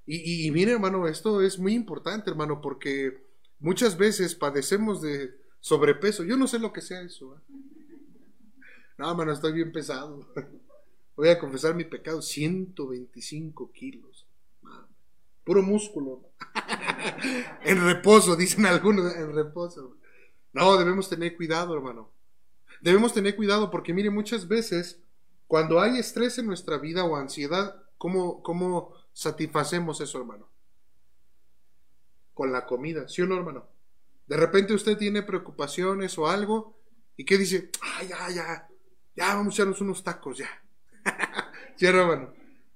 Y, 0.04 0.46
y, 0.46 0.50
mire, 0.50 0.72
hermano, 0.72 1.06
esto 1.06 1.42
es 1.42 1.60
muy 1.60 1.74
importante, 1.74 2.28
hermano, 2.28 2.60
porque 2.60 3.22
muchas 3.60 3.96
veces 3.96 4.34
padecemos 4.34 5.00
de 5.00 5.38
sobrepeso. 5.60 6.24
Yo 6.24 6.36
no 6.36 6.48
sé 6.48 6.58
lo 6.58 6.72
que 6.72 6.80
sea 6.80 7.02
eso. 7.02 7.36
¿eh? 7.36 7.54
No, 8.98 9.10
hermano, 9.12 9.32
estoy 9.32 9.52
bien 9.52 9.70
pesado. 9.70 10.26
Voy 11.16 11.28
a 11.28 11.38
confesar 11.38 11.76
mi 11.76 11.84
pecado, 11.84 12.20
125 12.20 13.70
kilos. 13.70 14.26
Puro 15.44 15.62
músculo. 15.62 16.32
en 17.64 17.84
reposo, 17.84 18.36
dicen 18.36 18.66
algunos, 18.66 19.14
en 19.14 19.34
reposo. 19.34 19.96
No, 20.52 20.76
debemos 20.76 21.08
tener 21.08 21.36
cuidado, 21.36 21.74
hermano. 21.74 22.10
Debemos 22.80 23.12
tener 23.12 23.36
cuidado 23.36 23.70
porque, 23.70 23.92
mire, 23.92 24.10
muchas 24.10 24.48
veces, 24.48 25.00
cuando 25.46 25.80
hay 25.80 25.98
estrés 25.98 26.38
en 26.38 26.46
nuestra 26.46 26.78
vida 26.78 27.04
o 27.04 27.16
ansiedad, 27.16 27.82
¿cómo, 27.98 28.42
cómo 28.42 28.94
satisfacemos 29.12 30.00
eso, 30.00 30.18
hermano? 30.18 30.48
Con 32.34 32.52
la 32.52 32.66
comida, 32.66 33.08
¿sí 33.08 33.22
o 33.22 33.26
no, 33.26 33.36
hermano? 33.36 33.66
De 34.26 34.36
repente 34.36 34.74
usted 34.74 34.96
tiene 34.96 35.22
preocupaciones 35.22 36.16
o 36.18 36.28
algo, 36.28 36.78
y 37.16 37.24
qué 37.24 37.38
dice, 37.38 37.70
ay, 37.80 38.08
ya, 38.08 38.30
ya, 38.30 38.68
ya, 39.14 39.34
vamos 39.34 39.54
a 39.54 39.56
echarnos 39.56 39.80
unos 39.80 40.02
tacos, 40.02 40.38
ya. 40.38 40.48
¿Sí, 41.76 41.86
hermano? 41.86 42.32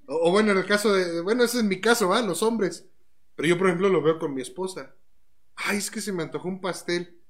O, 0.07 0.31
bueno, 0.31 0.53
en 0.53 0.59
el 0.59 0.67
caso 0.67 0.93
de, 0.93 1.21
bueno, 1.21 1.45
ese 1.45 1.59
es 1.59 1.65
mi 1.65 1.81
caso, 1.81 2.09
¿va? 2.09 2.23
Los 2.23 2.43
hombres. 2.43 2.87
Pero 3.39 3.51
yo, 3.51 3.57
por 3.57 3.69
ejemplo, 3.69 3.89
lo 3.89 4.03
veo 4.03 4.19
con 4.19 4.35
mi 4.35 4.43
esposa. 4.43 4.97
Ay, 5.55 5.79
es 5.79 5.93
que 5.93 6.01
se 6.01 6.13
me 6.13 6.25
antojó 6.25 6.49
un 6.49 6.61
pastel. 6.61 7.21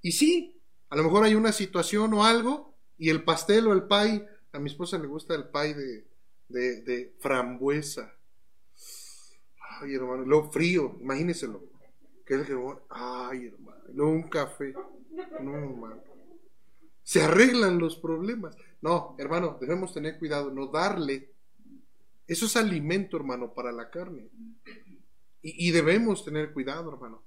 Y 0.00 0.12
sí, 0.12 0.58
a 0.88 0.96
lo 0.96 1.02
mejor 1.02 1.22
hay 1.22 1.34
una 1.34 1.52
situación 1.52 2.14
o 2.14 2.24
algo, 2.24 2.74
y 2.96 3.10
el 3.10 3.24
pastel 3.24 3.66
o 3.66 3.74
el 3.74 3.82
pay, 3.82 4.24
a 4.52 4.58
mi 4.58 4.70
esposa 4.70 4.96
le 4.96 5.06
gusta 5.06 5.34
el 5.34 5.50
pay 5.50 5.74
de, 5.74 6.06
de, 6.48 7.14
frambuesa. 7.18 8.10
Ay, 9.82 9.96
hermano, 9.96 10.24
luego 10.24 10.50
frío, 10.50 10.96
imagínenselo. 10.98 11.62
Que 12.24 12.36
es 12.36 12.46
que, 12.46 12.56
ay, 12.88 13.48
hermano, 13.48 13.82
luego 13.92 14.12
un 14.12 14.30
café. 14.30 14.72
No, 15.42 15.56
hermano. 15.56 16.02
Se 17.02 17.20
arreglan 17.20 17.78
los 17.78 17.96
problemas. 17.96 18.56
No, 18.80 19.14
hermano, 19.18 19.58
debemos 19.60 19.92
tener 19.92 20.18
cuidado, 20.18 20.50
no 20.50 20.68
darle. 20.68 21.34
Eso 22.26 22.46
es 22.46 22.56
alimento, 22.56 23.18
hermano, 23.18 23.52
para 23.52 23.72
la 23.72 23.90
carne. 23.90 24.30
Y, 25.42 25.70
debemos 25.70 26.24
tener 26.24 26.52
cuidado, 26.52 26.92
hermano. 26.92 27.22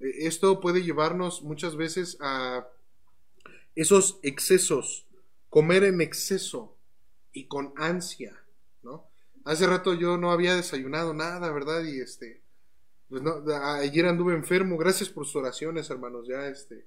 E, 0.00 0.26
esto 0.26 0.60
puede 0.60 0.82
llevarnos 0.82 1.42
muchas 1.42 1.76
veces 1.76 2.16
a 2.20 2.68
esos 3.74 4.20
excesos, 4.22 5.06
comer 5.50 5.84
en 5.84 6.00
exceso 6.00 6.76
y 7.32 7.46
con 7.46 7.72
ansia, 7.76 8.36
¿no? 8.82 9.08
Hace 9.44 9.66
rato 9.66 9.94
yo 9.94 10.16
no 10.16 10.30
había 10.30 10.54
desayunado 10.54 11.12
nada, 11.12 11.50
¿verdad? 11.50 11.84
Y 11.84 12.00
este, 12.00 12.40
pues 13.08 13.20
no, 13.22 13.42
ayer 13.52 14.06
anduve 14.06 14.34
enfermo, 14.34 14.78
gracias 14.78 15.08
por 15.10 15.26
sus 15.26 15.36
oraciones, 15.36 15.90
hermanos, 15.90 16.26
ya 16.28 16.46
este, 16.46 16.86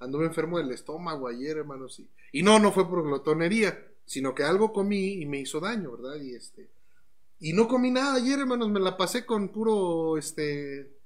anduve 0.00 0.26
enfermo 0.26 0.58
del 0.58 0.72
estómago 0.72 1.28
ayer, 1.28 1.56
hermanos, 1.56 2.00
y, 2.00 2.08
y 2.32 2.42
no, 2.42 2.58
no 2.58 2.72
fue 2.72 2.88
por 2.88 3.04
glotonería, 3.04 3.86
sino 4.04 4.34
que 4.34 4.42
algo 4.42 4.72
comí 4.72 5.22
y 5.22 5.26
me 5.26 5.38
hizo 5.38 5.60
daño, 5.60 5.92
¿verdad? 5.92 6.16
Y 6.16 6.34
este, 6.34 6.68
y 7.44 7.52
no 7.52 7.68
comí 7.68 7.90
nada 7.90 8.14
ayer, 8.14 8.38
hermanos, 8.38 8.70
me 8.70 8.80
la 8.80 8.96
pasé 8.96 9.26
con 9.26 9.50
puro, 9.50 10.16
este, 10.16 10.96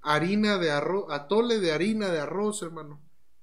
harina 0.00 0.56
de 0.56 0.70
arroz, 0.70 1.04
atole 1.10 1.60
de 1.60 1.72
harina 1.72 2.08
de 2.08 2.20
arroz, 2.20 2.62
hermano, 2.62 2.98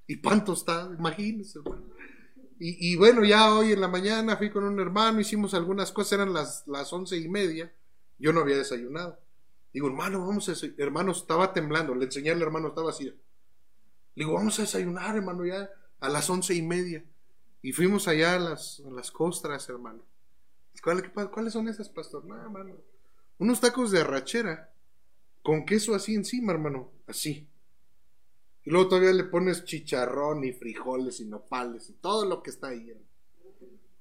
y 0.08 0.16
pan 0.16 0.44
tostado, 0.44 0.92
imagínense, 0.92 1.60
hermano. 1.60 1.84
Y, 2.58 2.96
bueno, 2.96 3.24
ya 3.24 3.54
hoy 3.54 3.74
en 3.74 3.80
la 3.80 3.88
mañana 3.88 4.38
fui 4.38 4.50
con 4.50 4.64
un 4.64 4.80
hermano, 4.80 5.20
hicimos 5.20 5.54
algunas 5.54 5.92
cosas, 5.92 6.14
eran 6.14 6.34
las, 6.34 6.64
las 6.66 6.92
once 6.92 7.16
y 7.16 7.30
media, 7.30 7.72
yo 8.18 8.34
no 8.34 8.40
había 8.40 8.58
desayunado. 8.58 9.20
Digo, 9.72 9.86
hermano, 9.86 10.26
vamos 10.26 10.50
a 10.50 10.54
hermano, 10.80 11.12
estaba 11.12 11.54
temblando, 11.54 11.94
le 11.94 12.06
enseñé 12.06 12.32
al 12.32 12.42
hermano, 12.42 12.70
estaba 12.70 12.90
así. 12.90 13.14
digo, 14.16 14.34
vamos 14.34 14.58
a 14.58 14.64
desayunar, 14.64 15.16
hermano, 15.16 15.46
ya 15.46 15.70
a 16.00 16.10
las 16.10 16.28
once 16.28 16.56
y 16.56 16.64
media. 16.64 17.06
Y 17.62 17.72
fuimos 17.72 18.08
allá 18.08 18.34
a 18.34 18.40
las, 18.40 18.82
a 18.84 18.90
las 18.90 19.12
costras, 19.12 19.70
hermano. 19.70 20.10
¿Cuáles 20.82 21.54
son 21.54 21.68
esas, 21.68 21.90
pastor? 21.90 22.26
No, 22.26 22.36
hermano. 22.36 22.76
Unos 23.38 23.60
tacos 23.60 23.92
de 23.92 24.02
arrachera 24.02 24.74
con 25.42 25.66
queso 25.66 25.96
así 25.96 26.16
encima, 26.16 26.54
hermano. 26.54 26.92
Así. 27.08 27.50
Y 28.64 28.70
luego 28.70 28.90
todavía 28.90 29.14
le 29.14 29.26
pones 29.26 29.66
chicharrón 29.66 30.44
y 30.44 30.54
frijoles 30.54 31.20
y 31.20 31.26
nopales 31.26 31.90
y 31.90 31.94
todo 31.94 32.26
lo 32.26 32.44
que 32.44 32.50
está 32.50 32.70
ahí. 32.70 32.94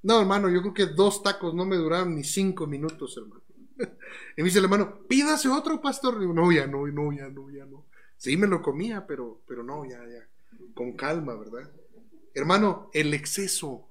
No, 0.03 0.21
hermano, 0.21 0.49
yo 0.49 0.61
creo 0.61 0.75
que 0.75 0.87
dos 0.87 1.23
tacos 1.23 1.55
no 1.55 1.65
me 1.65 1.77
duraron 1.77 2.15
ni 2.15 2.25
cinco 2.25 2.67
minutos, 2.67 3.17
hermano. 3.17 3.43
y 4.37 4.43
me 4.43 4.45
dice 4.45 4.59
el 4.59 4.65
hermano, 4.65 5.07
pídase 5.09 5.49
otro, 5.49 5.81
pastor. 5.81 6.21
No, 6.21 6.53
ya 6.53 6.67
no, 6.67 6.87
no, 6.87 7.13
ya 7.13 7.29
no, 7.29 7.51
ya 7.51 7.65
no. 7.65 7.87
Sí, 8.17 8.37
me 8.37 8.47
lo 8.47 8.63
comía, 8.63 9.07
pero, 9.07 9.43
pero 9.47 9.63
no, 9.63 9.85
ya, 9.85 9.99
ya. 10.07 10.29
Con 10.75 10.93
calma, 10.93 11.35
¿verdad? 11.35 11.71
Hermano, 12.35 12.91
el 12.93 13.15
exceso. 13.15 13.89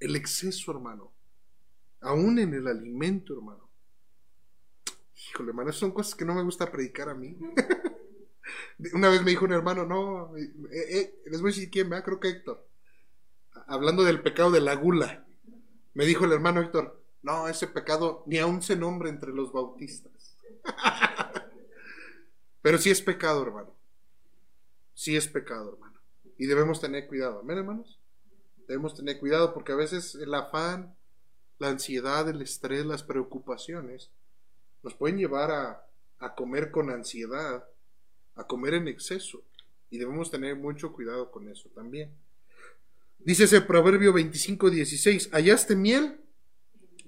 El 0.00 0.14
exceso, 0.14 0.70
hermano 0.70 1.17
aún 2.00 2.38
en 2.38 2.54
el 2.54 2.66
alimento, 2.66 3.34
hermano. 3.34 3.68
Híjole, 5.30 5.50
hermano, 5.50 5.72
son 5.72 5.92
cosas 5.92 6.14
que 6.14 6.24
no 6.24 6.34
me 6.34 6.42
gusta 6.42 6.70
predicar 6.70 7.08
a 7.08 7.14
mí. 7.14 7.36
Una 8.94 9.08
vez 9.08 9.22
me 9.22 9.30
dijo 9.30 9.44
un 9.44 9.52
hermano, 9.52 9.84
no, 9.84 10.36
eh, 10.36 10.52
eh, 10.70 11.22
les 11.26 11.40
voy 11.40 11.50
a 11.50 11.54
decir 11.54 11.70
quién, 11.70 11.90
¿verdad? 11.90 12.04
Creo 12.04 12.20
que 12.20 12.28
Héctor. 12.28 12.66
Hablando 13.66 14.04
del 14.04 14.22
pecado 14.22 14.50
de 14.50 14.60
la 14.60 14.74
gula. 14.74 15.26
Me 15.94 16.06
dijo 16.06 16.24
el 16.24 16.32
hermano 16.32 16.60
Héctor, 16.60 17.02
no, 17.22 17.48
ese 17.48 17.66
pecado 17.66 18.22
ni 18.26 18.38
aún 18.38 18.62
se 18.62 18.76
nombra 18.76 19.08
entre 19.08 19.32
los 19.32 19.52
bautistas. 19.52 20.36
Pero 22.62 22.78
sí 22.78 22.90
es 22.90 23.02
pecado, 23.02 23.42
hermano. 23.42 23.74
Sí 24.94 25.16
es 25.16 25.26
pecado, 25.26 25.74
hermano. 25.74 26.00
Y 26.36 26.46
debemos 26.46 26.80
tener 26.80 27.06
cuidado. 27.06 27.40
Amén, 27.40 27.58
hermanos. 27.58 27.98
Debemos 28.68 28.94
tener 28.94 29.18
cuidado 29.18 29.54
porque 29.54 29.72
a 29.72 29.76
veces 29.76 30.14
el 30.14 30.32
afán, 30.34 30.96
la 31.58 31.68
ansiedad, 31.68 32.28
el 32.28 32.42
estrés, 32.42 32.86
las 32.86 33.02
preocupaciones, 33.02 34.10
nos 34.82 34.94
pueden 34.94 35.18
llevar 35.18 35.50
a, 35.50 35.84
comer 36.36 36.70
con 36.70 36.90
ansiedad, 36.90 37.64
a 38.34 38.46
comer 38.46 38.74
en 38.74 38.88
exceso. 38.88 39.42
Y 39.90 39.98
debemos 39.98 40.30
tener 40.30 40.56
mucho 40.56 40.92
cuidado 40.92 41.30
con 41.30 41.48
eso 41.48 41.68
también. 41.74 42.10
Dice 43.18 43.44
ese 43.44 43.60
proverbio 43.60 44.12
25, 44.12 44.70
16, 44.70 45.30
hallaste 45.32 45.74
miel, 45.74 46.20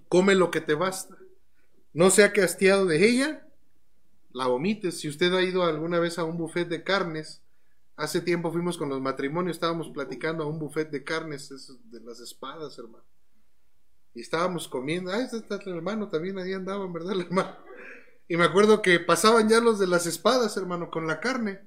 come 0.08 0.34
lo 0.34 0.50
que 0.50 0.60
te 0.60 0.74
basta. 0.74 1.16
No 1.92 2.10
sea 2.10 2.32
que 2.32 2.42
hastiado 2.42 2.86
de 2.86 3.06
ella, 3.06 3.46
la 4.32 4.46
vomites. 4.46 5.00
Si 5.00 5.08
usted 5.08 5.32
ha 5.34 5.42
ido 5.42 5.64
alguna 5.64 5.98
vez 5.98 6.18
a 6.18 6.24
un 6.24 6.36
buffet 6.38 6.68
de 6.68 6.82
carnes, 6.82 7.42
hace 7.96 8.20
tiempo 8.20 8.50
fuimos 8.50 8.78
con 8.78 8.88
los 8.88 9.00
matrimonios, 9.00 9.56
estábamos 9.56 9.90
platicando 9.90 10.44
a 10.44 10.46
un 10.46 10.58
buffet 10.58 10.90
de 10.90 11.04
carnes 11.04 11.52
de 11.84 12.00
las 12.00 12.20
espadas, 12.20 12.78
hermano. 12.78 13.09
Y 14.14 14.20
estábamos 14.22 14.68
comiendo. 14.68 15.12
Ah, 15.12 15.22
está 15.22 15.56
el 15.56 15.76
hermano, 15.76 16.08
también 16.08 16.38
ahí 16.38 16.52
andaban, 16.52 16.92
¿verdad, 16.92 17.20
hermano? 17.20 17.56
Y 18.30 18.36
me 18.36 18.44
acuerdo 18.44 18.80
que 18.80 19.00
pasaban 19.00 19.48
ya 19.48 19.60
los 19.60 19.78
de 19.78 19.88
las 19.88 20.06
espadas, 20.06 20.56
hermano, 20.56 20.88
con 20.88 21.06
la 21.06 21.18
carne. 21.18 21.60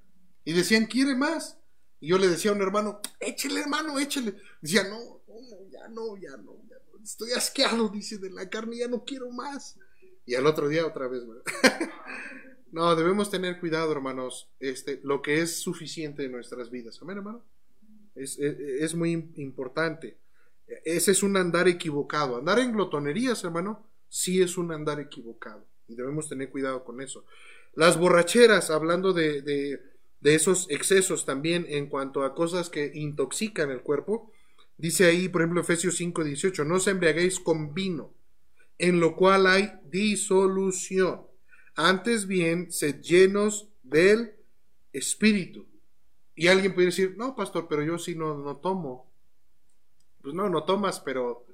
Y 0.45 0.53
decían, 0.53 0.85
¿quiere 0.85 1.15
más? 1.15 1.57
Y 1.99 2.07
yo 2.07 2.17
le 2.17 2.27
decía 2.27 2.51
a 2.51 2.53
un 2.53 2.61
hermano, 2.61 3.01
échele, 3.19 3.61
hermano, 3.61 3.99
échele. 3.99 4.35
Decía, 4.61 4.83
no, 4.83 5.21
no, 5.27 5.69
ya 5.69 5.87
no, 5.89 6.17
ya 6.17 6.37
no, 6.37 6.55
ya 6.69 6.75
no. 6.91 7.03
Estoy 7.03 7.31
asqueado, 7.31 7.89
dice, 7.89 8.17
de 8.17 8.29
la 8.29 8.49
carne, 8.49 8.77
ya 8.77 8.87
no 8.87 9.03
quiero 9.03 9.29
más. 9.29 9.77
Y 10.25 10.35
al 10.35 10.47
otro 10.47 10.69
día 10.69 10.85
otra 10.85 11.07
vez, 11.07 11.23
¿verdad? 11.27 11.43
no, 12.71 12.95
debemos 12.95 13.29
tener 13.29 13.59
cuidado, 13.59 13.91
hermanos, 13.91 14.49
este, 14.59 15.01
lo 15.03 15.21
que 15.21 15.41
es 15.41 15.57
suficiente 15.57 16.23
en 16.23 16.31
nuestras 16.31 16.71
vidas. 16.71 16.97
Amén, 17.01 17.17
hermano. 17.17 17.45
Es, 18.15 18.39
es 18.39 18.95
muy 18.95 19.11
importante. 19.35 20.17
Ese 20.85 21.11
es 21.11 21.23
un 21.23 21.37
andar 21.37 21.67
equivocado. 21.67 22.37
Andar 22.37 22.59
en 22.59 22.71
glotonerías, 22.71 23.43
hermano, 23.43 23.87
sí 24.09 24.41
es 24.41 24.57
un 24.57 24.71
andar 24.71 24.99
equivocado. 24.99 25.65
Y 25.87 25.95
debemos 25.95 26.29
tener 26.29 26.49
cuidado 26.49 26.83
con 26.83 27.01
eso. 27.01 27.25
Las 27.73 27.97
borracheras, 27.97 28.69
hablando 28.69 29.13
de, 29.13 29.41
de, 29.41 29.79
esos 30.21 30.67
excesos 30.69 31.25
también 31.25 31.65
en 31.67 31.87
cuanto 31.87 32.23
a 32.23 32.33
cosas 32.33 32.69
que 32.69 32.91
intoxican 32.93 33.71
el 33.71 33.81
cuerpo, 33.81 34.31
dice 34.77 35.05
ahí, 35.05 35.27
por 35.27 35.41
ejemplo, 35.41 35.61
Efesios 35.61 35.97
5, 35.97 36.23
18, 36.23 36.63
no 36.63 36.79
se 36.79 36.91
embriaguéis 36.91 37.39
con 37.39 37.73
vino, 37.73 38.13
en 38.77 38.99
lo 38.99 39.15
cual 39.15 39.47
hay 39.47 39.73
disolución. 39.89 41.23
Antes 41.75 42.27
bien, 42.27 42.71
sed 42.71 43.01
llenos 43.01 43.69
del 43.81 44.35
Espíritu. 44.93 45.67
Y 46.35 46.47
alguien 46.47 46.73
puede 46.73 46.87
decir, 46.87 47.15
no, 47.17 47.35
pastor, 47.35 47.67
pero 47.67 47.83
yo 47.83 47.97
sí 47.97 48.15
no, 48.15 48.37
no 48.37 48.57
tomo 48.57 49.12
pues 50.23 50.33
no, 50.33 50.49
no 50.49 50.63
tomas, 50.63 51.01
pero, 51.01 51.45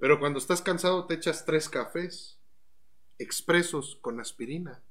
pero 0.00 0.18
cuando 0.18 0.38
estás 0.38 0.62
cansado 0.62 1.06
te 1.06 1.14
echas 1.14 1.44
tres 1.44 1.68
cafés 1.68 2.38
expresos 3.18 3.98
con 4.00 4.20
aspirina. 4.20 4.82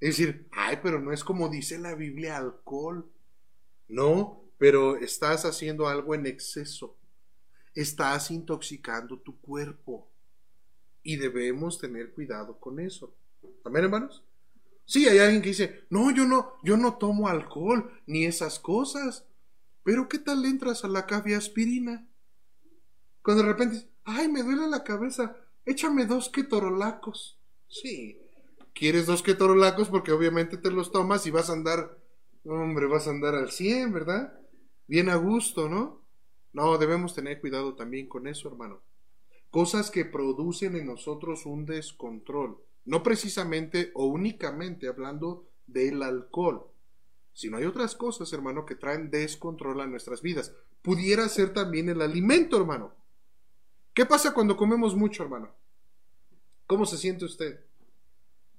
Es 0.00 0.18
decir, 0.18 0.46
ay, 0.52 0.80
pero 0.82 1.00
no 1.00 1.12
es 1.12 1.24
como 1.24 1.48
dice 1.48 1.78
la 1.78 1.94
Biblia 1.94 2.36
alcohol. 2.36 3.10
No, 3.88 4.44
pero 4.58 4.96
estás 4.96 5.44
haciendo 5.46 5.88
algo 5.88 6.14
en 6.14 6.26
exceso. 6.26 6.96
Estás 7.74 8.30
intoxicando 8.30 9.18
tu 9.18 9.40
cuerpo. 9.40 10.08
Y 11.02 11.16
debemos 11.16 11.78
tener 11.78 12.12
cuidado 12.12 12.58
con 12.58 12.80
eso. 12.80 13.14
¿Amén, 13.64 13.84
hermanos? 13.84 14.22
Sí, 14.86 15.08
hay 15.08 15.18
alguien 15.18 15.42
que 15.42 15.48
dice, 15.48 15.84
no, 15.88 16.10
yo 16.10 16.26
no, 16.26 16.54
yo 16.62 16.76
no 16.76 16.96
tomo 16.98 17.28
alcohol 17.28 17.90
ni 18.06 18.26
esas 18.26 18.58
cosas. 18.58 19.26
Pero 19.84 20.08
¿qué 20.08 20.18
tal 20.18 20.44
entras 20.46 20.84
a 20.84 20.88
la 20.88 21.06
café 21.06 21.36
aspirina? 21.36 22.08
Cuando 23.22 23.42
de 23.42 23.48
repente, 23.50 23.88
ay, 24.04 24.28
me 24.28 24.42
duele 24.42 24.66
la 24.66 24.82
cabeza, 24.82 25.36
échame 25.64 26.06
dos 26.06 26.30
ketorolacos. 26.30 27.38
Sí, 27.68 28.18
quieres 28.74 29.06
dos 29.06 29.22
ketorolacos 29.22 29.88
porque 29.88 30.12
obviamente 30.12 30.56
te 30.56 30.70
los 30.70 30.90
tomas 30.90 31.26
y 31.26 31.30
vas 31.30 31.50
a 31.50 31.52
andar, 31.52 31.98
hombre, 32.44 32.86
vas 32.86 33.06
a 33.06 33.10
andar 33.10 33.34
al 33.34 33.50
100, 33.50 33.92
¿verdad? 33.92 34.38
Bien 34.86 35.08
a 35.10 35.16
gusto, 35.16 35.68
¿no? 35.68 36.02
No, 36.52 36.78
debemos 36.78 37.14
tener 37.14 37.40
cuidado 37.40 37.74
también 37.74 38.08
con 38.08 38.26
eso, 38.26 38.48
hermano. 38.48 38.82
Cosas 39.50 39.90
que 39.90 40.04
producen 40.04 40.76
en 40.76 40.86
nosotros 40.86 41.46
un 41.46 41.66
descontrol. 41.66 42.58
No 42.84 43.02
precisamente 43.02 43.90
o 43.94 44.06
únicamente 44.06 44.88
hablando 44.88 45.48
del 45.66 46.02
alcohol, 46.02 46.73
sino 47.34 47.56
hay 47.58 47.64
otras 47.64 47.94
cosas, 47.96 48.32
hermano, 48.32 48.64
que 48.64 48.76
traen 48.76 49.10
descontrol 49.10 49.80
a 49.80 49.86
nuestras 49.86 50.22
vidas. 50.22 50.52
Pudiera 50.80 51.28
ser 51.28 51.52
también 51.52 51.88
el 51.88 52.00
alimento, 52.00 52.56
hermano. 52.56 52.94
¿Qué 53.92 54.06
pasa 54.06 54.32
cuando 54.32 54.56
comemos 54.56 54.94
mucho, 54.94 55.24
hermano? 55.24 55.52
¿Cómo 56.66 56.86
se 56.86 56.96
siente 56.96 57.24
usted? 57.24 57.60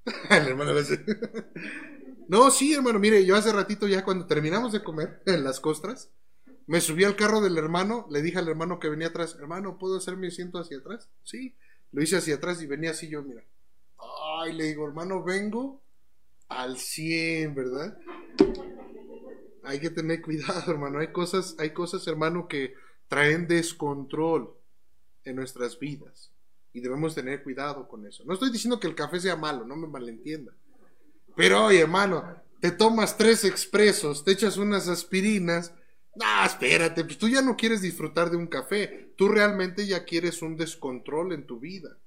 el 0.29 0.47
hermano 0.47 0.73
No, 2.27 2.51
sí, 2.51 2.73
hermano, 2.73 2.99
mire, 2.99 3.25
yo 3.25 3.35
hace 3.35 3.51
ratito 3.51 3.87
ya 3.87 4.03
cuando 4.03 4.27
terminamos 4.27 4.73
de 4.73 4.83
comer 4.83 5.21
en 5.25 5.43
las 5.43 5.59
costras, 5.59 6.11
me 6.67 6.81
subí 6.81 7.03
al 7.03 7.15
carro 7.15 7.41
del 7.41 7.57
hermano, 7.57 8.07
le 8.09 8.21
dije 8.21 8.39
al 8.39 8.49
hermano 8.49 8.79
que 8.79 8.89
venía 8.89 9.07
atrás, 9.07 9.37
hermano, 9.39 9.77
¿puedo 9.77 9.97
hacer 9.97 10.17
mi 10.17 10.27
asiento 10.27 10.59
hacia 10.59 10.79
atrás? 10.79 11.09
Sí, 11.23 11.55
lo 11.91 12.01
hice 12.01 12.17
hacia 12.17 12.35
atrás 12.35 12.61
y 12.61 12.67
venía 12.67 12.91
así 12.91 13.07
yo, 13.07 13.21
mira. 13.23 13.43
Ay, 14.41 14.53
le 14.53 14.65
digo, 14.65 14.85
hermano, 14.85 15.23
vengo 15.23 15.81
al 16.49 16.77
100, 16.77 17.55
¿verdad? 17.55 17.97
Hay 19.65 19.79
que 19.79 19.89
tener 19.89 20.21
cuidado, 20.21 20.63
hermano. 20.71 20.99
Hay 20.99 21.11
cosas, 21.11 21.55
hay 21.59 21.71
cosas, 21.71 22.05
hermano, 22.07 22.47
que 22.47 22.75
traen 23.07 23.47
descontrol 23.47 24.55
en 25.23 25.35
nuestras 25.35 25.79
vidas. 25.79 26.31
Y 26.73 26.81
debemos 26.81 27.15
tener 27.15 27.43
cuidado 27.43 27.87
con 27.87 28.05
eso. 28.05 28.23
No 28.25 28.33
estoy 28.33 28.51
diciendo 28.51 28.79
que 28.79 28.87
el 28.87 28.95
café 28.95 29.19
sea 29.19 29.35
malo, 29.35 29.65
no 29.65 29.75
me 29.75 29.87
malentienda. 29.87 30.53
Pero 31.35 31.65
oye, 31.65 31.79
hermano, 31.79 32.23
te 32.59 32.71
tomas 32.71 33.17
tres 33.17 33.43
expresos, 33.45 34.23
te 34.23 34.31
echas 34.31 34.57
unas 34.57 34.87
aspirinas. 34.87 35.73
Ah, 36.21 36.45
espérate, 36.45 37.03
pues 37.03 37.17
tú 37.17 37.27
ya 37.27 37.41
no 37.41 37.55
quieres 37.55 37.81
disfrutar 37.81 38.29
de 38.29 38.37
un 38.37 38.47
café. 38.47 39.13
Tú 39.17 39.29
realmente 39.29 39.85
ya 39.85 40.03
quieres 40.03 40.41
un 40.41 40.57
descontrol 40.57 41.33
en 41.33 41.45
tu 41.45 41.59
vida. 41.59 41.97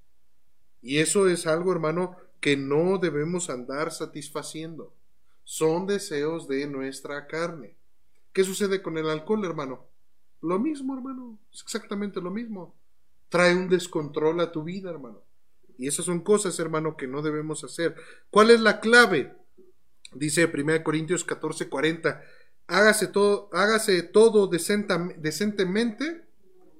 Y 0.81 0.99
eso 0.99 1.27
es 1.27 1.47
algo, 1.47 1.71
hermano, 1.71 2.15
que 2.39 2.55
no 2.57 2.97
debemos 2.97 3.49
andar 3.49 3.91
satisfaciendo. 3.91 4.93
Son 5.51 5.87
deseos 5.87 6.47
de 6.47 6.67
nuestra 6.67 7.25
carne. 7.25 7.75
¿Qué 8.33 8.43
sucede 8.43 8.83
con 8.83 8.99
el 8.99 9.09
alcohol, 9.09 9.43
hermano? 9.43 9.83
Lo 10.41 10.59
mismo, 10.59 10.93
hermano. 10.93 11.39
Es 11.51 11.63
exactamente 11.63 12.21
lo 12.21 12.29
mismo. 12.29 12.75
Trae 13.29 13.55
un 13.55 13.67
descontrol 13.67 14.41
a 14.41 14.51
tu 14.51 14.63
vida, 14.63 14.91
hermano. 14.91 15.23
Y 15.75 15.87
esas 15.87 16.05
son 16.05 16.19
cosas, 16.19 16.59
hermano, 16.59 16.95
que 16.95 17.07
no 17.07 17.23
debemos 17.23 17.63
hacer. 17.63 17.95
¿Cuál 18.29 18.51
es 18.51 18.61
la 18.61 18.79
clave? 18.79 19.35
Dice 20.13 20.45
1 20.45 20.83
Corintios 20.83 21.23
14, 21.23 21.67
40. 21.67 22.21
Hágase 22.67 23.07
todo, 23.07 23.49
hágase 23.51 24.03
todo 24.03 24.45
decentemente 24.45 26.27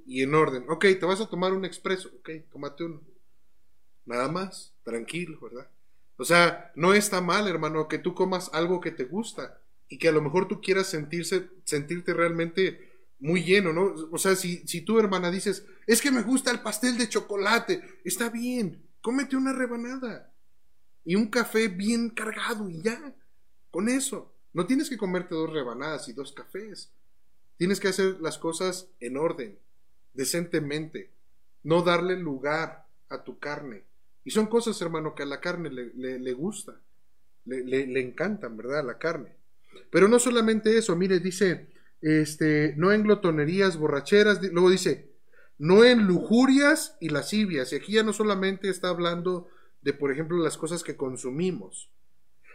y 0.06 0.22
en 0.22 0.36
orden. 0.36 0.66
Ok, 0.70 0.86
te 1.00 1.06
vas 1.08 1.22
a 1.22 1.28
tomar 1.28 1.54
un 1.54 1.66
expreso. 1.66 2.12
Ok, 2.20 2.30
tómate 2.52 2.84
uno 2.84 3.02
nada 4.06 4.28
más, 4.28 4.76
tranquilo, 4.84 5.40
¿verdad? 5.42 5.68
O 6.20 6.26
sea, 6.26 6.74
no 6.76 6.94
está 6.94 7.22
mal, 7.22 7.48
hermano, 7.48 7.88
que 7.88 7.98
tú 7.98 8.14
comas 8.14 8.50
algo 8.52 8.82
que 8.82 8.92
te 8.92 9.06
gusta 9.06 9.62
y 9.88 9.98
que 9.98 10.10
a 10.10 10.12
lo 10.12 10.22
mejor 10.22 10.50
tú 10.50 10.60
quieras 10.60 10.88
sentirse, 10.88 11.50
sentirte 11.64 12.14
realmente 12.14 12.92
muy 13.20 13.42
lleno, 13.42 13.72
¿no? 13.72 13.96
O 14.12 14.18
sea, 14.18 14.36
si, 14.36 14.58
si 14.68 14.82
tú, 14.82 15.00
hermana, 15.00 15.32
dices, 15.32 15.66
es 15.88 16.02
que 16.02 16.12
me 16.12 16.22
gusta 16.22 16.52
el 16.52 16.60
pastel 16.60 16.98
de 16.98 17.08
chocolate, 17.08 18.02
está 18.04 18.30
bien, 18.30 18.86
cómete 19.00 19.38
una 19.38 19.54
rebanada 19.54 20.34
y 21.06 21.16
un 21.16 21.28
café 21.28 21.70
bien 21.70 22.10
cargado 22.10 22.70
y 22.70 22.82
ya, 22.82 23.16
con 23.72 23.88
eso. 23.88 24.36
No 24.52 24.66
tienes 24.66 24.90
que 24.90 24.98
comerte 24.98 25.36
dos 25.36 25.54
rebanadas 25.54 26.10
y 26.10 26.14
dos 26.14 26.34
cafés. 26.34 26.92
Tienes 27.56 27.80
que 27.80 27.88
hacer 27.88 28.20
las 28.20 28.38
cosas 28.38 28.90
en 29.00 29.16
orden, 29.16 29.58
decentemente, 30.14 31.14
no 31.64 31.82
darle 31.82 32.18
lugar 32.18 32.88
a 33.08 33.24
tu 33.24 33.40
carne. 33.40 33.84
Y 34.30 34.32
son 34.32 34.46
cosas, 34.46 34.80
hermano, 34.84 35.16
que 35.16 35.24
a 35.24 35.26
la 35.26 35.42
carne 35.42 35.72
le, 35.72 36.20
le, 36.20 36.34
gusta, 36.34 36.80
le, 37.46 37.64
le, 37.64 38.00
encantan, 38.00 38.56
¿verdad? 38.56 38.82
A 38.82 38.84
la 38.84 39.00
carne. 39.00 39.34
Pero 39.90 40.08
no 40.08 40.20
solamente 40.20 40.78
eso, 40.78 40.96
mire, 40.96 41.20
dice, 41.20 41.72
este, 42.00 42.76
no 42.78 42.92
en 42.92 43.02
glotonerías, 43.02 43.78
borracheras, 43.78 44.40
luego 44.52 44.70
dice, 44.70 45.10
no 45.58 45.84
en 45.84 46.06
lujurias 46.06 46.96
y 47.02 47.10
lascivias. 47.10 47.74
Y 47.74 47.78
aquí 47.78 47.94
ya 47.94 48.04
no 48.04 48.14
solamente 48.14 48.70
está 48.70 48.90
hablando 48.90 49.48
de, 49.82 49.94
por 49.94 50.12
ejemplo, 50.12 50.38
las 50.38 50.60
cosas 50.60 50.84
que 50.84 50.96
consumimos, 50.96 51.90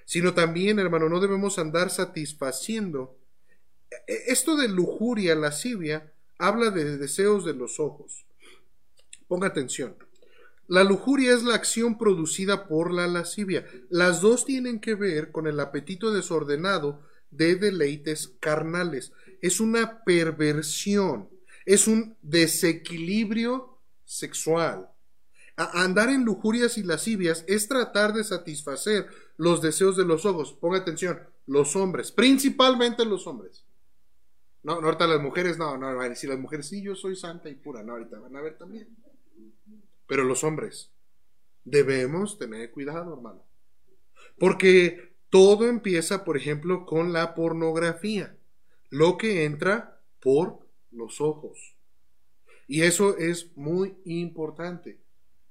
sino 0.04 0.32
también, 0.32 0.78
hermano, 0.78 1.08
no 1.08 1.18
debemos 1.18 1.58
andar 1.58 1.90
satisfaciendo. 1.90 3.18
E, 4.06 4.26
esto 4.28 4.56
de 4.56 4.68
lujuria, 4.68 5.34
lascivia, 5.34 6.12
habla 6.38 6.70
de 6.70 6.98
deseos 6.98 7.44
de 7.44 7.54
los 7.54 7.80
ojos. 7.80 8.26
Ponga 9.26 9.48
atención. 9.48 9.96
La 10.66 10.82
lujuria 10.82 11.34
es 11.34 11.42
la 11.42 11.54
acción 11.54 11.98
producida 11.98 12.66
por 12.66 12.92
la 12.92 13.06
lascivia. 13.06 13.66
Las 13.90 14.20
dos 14.20 14.44
tienen 14.44 14.80
que 14.80 14.94
ver 14.94 15.30
con 15.30 15.46
el 15.46 15.60
apetito 15.60 16.12
desordenado 16.12 17.02
de 17.30 17.56
deleites 17.56 18.34
carnales. 18.40 19.12
Es 19.42 19.60
una 19.60 20.04
perversión, 20.04 21.28
es 21.66 21.86
un 21.86 22.16
desequilibrio 22.22 23.78
sexual. 24.04 24.90
andar 25.56 26.08
en 26.08 26.24
lujurias 26.24 26.78
y 26.78 26.82
lascivias 26.82 27.44
es 27.46 27.68
tratar 27.68 28.12
de 28.12 28.24
satisfacer 28.24 29.06
los 29.36 29.62
deseos 29.62 29.96
de 29.96 30.04
los 30.04 30.24
ojos. 30.24 30.52
Ponga 30.52 30.78
atención, 30.78 31.20
los 31.46 31.76
hombres, 31.76 32.10
principalmente 32.10 33.04
los 33.04 33.26
hombres. 33.26 33.64
No, 34.62 34.80
no 34.80 34.86
ahorita 34.86 35.06
las 35.06 35.20
mujeres, 35.20 35.58
no, 35.58 35.76
no, 35.76 36.00
decir 36.00 36.30
las 36.30 36.38
mujeres, 36.38 36.66
sí, 36.66 36.82
yo 36.82 36.96
soy 36.96 37.16
santa 37.16 37.50
y 37.50 37.54
pura. 37.54 37.82
No, 37.82 37.92
ahorita 37.92 38.18
van 38.18 38.34
a 38.34 38.40
ver 38.40 38.56
también. 38.56 38.88
Pero 40.14 40.22
los 40.22 40.44
hombres 40.44 40.92
debemos 41.64 42.38
tener 42.38 42.70
cuidado, 42.70 43.14
hermano. 43.14 43.42
Porque 44.38 45.12
todo 45.28 45.66
empieza, 45.66 46.24
por 46.24 46.36
ejemplo, 46.36 46.86
con 46.86 47.12
la 47.12 47.34
pornografía. 47.34 48.36
Lo 48.90 49.18
que 49.18 49.44
entra 49.44 50.00
por 50.20 50.60
los 50.92 51.20
ojos. 51.20 51.74
Y 52.68 52.82
eso 52.82 53.18
es 53.18 53.56
muy 53.56 53.96
importante. 54.04 55.00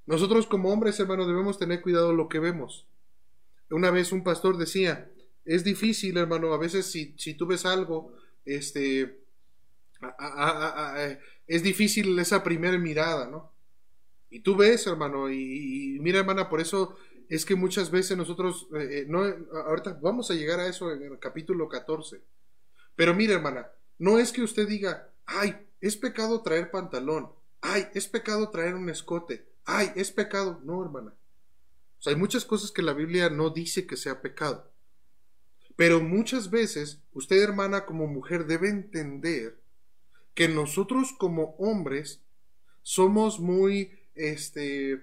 Nosotros 0.05 0.47
como 0.47 0.71
hombres, 0.71 0.97
hermano, 0.97 1.27
debemos 1.27 1.59
tener 1.59 1.81
cuidado 1.81 2.13
lo 2.13 2.29
que 2.29 2.39
vemos. 2.39 2.87
Una 3.69 3.91
vez 3.91 4.13
un 4.13 4.23
pastor 4.23 4.55
decía, 4.55 5.11
es 5.43 5.65
difícil, 5.65 6.15
hermano, 6.15 6.53
a 6.53 6.57
veces 6.57 6.85
si, 6.85 7.13
si 7.17 7.33
tú 7.33 7.47
ves 7.47 7.65
algo, 7.65 8.13
este, 8.45 9.19
es 11.47 11.63
difícil 11.63 12.17
esa 12.17 12.41
primera 12.45 12.77
mirada, 12.77 13.27
¿no? 13.29 13.52
Y 14.33 14.39
tú 14.39 14.55
ves, 14.55 14.87
hermano, 14.87 15.29
y, 15.29 15.99
mira, 16.01 16.17
hermana, 16.17 16.49
por 16.49 16.59
eso 16.59 16.97
es 17.29 17.45
que 17.45 17.55
muchas 17.55 17.91
veces 17.91 18.17
nosotros, 18.17 18.67
eh, 18.73 19.01
eh, 19.01 19.05
no, 19.07 19.23
ahorita 19.67 19.99
vamos 20.01 20.31
a 20.31 20.33
llegar 20.33 20.59
a 20.59 20.65
eso 20.67 20.91
en 20.91 21.03
el 21.03 21.19
capítulo 21.19 21.69
14. 21.69 22.19
Pero 22.95 23.13
mira, 23.13 23.35
hermana, 23.35 23.69
no 23.99 24.17
es 24.17 24.31
que 24.31 24.41
usted 24.41 24.67
diga, 24.67 25.13
ay, 25.27 25.55
es 25.81 25.97
pecado 25.97 26.41
traer 26.41 26.71
pantalón, 26.71 27.29
ay, 27.61 27.85
es 27.93 28.07
pecado 28.07 28.49
traer 28.49 28.73
un 28.73 28.89
escote, 28.89 29.45
ay, 29.65 29.91
es 29.95 30.09
pecado. 30.09 30.59
No, 30.63 30.83
hermana. 30.83 31.13
O 31.99 32.01
sea, 32.01 32.11
hay 32.13 32.17
muchas 32.17 32.43
cosas 32.43 32.71
que 32.71 32.81
la 32.81 32.93
Biblia 32.93 33.29
no 33.29 33.51
dice 33.51 33.85
que 33.85 33.97
sea 33.97 34.23
pecado. 34.23 34.73
Pero 35.75 36.01
muchas 36.01 36.49
veces 36.49 37.03
usted, 37.11 37.39
hermana, 37.39 37.85
como 37.85 38.07
mujer, 38.07 38.47
debe 38.47 38.69
entender 38.69 39.61
que 40.33 40.47
nosotros 40.47 41.13
como 41.19 41.55
hombres 41.59 42.23
somos 42.81 43.39
muy 43.39 44.02
este, 44.15 44.93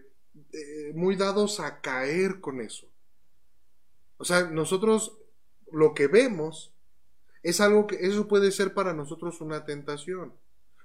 eh, 0.52 0.92
muy 0.94 1.16
dados 1.16 1.60
a 1.60 1.80
caer 1.80 2.40
con 2.40 2.60
eso. 2.60 2.86
O 4.16 4.24
sea, 4.24 4.50
nosotros 4.50 5.18
lo 5.72 5.94
que 5.94 6.06
vemos 6.06 6.72
es 7.42 7.60
algo 7.60 7.86
que 7.86 7.96
eso 7.96 8.28
puede 8.28 8.50
ser 8.50 8.74
para 8.74 8.92
nosotros 8.92 9.40
una 9.40 9.64
tentación. 9.64 10.34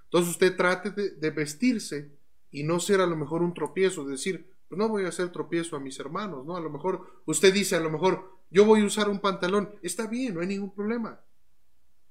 Entonces 0.05 0.31
usted 0.31 0.55
trate 0.55 0.91
de, 0.91 1.29
vestirse 1.31 2.11
y 2.51 2.63
no 2.63 2.79
ser 2.79 3.01
a 3.01 3.07
lo 3.07 3.17
mejor 3.17 3.41
un 3.41 3.53
tropiezo, 3.53 4.05
decir, 4.05 4.49
pues 4.69 4.79
no 4.79 4.87
voy 4.87 5.05
a 5.05 5.09
hacer 5.09 5.31
tropiezo 5.31 5.75
a 5.75 5.79
mis 5.79 5.99
hermanos, 5.99 6.45
¿no? 6.45 6.55
A 6.55 6.61
lo 6.61 6.69
mejor 6.69 7.21
usted 7.25 7.53
dice, 7.53 7.75
a 7.75 7.81
lo 7.81 7.89
mejor 7.89 8.31
yo 8.49 8.65
voy 8.65 8.81
a 8.81 8.85
usar 8.85 9.09
un 9.09 9.19
pantalón, 9.19 9.75
está 9.81 10.07
bien, 10.07 10.35
no 10.35 10.41
hay 10.41 10.47
ningún 10.47 10.73
problema. 10.73 11.19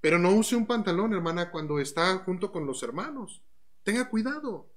Pero 0.01 0.19
no 0.19 0.33
use 0.33 0.55
un 0.55 0.67
pantalón, 0.67 1.15
hermana, 1.15 1.51
cuando 1.51 1.79
está 1.79 2.19
junto 2.19 2.53
con 2.53 2.67
los 2.67 2.83
hermanos. 2.83 3.41
Tenga 3.83 4.11
cuidado. 4.11 4.69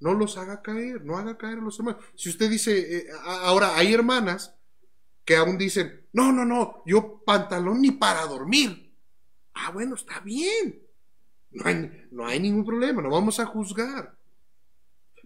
No 0.00 0.14
los 0.14 0.36
haga 0.38 0.62
caer, 0.62 1.04
no 1.04 1.16
haga 1.18 1.36
caer 1.36 1.58
a 1.58 1.62
los 1.62 1.78
hermanos. 1.78 2.02
Si 2.14 2.28
usted 2.30 2.50
dice, 2.50 2.96
eh, 2.96 3.06
ahora 3.24 3.76
hay 3.76 3.92
hermanas 3.92 4.54
que 5.24 5.36
aún 5.36 5.58
dicen, 5.58 6.06
no, 6.12 6.32
no, 6.32 6.44
no, 6.44 6.82
yo 6.86 7.22
pantalón 7.24 7.82
ni 7.82 7.92
para 7.92 8.26
dormir. 8.26 8.92
Ah, 9.54 9.70
bueno, 9.70 9.94
está 9.94 10.20
bien. 10.20 10.82
No 11.50 11.66
hay, 11.66 12.08
no 12.10 12.26
hay 12.26 12.40
ningún 12.40 12.64
problema, 12.64 13.02
no 13.02 13.10
vamos 13.10 13.40
a 13.40 13.46
juzgar. 13.46 14.16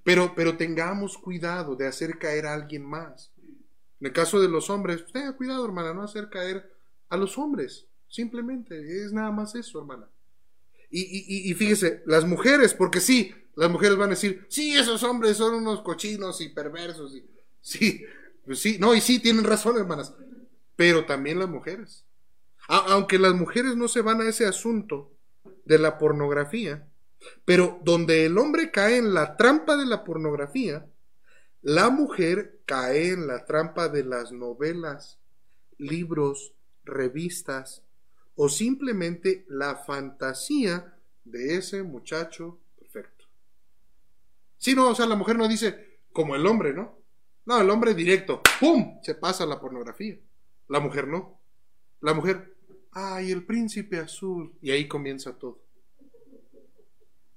Pero, 0.02 0.34
pero 0.34 0.56
tengamos 0.56 1.16
cuidado 1.16 1.76
de 1.76 1.86
hacer 1.86 2.18
caer 2.18 2.46
a 2.46 2.54
alguien 2.54 2.84
más. 2.84 3.32
En 4.00 4.08
el 4.08 4.12
caso 4.12 4.40
de 4.40 4.48
los 4.48 4.68
hombres, 4.68 5.04
tenga 5.12 5.32
cuidado, 5.32 5.64
hermana, 5.64 5.94
no 5.94 6.02
hacer 6.02 6.28
caer 6.28 6.70
a 7.08 7.16
los 7.16 7.38
hombres. 7.38 7.86
Simplemente 8.08 9.02
es 9.02 9.12
nada 9.12 9.30
más 9.30 9.54
eso, 9.54 9.78
hermana. 9.78 10.06
Y, 10.90 11.52
fíjese, 11.54 12.02
las 12.06 12.24
mujeres, 12.24 12.72
porque 12.72 13.00
sí, 13.00 13.34
las 13.56 13.70
mujeres 13.70 13.96
van 13.96 14.08
a 14.08 14.10
decir, 14.10 14.46
sí, 14.48 14.74
esos 14.76 15.02
hombres 15.02 15.36
son 15.36 15.54
unos 15.54 15.82
cochinos 15.82 16.40
y 16.40 16.48
perversos. 16.48 17.14
Y, 17.14 17.24
sí, 17.60 18.04
pues 18.44 18.60
sí, 18.60 18.78
no, 18.78 18.94
y 18.94 19.00
sí, 19.00 19.20
tienen 19.20 19.44
razón, 19.44 19.76
hermanas. 19.76 20.14
Pero 20.76 21.04
también 21.04 21.38
las 21.38 21.48
mujeres. 21.48 22.04
aunque 22.68 23.18
las 23.18 23.34
mujeres 23.34 23.76
no 23.76 23.88
se 23.88 24.00
van 24.00 24.20
a 24.20 24.28
ese 24.28 24.46
asunto 24.46 25.12
de 25.64 25.78
la 25.78 25.98
pornografía, 25.98 26.88
pero 27.44 27.80
donde 27.82 28.26
el 28.26 28.38
hombre 28.38 28.70
cae 28.70 28.96
en 28.96 29.14
la 29.14 29.36
trampa 29.36 29.76
de 29.76 29.86
la 29.86 30.04
pornografía, 30.04 30.86
la 31.62 31.90
mujer 31.90 32.60
cae 32.66 33.10
en 33.10 33.26
la 33.26 33.44
trampa 33.44 33.88
de 33.88 34.04
las 34.04 34.32
novelas, 34.32 35.18
libros, 35.78 36.52
revistas, 36.84 37.82
o 38.36 38.48
simplemente 38.48 39.44
la 39.48 39.76
fantasía 39.76 40.94
de 41.24 41.56
ese 41.56 41.82
muchacho. 41.82 42.58
Si 44.64 44.74
no, 44.74 44.88
o 44.88 44.94
sea, 44.94 45.04
la 45.04 45.14
mujer 45.14 45.36
no 45.36 45.46
dice 45.46 46.00
como 46.10 46.34
el 46.34 46.46
hombre, 46.46 46.72
¿no? 46.72 46.98
No, 47.44 47.60
el 47.60 47.68
hombre 47.68 47.92
directo, 47.92 48.40
¡pum! 48.58 48.98
Se 49.02 49.14
pasa 49.14 49.44
la 49.44 49.60
pornografía. 49.60 50.18
La 50.68 50.80
mujer 50.80 51.06
no. 51.06 51.38
La 52.00 52.14
mujer, 52.14 52.56
ay, 52.92 53.30
el 53.30 53.44
príncipe 53.44 53.98
azul. 53.98 54.54
Y 54.62 54.70
ahí 54.70 54.88
comienza 54.88 55.36
todo. 55.36 55.60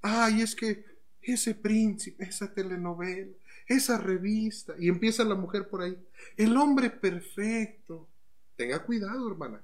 Ay, 0.01 0.41
es 0.41 0.55
que 0.55 0.86
ese 1.21 1.53
príncipe, 1.53 2.23
esa 2.23 2.53
telenovela, 2.53 3.34
esa 3.67 3.97
revista. 3.97 4.75
Y 4.80 4.88
empieza 4.88 5.25
la 5.25 5.36
mujer 5.36 5.67
por 5.67 5.82
ahí. 5.82 5.97
El 6.38 6.55
hombre 6.55 6.89
perfecto. 6.89 8.07
Tenga 8.55 8.82
cuidado, 8.86 9.30
hermana. 9.30 9.61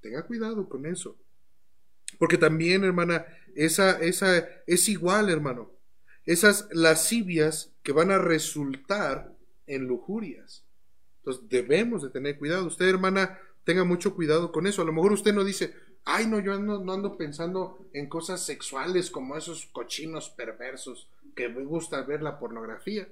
Tenga 0.00 0.22
cuidado 0.22 0.66
con 0.66 0.86
eso. 0.86 1.14
Porque 2.18 2.38
también, 2.38 2.84
hermana, 2.84 3.26
esa, 3.54 4.00
esa 4.00 4.48
es 4.66 4.88
igual, 4.88 5.28
hermano. 5.28 5.73
Esas 6.26 6.68
lascivias 6.72 7.72
que 7.82 7.92
van 7.92 8.10
a 8.10 8.18
resultar 8.18 9.34
en 9.66 9.86
lujurias. 9.86 10.64
Entonces 11.18 11.48
debemos 11.48 12.02
de 12.02 12.10
tener 12.10 12.38
cuidado. 12.38 12.66
Usted, 12.66 12.88
hermana, 12.88 13.38
tenga 13.64 13.84
mucho 13.84 14.14
cuidado 14.14 14.52
con 14.52 14.66
eso. 14.66 14.82
A 14.82 14.84
lo 14.84 14.92
mejor 14.92 15.12
usted 15.12 15.34
no 15.34 15.44
dice, 15.44 15.74
ay, 16.04 16.26
no, 16.26 16.40
yo 16.40 16.58
no 16.58 16.92
ando 16.92 17.16
pensando 17.16 17.88
en 17.92 18.08
cosas 18.08 18.44
sexuales 18.44 19.10
como 19.10 19.36
esos 19.36 19.66
cochinos 19.66 20.30
perversos 20.30 21.08
que 21.34 21.48
me 21.48 21.64
gusta 21.64 22.02
ver 22.02 22.22
la 22.22 22.38
pornografía. 22.38 23.08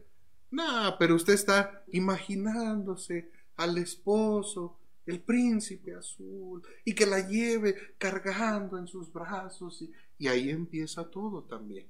No, 0.50 0.96
pero 0.98 1.14
usted 1.14 1.32
está 1.32 1.82
imaginándose 1.92 3.30
al 3.56 3.78
esposo 3.78 4.78
el 5.06 5.20
príncipe 5.20 5.94
azul, 5.94 6.62
y 6.84 6.94
que 6.94 7.06
la 7.06 7.26
lleve 7.26 7.94
cargando 7.98 8.78
en 8.78 8.86
sus 8.86 9.12
brazos, 9.12 9.82
y, 9.82 9.92
y 10.18 10.28
ahí 10.28 10.50
empieza 10.50 11.10
todo 11.10 11.42
también. 11.42 11.88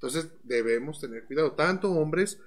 Entonces 0.00 0.32
debemos 0.42 1.00
tener 1.00 1.26
cuidado, 1.26 1.52
tanto 1.52 1.90
hombres 1.92 2.40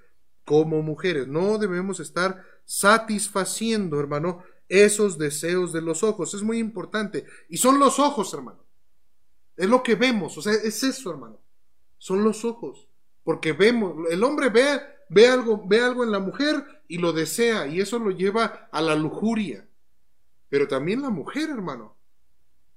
como 0.44 0.82
mujeres. 0.82 1.28
No 1.28 1.58
debemos 1.58 2.00
estar 2.00 2.44
satisfaciendo, 2.66 4.00
hermano, 4.00 4.44
esos 4.70 5.18
deseos 5.18 5.72
de 5.72 5.82
los 5.82 6.04
ojos. 6.04 6.34
Es 6.34 6.42
muy 6.42 6.58
importante. 6.58 7.26
Y 7.50 7.58
son 7.58 7.80
los 7.80 8.00
ojos, 8.00 8.34
hermano. 8.34 8.66
Es 9.56 9.70
lo 9.70 9.84
que 9.84 9.96
vemos. 9.96 10.38
O 10.38 10.42
sea, 10.42 10.54
es 10.54 10.84
eso, 10.84 11.12
hermano. 11.12 11.40
Son 12.00 12.24
los 12.24 12.44
ojos. 12.44 12.88
Porque 13.24 13.54
vemos, 13.54 13.96
el 14.10 14.24
hombre 14.24 14.50
ve, 14.50 14.82
ve, 15.10 15.28
algo, 15.28 15.64
ve 15.68 15.80
algo 15.80 16.04
en 16.04 16.12
la 16.12 16.20
mujer 16.20 16.84
y 16.88 16.98
lo 16.98 17.14
desea. 17.14 17.68
Y 17.68 17.80
eso 17.80 18.00
lo 18.00 18.12
lleva 18.12 18.68
a 18.72 18.82
la 18.82 18.96
lujuria 18.96 19.68
pero 20.54 20.68
también 20.68 21.02
la 21.02 21.10
mujer, 21.10 21.50
hermano. 21.50 21.98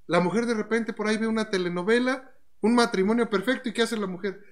La 0.06 0.20
mujer 0.20 0.46
de 0.46 0.54
repente 0.54 0.94
por 0.94 1.08
ahí 1.08 1.18
ve 1.18 1.26
una 1.26 1.50
telenovela, 1.50 2.32
un 2.62 2.74
matrimonio 2.74 3.28
perfecto, 3.28 3.68
¿y 3.68 3.74
qué 3.74 3.82
hace 3.82 3.98
la 3.98 4.06
mujer? 4.06 4.42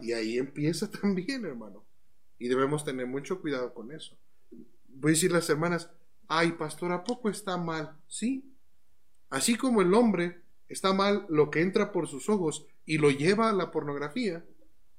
Y 0.00 0.12
ahí 0.12 0.38
empieza 0.38 0.90
también, 1.00 1.44
hermano. 1.44 1.84
Y 2.38 2.48
debemos 2.48 2.84
tener 2.84 3.06
mucho 3.06 3.40
cuidado 3.40 3.72
con 3.72 3.92
eso. 3.92 4.16
Voy 4.88 5.10
a 5.10 5.14
decir 5.14 5.32
las 5.32 5.48
hermanas, 5.48 5.90
ay, 6.28 6.52
pastor, 6.52 6.92
¿a 6.92 7.04
poco 7.04 7.28
está 7.28 7.56
mal? 7.56 7.96
Sí. 8.08 8.44
Así 9.30 9.56
como 9.56 9.82
el 9.82 9.92
hombre 9.94 10.42
está 10.68 10.92
mal 10.92 11.26
lo 11.28 11.50
que 11.50 11.60
entra 11.60 11.92
por 11.92 12.08
sus 12.08 12.28
ojos 12.28 12.66
y 12.84 12.98
lo 12.98 13.10
lleva 13.10 13.50
a 13.50 13.52
la 13.52 13.70
pornografía, 13.70 14.44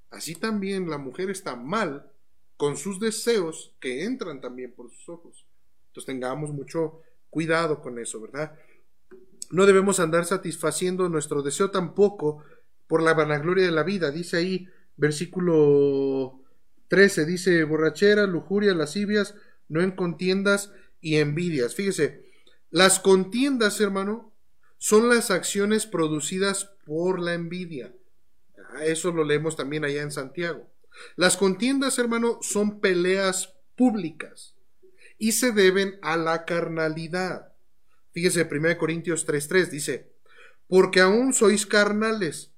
así 0.09 0.35
también 0.35 0.89
la 0.89 0.97
mujer 0.97 1.29
está 1.29 1.55
mal 1.55 2.11
con 2.57 2.75
sus 2.75 2.99
deseos 2.99 3.75
que 3.79 4.03
entran 4.03 4.41
también 4.41 4.73
por 4.73 4.89
sus 4.89 5.07
ojos. 5.09 5.45
Entonces 5.87 6.05
tengamos 6.05 6.51
mucho 6.51 7.01
cuidado 7.29 7.81
con 7.81 7.99
eso, 7.99 8.19
¿verdad? 8.19 8.57
No 9.49 9.65
debemos 9.65 9.99
andar 9.99 10.25
satisfaciendo 10.25 11.09
nuestro 11.09 11.41
deseo 11.41 11.71
tampoco 11.71 12.43
por 12.87 13.01
la 13.01 13.13
vanagloria 13.13 13.65
de 13.65 13.71
la 13.71 13.83
vida. 13.83 14.11
Dice 14.11 14.37
ahí, 14.37 14.67
versículo 14.95 16.41
13, 16.89 17.25
dice, 17.25 17.63
borrachera, 17.63 18.25
lujuria, 18.25 18.73
lascivias, 18.73 19.35
no 19.69 19.81
en 19.81 19.91
contiendas 19.91 20.71
y 21.01 21.17
envidias. 21.17 21.75
Fíjese, 21.75 22.25
las 22.69 22.99
contiendas, 22.99 23.79
hermano, 23.79 24.33
son 24.77 25.09
las 25.09 25.31
acciones 25.31 25.85
producidas 25.85 26.71
por 26.85 27.19
la 27.19 27.33
envidia. 27.33 27.93
Eso 28.81 29.11
lo 29.11 29.23
leemos 29.23 29.55
también 29.55 29.85
allá 29.85 30.01
en 30.01 30.11
Santiago. 30.11 30.69
Las 31.15 31.37
contiendas, 31.37 31.97
hermano, 31.99 32.39
son 32.41 32.79
peleas 32.79 33.53
públicas 33.75 34.55
y 35.17 35.33
se 35.33 35.51
deben 35.51 35.99
a 36.01 36.17
la 36.17 36.45
carnalidad. 36.45 37.53
Fíjese, 38.17 38.47
1 38.51 38.79
Corintios 38.79 39.27
3:3 39.27 39.69
dice, 39.69 40.11
porque 40.67 41.01
aún 41.01 41.35
sois 41.35 41.67
carnales, 41.67 42.49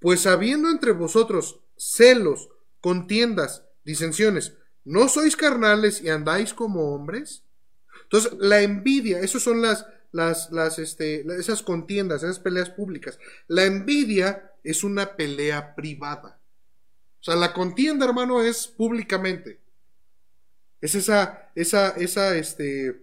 pues 0.00 0.26
habiendo 0.26 0.70
entre 0.70 0.92
vosotros 0.92 1.60
celos, 1.76 2.48
contiendas, 2.80 3.62
disensiones, 3.84 4.54
¿no 4.86 5.08
sois 5.08 5.36
carnales 5.36 6.00
y 6.00 6.08
andáis 6.08 6.54
como 6.54 6.94
hombres? 6.94 7.44
Entonces, 8.04 8.32
la 8.38 8.62
envidia, 8.62 9.20
esas 9.20 9.42
son 9.42 9.60
las, 9.60 9.86
las, 10.12 10.50
las, 10.50 10.78
este, 10.78 11.26
esas 11.38 11.62
contiendas, 11.62 12.22
esas 12.22 12.38
peleas 12.38 12.70
públicas. 12.70 13.18
La 13.48 13.66
envidia 13.66 14.54
es 14.64 14.82
una 14.82 15.14
pelea 15.14 15.74
privada. 15.74 16.40
O 17.20 17.22
sea, 17.22 17.36
la 17.36 17.52
contienda, 17.52 18.06
hermano, 18.06 18.40
es 18.40 18.66
públicamente. 18.66 19.60
Es 20.80 20.94
esa, 20.94 21.50
esa, 21.54 21.90
esa, 21.90 22.34
este, 22.34 23.02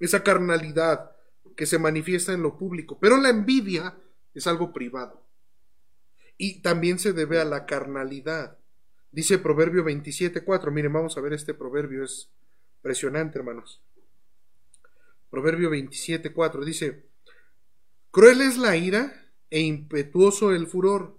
esa 0.00 0.22
carnalidad 0.22 1.13
que 1.56 1.66
se 1.66 1.78
manifiesta 1.78 2.32
en 2.32 2.42
lo 2.42 2.56
público. 2.56 2.98
Pero 3.00 3.16
la 3.16 3.30
envidia 3.30 3.96
es 4.34 4.46
algo 4.46 4.72
privado. 4.72 5.22
Y 6.36 6.60
también 6.62 6.98
se 6.98 7.12
debe 7.12 7.40
a 7.40 7.44
la 7.44 7.66
carnalidad. 7.66 8.58
Dice 9.12 9.38
Proverbio 9.38 9.84
27.4. 9.84 10.70
Miren, 10.72 10.92
vamos 10.92 11.16
a 11.16 11.20
ver 11.20 11.32
este 11.32 11.54
proverbio. 11.54 12.04
Es 12.04 12.30
impresionante, 12.78 13.38
hermanos. 13.38 13.80
Proverbio 15.30 15.70
27.4 15.70 16.64
dice, 16.64 17.06
Cruel 18.12 18.40
es 18.40 18.56
la 18.56 18.76
ira 18.76 19.32
e 19.50 19.60
impetuoso 19.60 20.52
el 20.52 20.68
furor, 20.68 21.18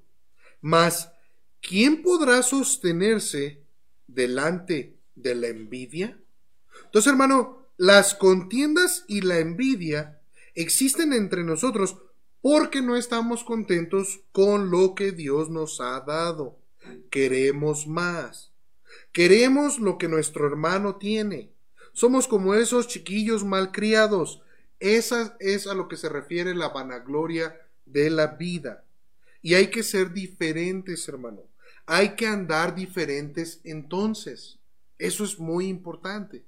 mas 0.61 1.11
¿quién 1.61 2.01
podrá 2.01 2.41
sostenerse 2.41 3.65
delante 4.07 4.97
de 5.15 5.35
la 5.35 5.47
envidia? 5.47 6.17
Entonces, 6.85 7.11
hermano, 7.11 7.67
las 7.75 8.15
contiendas 8.15 9.03
y 9.09 9.19
la 9.19 9.39
envidia 9.39 10.14
existen 10.55 11.13
entre 11.13 11.43
nosotros 11.43 11.97
porque 12.41 12.81
no 12.81 12.95
estamos 12.95 13.43
contentos 13.43 14.21
con 14.31 14.71
lo 14.71 14.95
que 14.95 15.11
Dios 15.11 15.49
nos 15.49 15.81
ha 15.81 15.99
dado. 16.01 16.57
Queremos 17.09 17.87
más. 17.87 18.51
Queremos 19.11 19.79
lo 19.79 19.97
que 19.97 20.07
nuestro 20.07 20.47
hermano 20.47 20.95
tiene. 20.95 21.51
Somos 21.93 22.27
como 22.27 22.55
esos 22.55 22.87
chiquillos 22.87 23.43
malcriados. 23.43 24.41
Esa 24.79 25.37
es 25.39 25.67
a 25.67 25.73
lo 25.73 25.87
que 25.87 25.97
se 25.97 26.09
refiere 26.09 26.53
la 26.53 26.69
vanagloria 26.69 27.59
de 27.85 28.09
la 28.09 28.27
vida. 28.27 28.83
Y 29.41 29.53
hay 29.53 29.67
que 29.69 29.83
ser 29.83 30.11
diferentes, 30.11 31.07
hermano 31.07 31.43
hay 31.85 32.15
que 32.15 32.27
andar 32.27 32.75
diferentes 32.75 33.61
entonces. 33.63 34.57
Eso 34.97 35.23
es 35.23 35.39
muy 35.39 35.67
importante. 35.67 36.43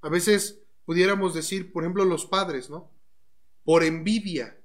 A 0.00 0.08
veces 0.08 0.58
pudiéramos 0.84 1.34
decir, 1.34 1.72
por 1.72 1.82
ejemplo, 1.82 2.04
los 2.04 2.26
padres, 2.26 2.70
¿no? 2.70 2.90
Por 3.64 3.84
envidia, 3.84 4.58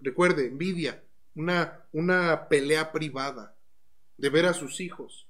recuerde, 0.00 0.46
envidia, 0.46 1.02
una, 1.34 1.84
una 1.92 2.48
pelea 2.48 2.92
privada 2.92 3.56
de 4.16 4.30
ver 4.30 4.46
a 4.46 4.54
sus 4.54 4.80
hijos, 4.80 5.26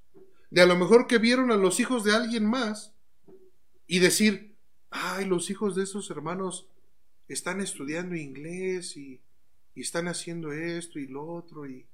de 0.50 0.62
a 0.62 0.66
lo 0.66 0.76
mejor 0.76 1.06
que 1.06 1.18
vieron 1.18 1.50
a 1.50 1.56
los 1.56 1.80
hijos 1.80 2.04
de 2.04 2.14
alguien 2.14 2.46
más 2.46 2.94
y 3.86 3.98
decir, 3.98 4.56
ay, 4.90 5.26
los 5.26 5.50
hijos 5.50 5.74
de 5.74 5.82
esos 5.82 6.10
hermanos 6.10 6.66
están 7.28 7.60
estudiando 7.60 8.16
inglés 8.16 8.96
y, 8.96 9.20
y 9.74 9.82
están 9.82 10.08
haciendo 10.08 10.52
esto 10.52 10.98
y 10.98 11.06
lo 11.06 11.26
otro 11.26 11.66
y, 11.66 11.86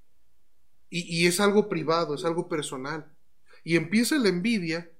y, 0.91 1.23
y 1.23 1.27
es 1.27 1.41
algo 1.41 1.69
privado, 1.69 2.15
es 2.15 2.25
algo 2.25 2.49
personal. 2.49 3.13
Y 3.65 3.77
empieza 3.77 4.19
la 4.19 4.29
envidia 4.29 4.91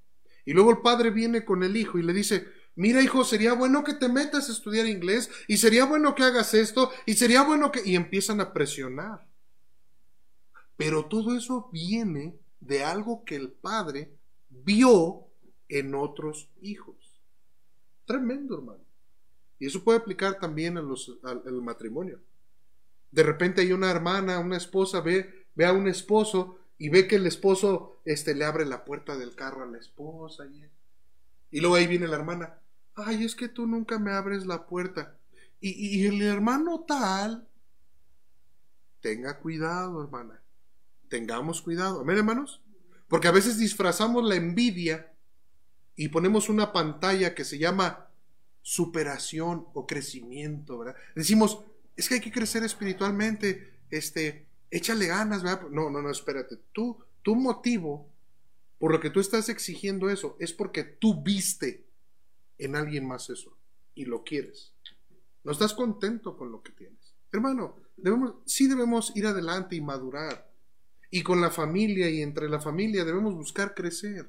y 0.45 0.53
luego 0.53 0.71
el 0.71 0.79
padre 0.79 1.11
viene 1.11 1.45
con 1.45 1.63
el 1.63 1.77
hijo 1.77 1.99
y 1.99 2.03
le 2.03 2.13
dice, 2.13 2.47
mira 2.77 3.03
hijo, 3.03 3.25
sería 3.25 3.55
bueno 3.55 3.85
que 3.85 3.95
te 3.95 4.09
metas 4.09 4.49
a 4.49 4.53
estudiar 4.53 4.87
inglés 4.87 5.31
y 5.49 5.57
sería 5.57 5.85
bueno 5.85 6.15
que 6.15 6.25
hagas 6.25 6.55
esto 6.55 6.91
y 7.07 7.15
sería 7.15 7.43
bueno 7.43 7.71
que... 7.71 7.83
Y 7.85 7.97
empiezan 7.97 8.41
a 8.41 8.53
presionar. 8.53 9.27
Pero 10.77 11.07
todo 11.07 11.37
eso 11.37 11.69
viene 11.73 12.39
de 12.61 12.83
algo 12.83 13.25
que 13.25 13.37
el 13.37 13.53
padre 13.53 14.17
vio 14.49 15.27
en 15.69 15.95
otros 15.95 16.51
hijos. 16.61 17.23
Tremendo, 18.05 18.57
hermano. 18.57 18.85
Y 19.59 19.67
eso 19.67 19.83
puede 19.83 19.99
aplicar 19.99 20.39
también 20.39 20.77
al 20.77 21.63
matrimonio. 21.63 22.21
De 23.11 23.23
repente 23.23 23.61
hay 23.61 23.73
una 23.73 23.91
hermana, 23.91 24.41
una 24.41 24.57
esposa, 24.57 25.01
ve, 25.01 25.47
ve 25.55 25.67
a 25.67 25.73
un 25.73 25.87
esposo 25.87 26.59
y 26.77 26.89
ve 26.89 27.07
que 27.07 27.17
el 27.17 27.27
esposo 27.27 28.01
este, 28.05 28.35
le 28.35 28.45
abre 28.45 28.67
la 28.67 28.85
puerta 28.85 29.17
del 29.17 29.35
carro 29.37 29.63
a 29.63 29.67
la 29.67 29.79
esposa. 29.79 30.45
Y, 30.47 30.65
y 31.53 31.61
luego 31.61 31.77
ahí 31.77 31.87
viene 31.87 32.09
la 32.09 32.17
hermana. 32.17 32.59
Ay, 32.95 33.25
es 33.25 33.35
que 33.35 33.49
tú 33.49 33.67
nunca 33.67 33.99
me 33.99 34.13
abres 34.13 34.47
la 34.47 34.67
puerta. 34.67 35.17
Y, 35.61 35.71
y 35.71 36.07
el 36.07 36.23
hermano 36.23 36.85
tal, 36.87 37.49
tenga 39.01 39.39
cuidado, 39.39 40.03
hermana. 40.03 40.43
Tengamos 41.09 41.63
cuidado. 41.63 42.01
Amén, 42.01 42.19
hermanos. 42.19 42.61
Porque 43.09 43.29
a 43.29 43.33
veces 43.33 43.59
disfrazamos 43.59 44.25
la 44.25 44.37
envidia 44.37 45.13
y 45.97 46.09
ponemos 46.09 46.49
una 46.49 46.73
pantalla 46.73 47.35
que 47.35 47.45
se 47.45 47.59
llama 47.59 48.09
superación 48.63 49.67
o 49.75 49.87
crecimiento, 49.87 50.79
¿verdad? 50.79 50.97
Decimos, 51.15 51.61
es 51.97 52.09
que 52.09 52.15
hay 52.15 52.21
que 52.21 52.33
crecer 52.33 52.65
espiritualmente, 52.65 53.79
este, 53.91 54.47
échale 54.71 55.07
ganas, 55.07 55.43
¿verdad? 55.43 55.69
No, 55.71 55.91
no, 55.91 56.01
no, 56.01 56.11
espérate. 56.11 56.57
Tú, 56.73 56.99
tu 57.23 57.37
motivo 57.37 58.09
por 58.79 58.93
lo 58.93 59.01
que 59.01 59.11
tú 59.11 59.21
estás 59.21 59.49
exigiendo 59.49 60.11
eso 60.11 60.37
es 60.41 60.53
porque 60.53 60.83
tú 60.83 61.23
viste 61.23 61.85
en 62.59 62.77
alguien 62.77 63.07
más 63.07 63.31
eso 63.31 63.57
y 63.95 64.05
lo 64.05 64.25
quieres. 64.25 64.73
No 65.43 65.53
estás 65.53 65.75
contento 65.75 66.37
con 66.37 66.51
lo 66.51 66.63
que 66.63 66.73
tienes. 66.73 67.15
Hermano, 67.31 67.77
debemos, 67.97 68.35
sí 68.47 68.67
debemos 68.67 69.15
ir 69.17 69.27
adelante 69.27 69.77
y 69.77 69.81
madurar. 69.81 70.51
Y 71.11 71.23
con 71.23 71.41
la 71.41 71.51
familia 71.51 72.09
y 72.09 72.23
entre 72.23 72.49
la 72.49 72.61
familia 72.61 73.05
debemos 73.05 73.35
buscar 73.35 73.75
crecer. 73.75 74.29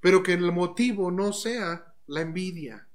Pero 0.00 0.22
que 0.22 0.32
el 0.32 0.50
motivo 0.52 1.10
no 1.10 1.32
sea 1.32 1.94
la 2.06 2.22
envidia. 2.22 2.88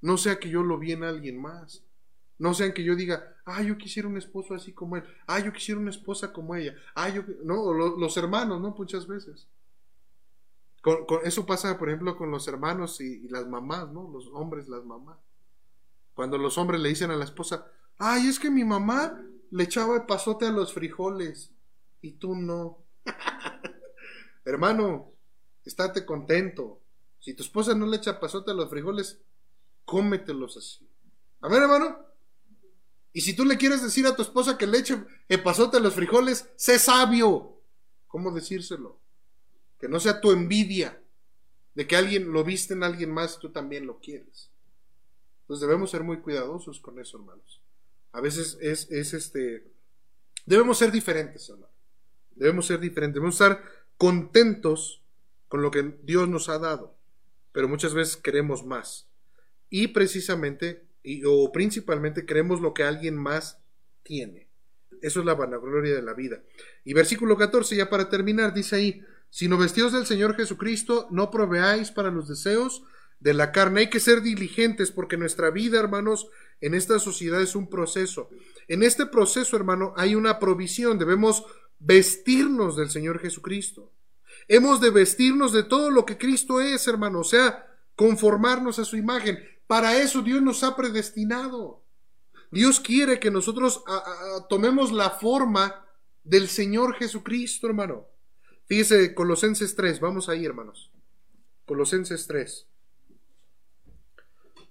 No 0.00 0.16
sea 0.16 0.38
que 0.38 0.48
yo 0.48 0.62
lo 0.62 0.78
vi 0.78 0.92
en 0.92 1.02
alguien 1.02 1.40
más. 1.40 1.82
No 2.38 2.52
sea 2.54 2.72
que 2.74 2.84
yo 2.84 2.94
diga, 2.94 3.36
ah, 3.46 3.62
yo 3.62 3.78
quisiera 3.78 4.08
un 4.08 4.18
esposo 4.18 4.54
así 4.54 4.72
como 4.72 4.96
él. 4.96 5.04
Ah, 5.26 5.40
yo 5.40 5.52
quisiera 5.52 5.80
una 5.80 5.90
esposa 5.90 6.32
como 6.32 6.54
ella. 6.54 6.76
Ah, 6.94 7.08
yo. 7.08 7.24
No, 7.42 7.72
los 7.72 8.16
hermanos, 8.16 8.60
¿no? 8.60 8.74
Muchas 8.76 9.06
veces. 9.06 9.46
Con, 10.86 11.18
eso 11.24 11.44
pasa, 11.44 11.76
por 11.78 11.88
ejemplo, 11.88 12.16
con 12.16 12.30
los 12.30 12.46
hermanos 12.46 13.00
y, 13.00 13.24
y, 13.24 13.28
las 13.28 13.48
mamás, 13.48 13.90
¿no? 13.90 14.08
Los 14.08 14.28
hombres, 14.32 14.68
las 14.68 14.84
mamás. 14.84 15.18
Cuando 16.14 16.38
los 16.38 16.56
hombres 16.58 16.80
le 16.80 16.90
dicen 16.90 17.10
a 17.10 17.16
la 17.16 17.24
esposa, 17.24 17.66
ay, 17.98 18.28
es 18.28 18.38
que 18.38 18.50
mi 18.52 18.64
mamá 18.64 19.20
le 19.50 19.64
echaba 19.64 19.96
el 19.96 20.06
pasote 20.06 20.46
a 20.46 20.52
los 20.52 20.72
frijoles 20.72 21.50
y 22.02 22.12
tú 22.12 22.36
no. 22.36 22.84
Hermano, 24.44 25.10
estate 25.64 26.06
contento. 26.06 26.80
Si 27.18 27.34
tu 27.34 27.42
esposa 27.42 27.74
no 27.74 27.84
le 27.86 27.96
echa 27.96 28.20
pasote 28.20 28.52
a 28.52 28.54
los 28.54 28.70
frijoles, 28.70 29.20
cómetelos 29.84 30.56
así. 30.56 30.88
A 31.40 31.48
ver, 31.48 31.62
hermano. 31.62 31.98
Y 33.12 33.22
si 33.22 33.34
tú 33.34 33.44
le 33.44 33.58
quieres 33.58 33.82
decir 33.82 34.06
a 34.06 34.14
tu 34.14 34.22
esposa 34.22 34.56
que 34.56 34.68
le 34.68 34.78
eche 34.78 35.04
el 35.28 35.42
pasote 35.42 35.78
a 35.78 35.80
los 35.80 35.94
frijoles, 35.94 36.48
sé 36.54 36.78
sabio. 36.78 37.60
¿Cómo 38.06 38.30
decírselo? 38.30 39.00
Que 39.78 39.88
no 39.88 40.00
sea 40.00 40.20
tu 40.20 40.32
envidia 40.32 41.00
de 41.74 41.86
que 41.86 41.96
alguien 41.96 42.32
lo 42.32 42.42
viste 42.42 42.74
en 42.74 42.82
alguien 42.82 43.10
más 43.10 43.36
y 43.36 43.40
tú 43.40 43.52
también 43.52 43.86
lo 43.86 43.98
quieres. 44.00 44.50
Entonces 45.42 45.66
debemos 45.66 45.90
ser 45.90 46.02
muy 46.02 46.18
cuidadosos 46.18 46.80
con 46.80 46.98
eso, 46.98 47.18
hermanos. 47.18 47.62
A 48.12 48.20
veces 48.20 48.56
es, 48.60 48.90
es 48.90 49.12
este. 49.14 49.70
Debemos 50.46 50.78
ser 50.78 50.90
diferentes, 50.90 51.48
hermano. 51.50 51.72
Debemos 52.34 52.66
ser 52.66 52.80
diferentes. 52.80 53.14
Debemos 53.14 53.34
estar 53.34 53.62
contentos 53.98 55.02
con 55.48 55.62
lo 55.62 55.70
que 55.70 55.98
Dios 56.02 56.28
nos 56.28 56.48
ha 56.48 56.58
dado. 56.58 56.96
Pero 57.52 57.68
muchas 57.68 57.94
veces 57.94 58.16
queremos 58.16 58.64
más. 58.64 59.08
Y 59.68 59.88
precisamente, 59.88 60.86
o 61.26 61.52
principalmente, 61.52 62.26
queremos 62.26 62.60
lo 62.60 62.74
que 62.74 62.84
alguien 62.84 63.16
más 63.16 63.58
tiene. 64.02 64.48
Eso 65.02 65.20
es 65.20 65.26
la 65.26 65.34
vanagloria 65.34 65.94
de 65.94 66.02
la 66.02 66.14
vida. 66.14 66.42
Y 66.84 66.94
versículo 66.94 67.36
14, 67.36 67.76
ya 67.76 67.90
para 67.90 68.08
terminar, 68.08 68.54
dice 68.54 68.76
ahí, 68.76 69.04
sino 69.30 69.58
vestidos 69.58 69.92
del 69.92 70.06
Señor 70.06 70.36
Jesucristo, 70.36 71.08
no 71.10 71.30
proveáis 71.30 71.90
para 71.90 72.10
los 72.10 72.28
deseos 72.28 72.82
de 73.20 73.34
la 73.34 73.52
carne. 73.52 73.80
Hay 73.80 73.90
que 73.90 74.00
ser 74.00 74.22
diligentes 74.22 74.90
porque 74.90 75.16
nuestra 75.16 75.50
vida, 75.50 75.78
hermanos, 75.78 76.28
en 76.60 76.74
esta 76.74 76.98
sociedad 76.98 77.40
es 77.42 77.54
un 77.54 77.68
proceso. 77.68 78.30
En 78.68 78.82
este 78.82 79.06
proceso, 79.06 79.56
hermano, 79.56 79.92
hay 79.96 80.14
una 80.14 80.38
provisión. 80.38 80.98
Debemos 80.98 81.44
vestirnos 81.78 82.76
del 82.76 82.90
Señor 82.90 83.18
Jesucristo. 83.18 83.92
Hemos 84.48 84.80
de 84.80 84.90
vestirnos 84.90 85.52
de 85.52 85.64
todo 85.64 85.90
lo 85.90 86.06
que 86.06 86.18
Cristo 86.18 86.60
es, 86.60 86.86
hermano, 86.86 87.20
o 87.20 87.24
sea, 87.24 87.66
conformarnos 87.94 88.78
a 88.78 88.84
su 88.84 88.96
imagen. 88.96 89.38
Para 89.66 89.96
eso 89.96 90.22
Dios 90.22 90.40
nos 90.40 90.62
ha 90.62 90.76
predestinado. 90.76 91.82
Dios 92.50 92.78
quiere 92.78 93.18
que 93.18 93.30
nosotros 93.30 93.82
tomemos 94.48 94.92
la 94.92 95.10
forma 95.10 95.84
del 96.22 96.48
Señor 96.48 96.94
Jesucristo, 96.94 97.66
hermano. 97.66 98.06
Fíjese, 98.66 99.14
Colosenses 99.14 99.76
3, 99.76 100.00
vamos 100.00 100.28
ahí, 100.28 100.44
hermanos. 100.44 100.90
Colosenses 101.66 102.26
3. 102.26 102.66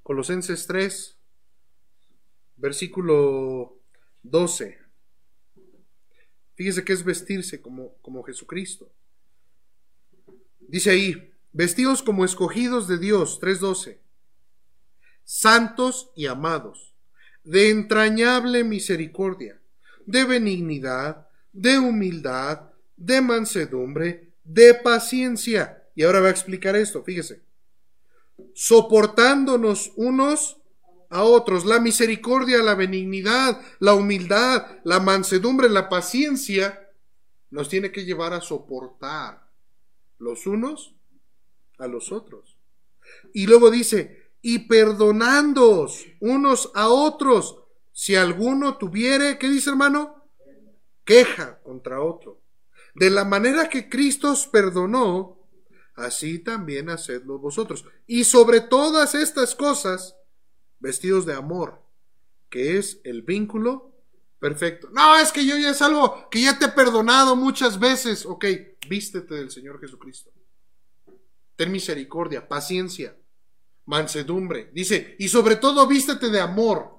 Colosenses 0.03 0.67
3, 0.67 1.17
versículo 2.57 3.79
12. 4.23 4.77
Fíjese 6.55 6.83
que 6.83 6.93
es 6.93 7.03
vestirse 7.03 7.61
como, 7.61 7.95
como 8.01 8.23
Jesucristo. 8.23 8.91
Dice 10.59 10.89
ahí, 10.89 11.33
vestidos 11.53 12.03
como 12.03 12.25
escogidos 12.25 12.87
de 12.89 12.97
Dios, 12.97 13.39
3.12, 13.41 13.97
santos 15.23 16.11
y 16.15 16.25
amados, 16.25 16.93
de 17.43 17.69
entrañable 17.69 18.63
misericordia, 18.63 19.61
de 20.05 20.25
benignidad, 20.25 21.29
de 21.53 21.79
humildad, 21.79 22.74
de 22.97 23.21
mansedumbre, 23.21 24.33
de 24.43 24.73
paciencia. 24.75 25.83
Y 25.95 26.03
ahora 26.03 26.21
va 26.21 26.27
a 26.27 26.31
explicar 26.31 26.75
esto, 26.75 27.03
fíjese, 27.03 27.41
soportándonos 28.53 29.91
unos 29.95 30.57
a 31.09 31.23
otros. 31.23 31.65
La 31.65 31.79
misericordia, 31.79 32.61
la 32.63 32.75
benignidad, 32.75 33.61
la 33.79 33.93
humildad, 33.93 34.79
la 34.83 34.99
mansedumbre, 34.99 35.69
la 35.69 35.89
paciencia, 35.89 36.89
nos 37.49 37.69
tiene 37.69 37.91
que 37.91 38.05
llevar 38.05 38.33
a 38.33 38.41
soportar 38.41 39.49
los 40.17 40.45
unos 40.47 40.95
a 41.77 41.87
los 41.87 42.11
otros. 42.11 42.57
Y 43.33 43.47
luego 43.47 43.69
dice, 43.69 44.31
y 44.41 44.59
perdonándoos 44.59 46.05
unos 46.19 46.71
a 46.75 46.89
otros, 46.89 47.57
si 47.91 48.15
alguno 48.15 48.77
tuviere, 48.77 49.37
¿qué 49.37 49.49
dice 49.49 49.69
hermano? 49.69 50.23
Queja 51.03 51.61
contra 51.61 52.01
otro. 52.01 52.41
De 52.95 53.09
la 53.09 53.25
manera 53.25 53.69
que 53.69 53.89
Cristo 53.89 54.31
os 54.31 54.47
perdonó, 54.47 55.37
así 55.95 56.39
también 56.39 56.89
hacedlo 56.89 57.39
vosotros. 57.39 57.85
Y 58.07 58.23
sobre 58.23 58.61
todas 58.61 59.15
estas 59.15 59.53
cosas, 59.53 60.15
vestidos 60.79 61.25
de 61.25 61.33
amor, 61.33 61.83
que 62.49 62.77
es 62.77 63.01
el 63.03 63.21
vínculo 63.21 63.93
perfecto. 64.39 64.89
No, 64.91 65.17
es 65.17 65.31
que 65.31 65.45
yo 65.45 65.57
ya 65.57 65.71
es 65.71 65.81
algo 65.81 66.29
que 66.29 66.41
ya 66.41 66.57
te 66.57 66.65
he 66.65 66.69
perdonado 66.69 67.35
muchas 67.35 67.79
veces. 67.79 68.25
Ok, 68.25 68.45
vístete 68.87 69.35
del 69.35 69.51
Señor 69.51 69.79
Jesucristo. 69.81 70.31
Ten 71.57 71.71
misericordia, 71.71 72.47
paciencia, 72.47 73.17
mansedumbre. 73.85 74.71
Dice, 74.73 75.15
y 75.19 75.27
sobre 75.27 75.57
todo 75.57 75.87
vístete 75.87 76.29
de 76.29 76.39
amor, 76.39 76.95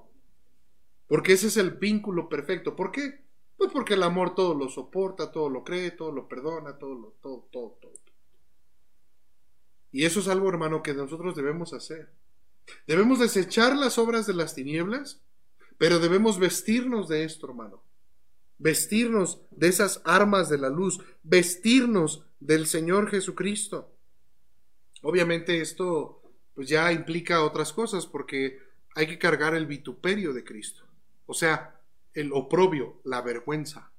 porque 1.07 1.33
ese 1.33 1.47
es 1.47 1.57
el 1.57 1.71
vínculo 1.71 2.29
perfecto. 2.29 2.75
¿Por 2.75 2.91
qué? 2.91 3.26
Pues 3.57 3.71
porque 3.71 3.95
el 3.95 4.03
amor 4.03 4.35
todo 4.35 4.53
lo 4.53 4.69
soporta, 4.69 5.31
todo 5.31 5.49
lo 5.49 5.63
cree, 5.63 5.91
todo 5.91 6.11
lo 6.11 6.27
perdona, 6.27 6.77
todo 6.77 6.93
lo, 6.93 7.07
todo, 7.21 7.47
todo, 7.51 7.77
todo. 7.81 7.97
Y 9.91 10.05
eso 10.05 10.19
es 10.19 10.27
algo, 10.27 10.49
hermano, 10.49 10.83
que 10.83 10.93
nosotros 10.93 11.35
debemos 11.35 11.73
hacer. 11.73 12.11
Debemos 12.85 13.19
desechar 13.19 13.75
las 13.75 13.97
obras 13.97 14.27
de 14.27 14.33
las 14.33 14.53
tinieblas, 14.53 15.21
pero 15.77 15.99
debemos 15.99 16.37
vestirnos 16.37 17.07
de 17.07 17.23
esto, 17.23 17.47
hermano. 17.47 17.81
Vestirnos 18.59 19.41
de 19.51 19.67
esas 19.69 20.01
armas 20.03 20.49
de 20.49 20.57
la 20.57 20.69
luz, 20.69 20.99
vestirnos 21.23 22.25
del 22.39 22.67
Señor 22.67 23.09
Jesucristo. 23.09 23.91
Obviamente 25.01 25.61
esto 25.61 26.21
pues 26.53 26.69
ya 26.69 26.91
implica 26.91 27.43
otras 27.43 27.71
cosas 27.71 28.07
porque 28.07 28.59
hay 28.95 29.05
que 29.07 29.19
cargar 29.19 29.53
el 29.53 29.67
vituperio 29.67 30.33
de 30.33 30.43
Cristo. 30.43 30.83
O 31.27 31.33
sea, 31.33 31.76
el 32.13 32.31
oprobio, 32.33 32.99
la 33.03 33.21
vergüenza. 33.21 33.91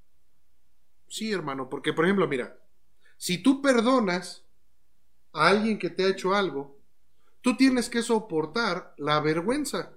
Sí, 1.09 1.33
hermano, 1.33 1.69
porque 1.69 1.93
por 1.93 2.05
ejemplo, 2.05 2.29
mira, 2.29 2.59
si 3.17 3.43
tú 3.43 3.63
perdonas 3.63 4.45
a 5.33 5.49
alguien 5.49 5.79
que 5.79 5.91
te 5.91 6.05
ha 6.05 6.09
hecho 6.09 6.35
algo, 6.35 6.79
tú 7.41 7.57
tienes 7.57 7.89
que 7.89 8.03
soportar 8.03 8.95
la 8.99 9.21
vergüenza. 9.21 9.93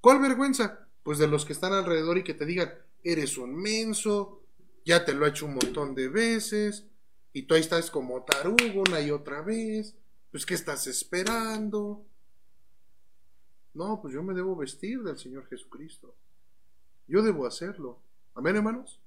¿Cuál 0.00 0.20
vergüenza? 0.20 0.86
Pues 1.02 1.18
de 1.18 1.28
los 1.28 1.44
que 1.44 1.52
están 1.52 1.72
alrededor 1.72 2.18
y 2.18 2.24
que 2.24 2.34
te 2.34 2.46
digan, 2.46 2.72
eres 3.02 3.38
un 3.38 3.54
menso, 3.54 4.42
ya 4.84 5.04
te 5.04 5.14
lo 5.14 5.26
he 5.26 5.30
hecho 5.30 5.46
un 5.46 5.54
montón 5.54 5.94
de 5.94 6.08
veces, 6.08 6.86
y 7.32 7.42
tú 7.42 7.54
ahí 7.54 7.60
estás 7.60 7.90
como 7.90 8.22
tarugo 8.22 8.82
una 8.88 9.00
y 9.00 9.10
otra 9.10 9.42
vez, 9.42 9.94
pues 10.30 10.46
¿qué 10.46 10.54
estás 10.54 10.86
esperando? 10.86 12.04
No, 13.74 14.00
pues 14.00 14.14
yo 14.14 14.22
me 14.22 14.32
debo 14.32 14.56
vestir 14.56 15.02
del 15.02 15.18
Señor 15.18 15.46
Jesucristo. 15.48 16.14
Yo 17.08 17.22
debo 17.22 17.46
hacerlo. 17.46 18.00
Amén, 18.34 18.56
hermanos. 18.56 19.00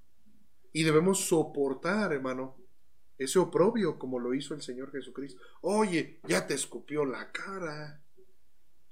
Y 0.72 0.84
debemos 0.84 1.28
soportar, 1.28 2.14
hermano, 2.14 2.56
ese 3.18 3.40
oprobio 3.40 4.00
como 4.00 4.20
lo 4.20 4.34
hizo 4.34 4.54
el 4.54 4.62
Señor 4.62 4.92
Jesucristo. 4.92 5.42
Oye, 5.62 6.20
ya 6.28 6.48
te 6.48 6.54
escupió 6.54 7.06
la 7.06 7.32
cara. 7.32 8.02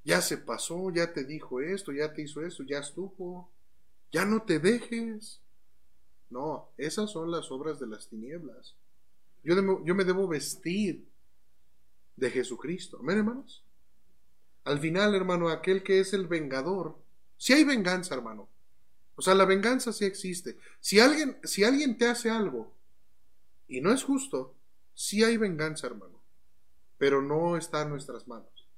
Ya 0.03 0.21
se 0.21 0.37
pasó, 0.37 0.89
ya 0.89 1.13
te 1.13 1.23
dijo 1.23 1.61
esto, 1.61 1.91
ya 1.91 2.13
te 2.13 2.23
hizo 2.23 2.41
esto, 2.41 2.63
ya 2.63 2.79
estuvo. 2.79 3.49
Ya 4.11 4.25
no 4.25 4.43
te 4.43 4.59
dejes. 4.59 5.41
No, 6.29 6.69
esas 6.77 7.11
son 7.11 7.31
las 7.31 7.51
obras 7.51 7.79
de 7.79 7.87
las 7.87 8.09
tinieblas. 8.09 8.75
Yo, 9.43 9.55
yo 9.85 9.95
me 9.95 10.03
debo 10.03 10.27
vestir 10.27 11.07
de 12.17 12.31
Jesucristo. 12.31 12.97
Amén, 12.99 13.19
hermanos. 13.19 13.63
Al 14.65 14.79
final, 14.79 15.15
hermano, 15.15 15.47
aquel 15.47 15.83
que 15.83 16.01
es 16.01 16.11
el 16.11 16.27
vengador, 16.27 16.97
si 17.37 17.53
hay 17.53 17.63
venganza, 17.63 18.15
hermano, 18.15 18.49
o 19.17 19.21
sea, 19.23 19.33
la 19.33 19.45
venganza 19.45 19.91
sí 19.91 20.05
existe. 20.05 20.59
Si 20.79 20.99
alguien, 20.99 21.39
si 21.43 21.63
alguien 21.63 21.97
te 21.97 22.05
hace 22.05 22.29
algo 22.29 22.71
y 23.67 23.81
no 23.81 23.91
es 23.91 24.03
justo, 24.03 24.55
sí 24.93 25.23
hay 25.23 25.37
venganza, 25.37 25.87
hermano. 25.87 26.21
Pero 26.99 27.23
no 27.23 27.57
está 27.57 27.81
en 27.81 27.89
nuestras 27.89 28.27
manos. 28.27 28.69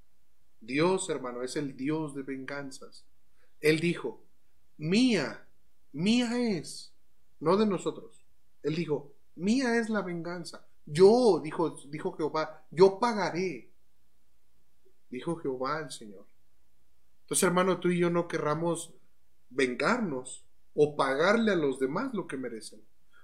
Dios, 0.62 1.10
hermano, 1.10 1.44
es 1.44 1.58
el 1.58 1.76
Dios 1.76 2.16
de 2.16 2.24
venganzas. 2.24 3.04
Él 3.60 3.82
dijo, 3.82 4.24
mía, 4.78 5.46
mía 5.92 6.58
es, 6.58 6.94
no 7.42 7.58
de 7.58 7.66
nosotros. 7.66 8.26
Él 8.64 8.76
dijo, 8.76 9.12
mía 9.36 9.78
es 9.78 9.90
la 9.90 10.02
venganza. 10.02 10.66
Yo, 10.86 11.42
dijo, 11.44 11.82
dijo 11.90 12.14
Jehová, 12.14 12.66
yo 12.72 12.98
pagaré. 12.98 13.70
Dijo 15.10 15.36
Jehová 15.36 15.80
el 15.80 15.92
Señor. 15.92 16.26
Entonces, 17.24 17.44
hermano, 17.44 17.78
tú 17.82 17.90
y 17.90 18.00
yo 18.00 18.10
no 18.10 18.30
querramos 18.30 18.94
vengarnos 19.50 20.46
o 20.74 20.96
pagarle 20.96 21.52
a 21.52 21.56
los 21.56 21.80
demás 21.80 22.14
lo 22.14 22.28
que 22.28 22.38
merecen. 22.38 22.82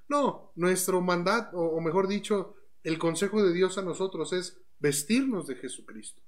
No, 0.07 0.51
nuestro 0.55 1.01
mandato, 1.01 1.57
o 1.57 1.81
mejor 1.81 2.07
dicho, 2.07 2.55
el 2.83 2.99
consejo 2.99 3.43
de 3.43 3.53
Dios 3.53 3.77
a 3.77 3.81
nosotros 3.81 4.33
es 4.33 4.59
vestirnos 4.79 5.47
de 5.47 5.55
Jesucristo. 5.55 6.21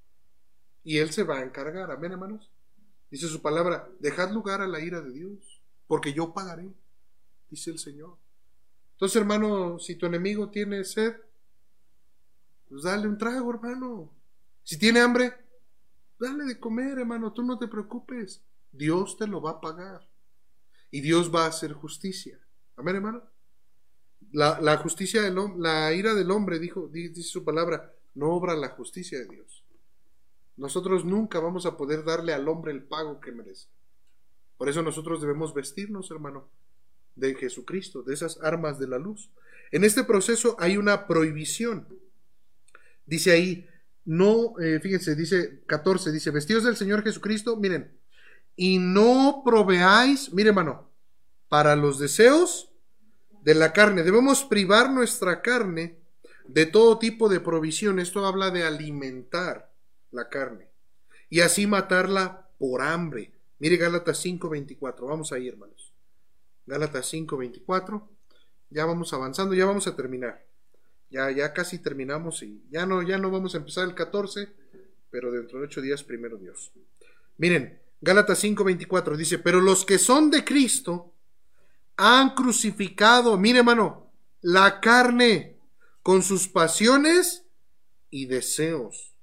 Y 0.84 0.98
Él 0.98 1.12
se 1.12 1.24
va 1.24 1.38
a 1.38 1.44
encargar. 1.44 1.92
Amén, 1.92 2.14
hermanos. 2.14 2.50
Dice 3.12 3.28
su 3.28 3.42
palabra, 3.42 3.90
dejad 4.00 4.32
lugar 4.32 4.62
a 4.62 4.68
la 4.68 4.80
ira 4.80 5.02
de 5.02 5.12
Dios, 5.12 5.62
porque 5.86 6.14
yo 6.14 6.34
pagaré, 6.34 6.74
dice 7.50 7.72
el 7.72 7.80
Señor. 7.80 8.18
Entonces, 8.94 9.16
hermano, 9.16 9.80
si 9.80 9.96
tu 9.96 10.06
enemigo 10.06 10.50
tiene 10.50 10.84
sed, 10.84 11.16
pues 12.68 12.84
dale 12.84 13.08
un 13.08 13.18
trago, 13.18 13.54
hermano. 13.54 14.10
Si 14.64 14.78
tiene 14.78 15.00
hambre, 15.00 15.34
dale 16.20 16.46
de 16.46 16.60
comer, 16.60 17.00
hermano, 17.00 17.32
tú 17.32 17.44
no 17.44 17.58
te 17.58 17.68
preocupes. 17.68 18.42
Dios 18.78 19.18
te 19.18 19.28
lo 19.28 19.42
va 19.42 19.52
a 19.52 19.62
pagar. 19.62 20.08
Y 20.92 21.02
Dios 21.02 21.34
va 21.34 21.46
a 21.46 21.50
hacer 21.50 21.74
justicia. 21.74 22.40
Amén, 22.76 22.96
hermano. 22.96 23.24
La, 24.32 24.78
justicia 24.78 25.22
del 25.22 25.36
la 25.58 25.94
ira 25.94 26.14
del 26.14 26.32
hombre, 26.32 26.60
dijo, 26.60 26.88
dice 26.88 27.24
su 27.24 27.44
palabra, 27.44 27.94
no 28.14 28.30
obra 28.32 28.56
la 28.56 28.70
justicia 28.70 29.20
de 29.20 29.28
Dios. 29.28 29.64
Nosotros 30.58 31.06
nunca 31.06 31.40
vamos 31.40 31.66
a 31.66 31.78
poder 31.78 32.04
darle 32.04 32.34
al 32.34 32.48
hombre 32.48 32.72
el 32.72 32.84
pago 32.84 33.20
que 33.20 33.32
merece. 33.32 33.68
Por 34.58 34.70
eso 34.70 34.82
nosotros 34.82 35.22
debemos 35.22 35.54
vestirnos, 35.54 36.10
hermano, 36.10 36.50
de 37.16 37.36
Jesucristo, 37.36 38.02
de 38.02 38.14
esas 38.14 38.40
armas 38.42 38.80
de 38.80 38.88
la 38.88 38.98
luz. 38.98 39.30
En 39.72 39.84
este 39.84 40.04
proceso 40.04 40.56
hay 40.60 40.78
una 40.78 41.08
prohibición. 41.08 41.88
Dice 43.06 43.32
ahí, 43.32 43.68
no, 44.04 44.58
eh, 44.60 44.80
fíjense, 44.82 45.16
dice 45.16 45.62
14, 45.68 46.12
dice, 46.12 46.32
vestidos 46.32 46.64
del 46.64 46.76
Señor 46.76 47.04
Jesucristo, 47.04 47.56
miren, 47.56 47.92
y 48.58 48.80
no 48.80 49.44
proveáis, 49.46 50.34
mire 50.34 50.50
hermano, 50.50 50.90
para 51.48 51.78
los 51.78 52.00
deseos 52.00 52.74
de 53.44 53.56
la 53.56 53.72
carne. 53.72 54.04
Debemos 54.04 54.44
privar 54.44 54.92
nuestra 54.92 55.42
carne 55.42 56.00
de 56.48 56.66
todo 56.66 56.98
tipo 56.98 57.30
de 57.30 57.40
provisión. 57.40 58.00
Esto 58.00 58.26
habla 58.26 58.50
de 58.50 58.64
alimentar 58.64 59.72
la 60.12 60.28
carne 60.28 60.68
y 61.30 61.42
así 61.42 61.68
matarla 61.68 62.50
por 62.58 62.82
hambre. 62.82 63.32
Mire 63.60 63.78
Gálatas 63.78 64.20
5:24. 64.26 65.08
Vamos 65.08 65.32
ahí, 65.32 65.48
hermanos. 65.48 65.94
Gálatas 66.66 67.08
5:24. 67.08 68.10
Ya 68.70 68.86
vamos 68.86 69.14
avanzando, 69.14 69.54
ya 69.54 69.66
vamos 69.66 69.88
a 69.88 69.96
terminar. 69.96 70.46
Ya 71.10 71.32
ya 71.32 71.54
casi 71.54 71.80
terminamos 71.80 72.44
y 72.44 72.66
ya 72.70 72.86
no 72.86 73.02
ya 73.02 73.18
no 73.18 73.32
vamos 73.32 73.54
a 73.54 73.60
empezar 73.60 73.88
el 73.88 73.96
14, 73.96 74.50
pero 75.10 75.32
dentro 75.32 75.60
de 75.60 75.66
ocho 75.66 75.80
días 75.80 76.04
primero 76.04 76.38
Dios. 76.38 76.74
Miren, 77.38 77.80
Gálatas 78.02 78.44
5:24 78.44 79.18
dice, 79.18 79.40
pero 79.40 79.60
los 79.60 79.86
que 79.86 79.98
son 79.98 80.30
de 80.30 80.44
Cristo 80.44 81.14
han 81.96 82.36
crucificado, 82.36 83.38
mire 83.38 83.60
hermano, 83.60 84.12
la 84.42 84.80
carne 84.82 85.58
con 86.04 86.22
sus 86.22 86.48
pasiones 86.48 87.46
y 88.10 88.28
deseos. 88.28 89.16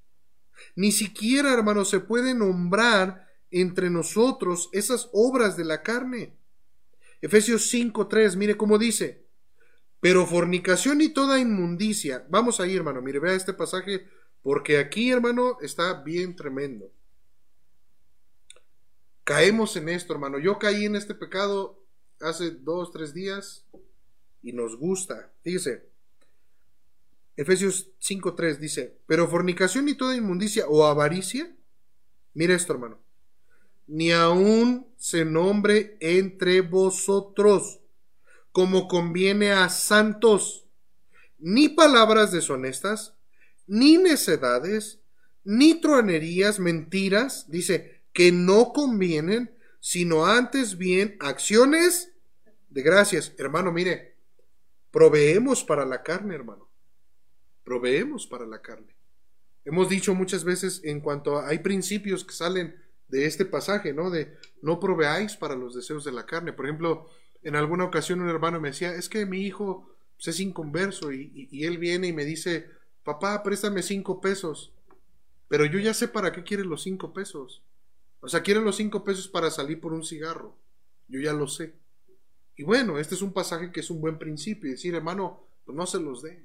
Ni 0.74 0.90
siquiera, 0.90 1.52
hermano, 1.52 1.84
se 1.84 2.00
puede 2.00 2.34
nombrar 2.34 3.28
entre 3.50 3.90
nosotros 3.90 4.68
esas 4.72 5.08
obras 5.12 5.56
de 5.56 5.64
la 5.64 5.82
carne. 5.82 6.36
Efesios 7.20 7.68
5:3, 7.68 8.34
mire 8.34 8.56
cómo 8.56 8.76
dice, 8.76 9.24
pero 10.00 10.26
fornicación 10.26 11.00
y 11.00 11.10
toda 11.10 11.38
inmundicia. 11.38 12.26
Vamos 12.28 12.58
ahí, 12.58 12.74
hermano, 12.74 13.00
mire, 13.00 13.20
vea 13.20 13.34
este 13.34 13.54
pasaje, 13.54 14.08
porque 14.42 14.78
aquí, 14.78 15.10
hermano, 15.10 15.58
está 15.60 16.02
bien 16.02 16.34
tremendo 16.34 16.93
caemos 19.24 19.76
en 19.76 19.88
esto, 19.88 20.12
hermano. 20.12 20.38
Yo 20.38 20.58
caí 20.58 20.84
en 20.84 20.96
este 20.96 21.14
pecado 21.14 21.82
hace 22.20 22.52
dos, 22.52 22.92
tres 22.92 23.12
días 23.12 23.66
y 24.42 24.52
nos 24.52 24.76
gusta. 24.76 25.32
Fíjese, 25.42 25.88
Efesios 27.36 27.90
5.3 28.00 28.58
dice, 28.58 28.98
pero 29.06 29.28
fornicación 29.28 29.88
y 29.88 29.94
toda 29.94 30.14
inmundicia 30.14 30.66
o 30.68 30.84
avaricia, 30.84 31.52
mira 32.32 32.54
esto, 32.54 32.74
hermano, 32.74 33.00
ni 33.86 34.12
aún 34.12 34.86
se 34.96 35.24
nombre 35.24 35.96
entre 36.00 36.60
vosotros 36.60 37.80
como 38.52 38.86
conviene 38.86 39.50
a 39.50 39.68
santos, 39.68 40.66
ni 41.38 41.68
palabras 41.68 42.30
deshonestas, 42.30 43.16
ni 43.66 43.98
necedades, 43.98 45.00
ni 45.42 45.80
truanerías, 45.80 46.60
mentiras, 46.60 47.50
dice, 47.50 47.93
que 48.14 48.32
no 48.32 48.72
convienen, 48.72 49.54
sino 49.80 50.24
antes 50.24 50.78
bien 50.78 51.16
acciones 51.20 52.12
de 52.70 52.82
gracias. 52.82 53.34
Hermano, 53.36 53.70
mire, 53.70 54.14
proveemos 54.90 55.62
para 55.62 55.84
la 55.84 56.02
carne, 56.02 56.34
hermano. 56.34 56.70
Proveemos 57.64 58.26
para 58.26 58.46
la 58.46 58.62
carne. 58.62 58.94
Hemos 59.64 59.88
dicho 59.88 60.14
muchas 60.14 60.44
veces 60.44 60.80
en 60.84 61.00
cuanto 61.00 61.38
a, 61.38 61.48
hay 61.48 61.58
principios 61.58 62.24
que 62.24 62.34
salen 62.34 62.80
de 63.08 63.26
este 63.26 63.44
pasaje, 63.44 63.92
¿no? 63.92 64.10
De 64.10 64.36
no 64.62 64.78
proveáis 64.78 65.36
para 65.36 65.56
los 65.56 65.74
deseos 65.74 66.04
de 66.04 66.12
la 66.12 66.24
carne. 66.24 66.52
Por 66.52 66.66
ejemplo, 66.66 67.10
en 67.42 67.56
alguna 67.56 67.84
ocasión 67.84 68.20
un 68.20 68.28
hermano 68.28 68.60
me 68.60 68.68
decía, 68.68 68.94
es 68.94 69.08
que 69.08 69.26
mi 69.26 69.40
hijo 69.42 69.90
pues, 70.16 70.28
es 70.28 70.40
inconverso 70.40 71.12
y, 71.12 71.48
y, 71.50 71.64
él 71.64 71.78
viene 71.78 72.08
y 72.08 72.12
me 72.12 72.24
dice, 72.24 72.70
papá, 73.02 73.42
préstame 73.42 73.82
cinco 73.82 74.20
pesos. 74.20 74.72
Pero 75.48 75.64
yo 75.66 75.78
ya 75.78 75.94
sé 75.94 76.08
para 76.08 76.32
qué 76.32 76.42
quiere 76.42 76.64
los 76.64 76.82
cinco 76.82 77.12
pesos. 77.12 77.62
O 78.24 78.28
sea, 78.28 78.42
quieren 78.42 78.64
los 78.64 78.76
cinco 78.76 79.04
pesos 79.04 79.28
para 79.28 79.50
salir 79.50 79.80
por 79.80 79.92
un 79.92 80.04
cigarro. 80.04 80.56
Yo 81.08 81.20
ya 81.20 81.32
lo 81.32 81.46
sé. 81.46 81.74
Y 82.56 82.62
bueno, 82.62 82.98
este 82.98 83.14
es 83.14 83.22
un 83.22 83.32
pasaje 83.32 83.70
que 83.70 83.80
es 83.80 83.90
un 83.90 84.00
buen 84.00 84.18
principio. 84.18 84.70
Decir, 84.70 84.94
hermano, 84.94 85.46
pues 85.64 85.76
no 85.76 85.86
se 85.86 86.00
los 86.00 86.22
dé. 86.22 86.44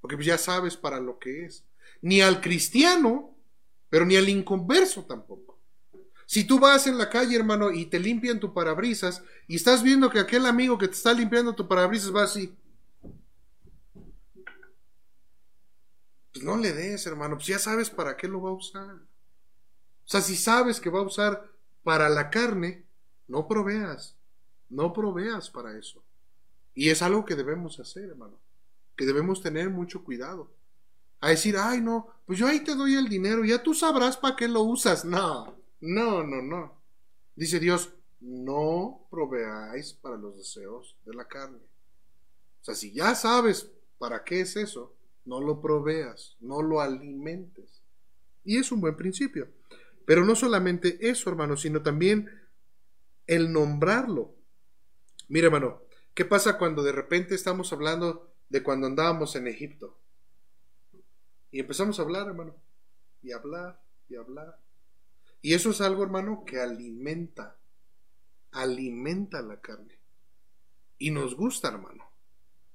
Porque 0.00 0.16
pues 0.16 0.26
ya 0.26 0.38
sabes 0.38 0.76
para 0.76 1.00
lo 1.00 1.18
que 1.18 1.46
es. 1.46 1.64
Ni 2.00 2.20
al 2.20 2.40
cristiano 2.40 3.34
pero 3.94 4.04
ni 4.04 4.16
al 4.16 4.28
inconverso 4.28 5.04
tampoco. 5.04 5.60
Si 6.26 6.42
tú 6.42 6.58
vas 6.58 6.88
en 6.88 6.98
la 6.98 7.08
calle, 7.08 7.36
hermano, 7.36 7.70
y 7.70 7.86
te 7.86 8.00
limpian 8.00 8.40
tu 8.40 8.52
parabrisas, 8.52 9.22
y 9.46 9.54
estás 9.54 9.84
viendo 9.84 10.10
que 10.10 10.18
aquel 10.18 10.46
amigo 10.46 10.76
que 10.76 10.88
te 10.88 10.94
está 10.94 11.12
limpiando 11.12 11.54
tu 11.54 11.68
parabrisas 11.68 12.12
va 12.12 12.24
así. 12.24 12.52
Pues 16.32 16.44
no 16.44 16.56
le 16.56 16.72
des, 16.72 17.06
hermano, 17.06 17.36
pues 17.36 17.46
ya 17.46 17.60
sabes 17.60 17.88
para 17.88 18.16
qué 18.16 18.26
lo 18.26 18.42
va 18.42 18.50
a 18.50 18.54
usar. 18.54 18.96
O 20.04 20.08
sea, 20.08 20.20
si 20.20 20.36
sabes 20.36 20.80
que 20.80 20.90
va 20.90 21.00
a 21.00 21.04
usar 21.04 21.50
para 21.82 22.08
la 22.08 22.30
carne, 22.30 22.84
no 23.28 23.48
proveas, 23.48 24.16
no 24.68 24.92
proveas 24.92 25.50
para 25.50 25.76
eso. 25.78 26.02
Y 26.74 26.90
es 26.90 27.02
algo 27.02 27.24
que 27.24 27.36
debemos 27.36 27.78
hacer, 27.80 28.04
hermano, 28.04 28.38
que 28.96 29.06
debemos 29.06 29.40
tener 29.40 29.70
mucho 29.70 30.04
cuidado. 30.04 30.50
A 31.20 31.30
decir, 31.30 31.56
ay, 31.56 31.80
no, 31.80 32.08
pues 32.26 32.38
yo 32.38 32.46
ahí 32.46 32.60
te 32.60 32.74
doy 32.74 32.96
el 32.96 33.08
dinero, 33.08 33.44
ya 33.44 33.62
tú 33.62 33.72
sabrás 33.72 34.16
para 34.16 34.36
qué 34.36 34.48
lo 34.48 34.62
usas. 34.62 35.04
No, 35.04 35.56
no, 35.80 36.22
no, 36.22 36.42
no. 36.42 36.74
Dice 37.34 37.58
Dios, 37.58 37.90
no 38.20 39.06
proveáis 39.10 39.94
para 39.94 40.16
los 40.16 40.36
deseos 40.36 40.96
de 41.04 41.14
la 41.14 41.26
carne. 41.26 41.58
O 42.60 42.64
sea, 42.64 42.74
si 42.74 42.92
ya 42.92 43.14
sabes 43.14 43.70
para 43.98 44.24
qué 44.24 44.40
es 44.40 44.56
eso, 44.56 44.94
no 45.24 45.40
lo 45.40 45.60
proveas, 45.60 46.36
no 46.40 46.62
lo 46.62 46.80
alimentes. 46.80 47.82
Y 48.44 48.58
es 48.58 48.70
un 48.72 48.80
buen 48.80 48.96
principio. 48.96 49.48
Pero 50.04 50.24
no 50.24 50.34
solamente 50.34 51.08
eso, 51.08 51.30
hermano, 51.30 51.56
sino 51.56 51.82
también 51.82 52.30
el 53.26 53.52
nombrarlo. 53.52 54.34
Mira, 55.28 55.46
hermano, 55.46 55.82
¿qué 56.14 56.24
pasa 56.24 56.58
cuando 56.58 56.82
de 56.82 56.92
repente 56.92 57.34
estamos 57.34 57.72
hablando 57.72 58.30
de 58.48 58.62
cuando 58.62 58.86
andábamos 58.86 59.34
en 59.36 59.46
Egipto? 59.46 59.98
Y 61.50 61.60
empezamos 61.60 61.98
a 61.98 62.02
hablar, 62.02 62.26
hermano, 62.26 62.56
y 63.22 63.32
hablar, 63.32 63.80
y 64.08 64.16
hablar. 64.16 64.58
Y 65.40 65.54
eso 65.54 65.70
es 65.70 65.80
algo, 65.80 66.02
hermano, 66.02 66.44
que 66.44 66.60
alimenta, 66.60 67.56
alimenta 68.50 69.40
la 69.42 69.60
carne. 69.60 69.98
Y 70.98 71.10
nos 71.10 71.36
gusta, 71.36 71.68
hermano. 71.68 72.10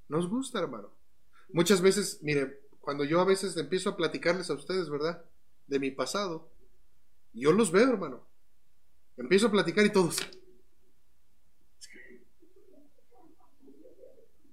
Nos 0.07 0.29
gusta, 0.29 0.59
hermano. 0.59 0.91
Muchas 1.51 1.81
veces, 1.81 2.19
mire, 2.21 2.61
cuando 2.79 3.03
yo 3.03 3.19
a 3.21 3.25
veces 3.25 3.57
empiezo 3.57 3.89
a 3.89 3.97
platicarles 3.97 4.49
a 4.49 4.53
ustedes, 4.53 4.89
¿verdad? 4.89 5.23
De 5.67 5.79
mi 5.79 5.91
pasado, 5.91 6.51
yo 7.33 7.51
los 7.51 7.71
veo, 7.71 7.89
hermano. 7.89 8.25
Empiezo 9.17 9.47
a 9.47 9.51
platicar 9.51 9.85
y 9.85 9.91
todos. 9.91 10.17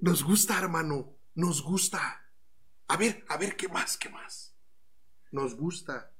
Nos 0.00 0.22
gusta, 0.22 0.58
hermano. 0.58 1.14
Nos 1.34 1.62
gusta. 1.62 2.22
A 2.88 2.96
ver, 2.96 3.24
a 3.28 3.36
ver, 3.36 3.56
¿qué 3.56 3.68
más? 3.68 3.96
¿Qué 3.96 4.08
más? 4.08 4.54
Nos 5.32 5.56
gusta. 5.56 6.12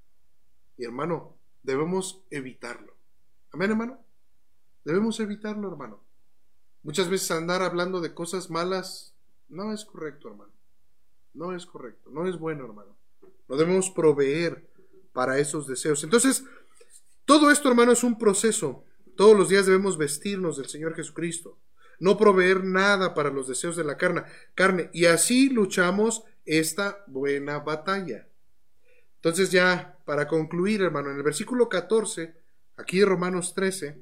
Y 0.77 0.85
hermano, 0.85 1.37
debemos 1.63 2.23
evitarlo. 2.31 2.97
Amén, 3.53 3.71
hermano. 3.71 4.05
Debemos 4.85 5.19
evitarlo, 5.21 5.69
hermano. 5.69 6.01
Muchas 6.83 7.09
veces 7.09 7.31
andar 7.31 7.63
hablando 7.63 8.01
de 8.01 8.15
cosas 8.15 8.51
malas 8.51 9.15
no 9.49 9.73
es 9.73 9.85
correcto, 9.85 10.29
hermano. 10.29 10.53
No 11.35 11.55
es 11.55 11.67
correcto. 11.67 12.11
No 12.11 12.27
es 12.27 12.39
bueno, 12.39 12.65
hermano. 12.65 12.97
No 13.49 13.57
debemos 13.57 13.91
proveer 13.91 14.69
para 15.17 15.39
esos 15.39 15.67
deseos. 15.67 16.05
Entonces, 16.05 16.45
todo 17.25 17.51
esto, 17.51 17.71
hermano, 17.71 17.93
es 17.93 18.05
un 18.05 18.19
proceso. 18.19 18.85
Todos 19.17 19.35
los 19.35 19.49
días 19.49 19.65
debemos 19.65 19.97
vestirnos 19.97 20.59
del 20.59 20.69
Señor 20.69 20.95
Jesucristo, 20.95 21.59
no 21.99 22.19
proveer 22.19 22.63
nada 22.63 23.15
para 23.15 23.31
los 23.31 23.49
deseos 23.49 23.77
de 23.77 23.85
la 23.85 23.97
carne, 23.97 24.25
carne, 24.55 24.91
y 24.93 25.07
así 25.07 25.49
luchamos 25.49 26.25
esta 26.45 27.03
buena 27.07 27.61
batalla. 27.61 28.29
Entonces 29.15 29.51
ya, 29.51 29.97
para 30.05 30.29
concluir, 30.29 30.83
hermano, 30.83 31.11
en 31.11 31.17
el 31.17 31.23
versículo 31.23 31.71
14, 31.71 32.35
aquí 32.77 32.99
de 32.99 33.07
Romanos 33.07 33.55
13, 33.55 33.99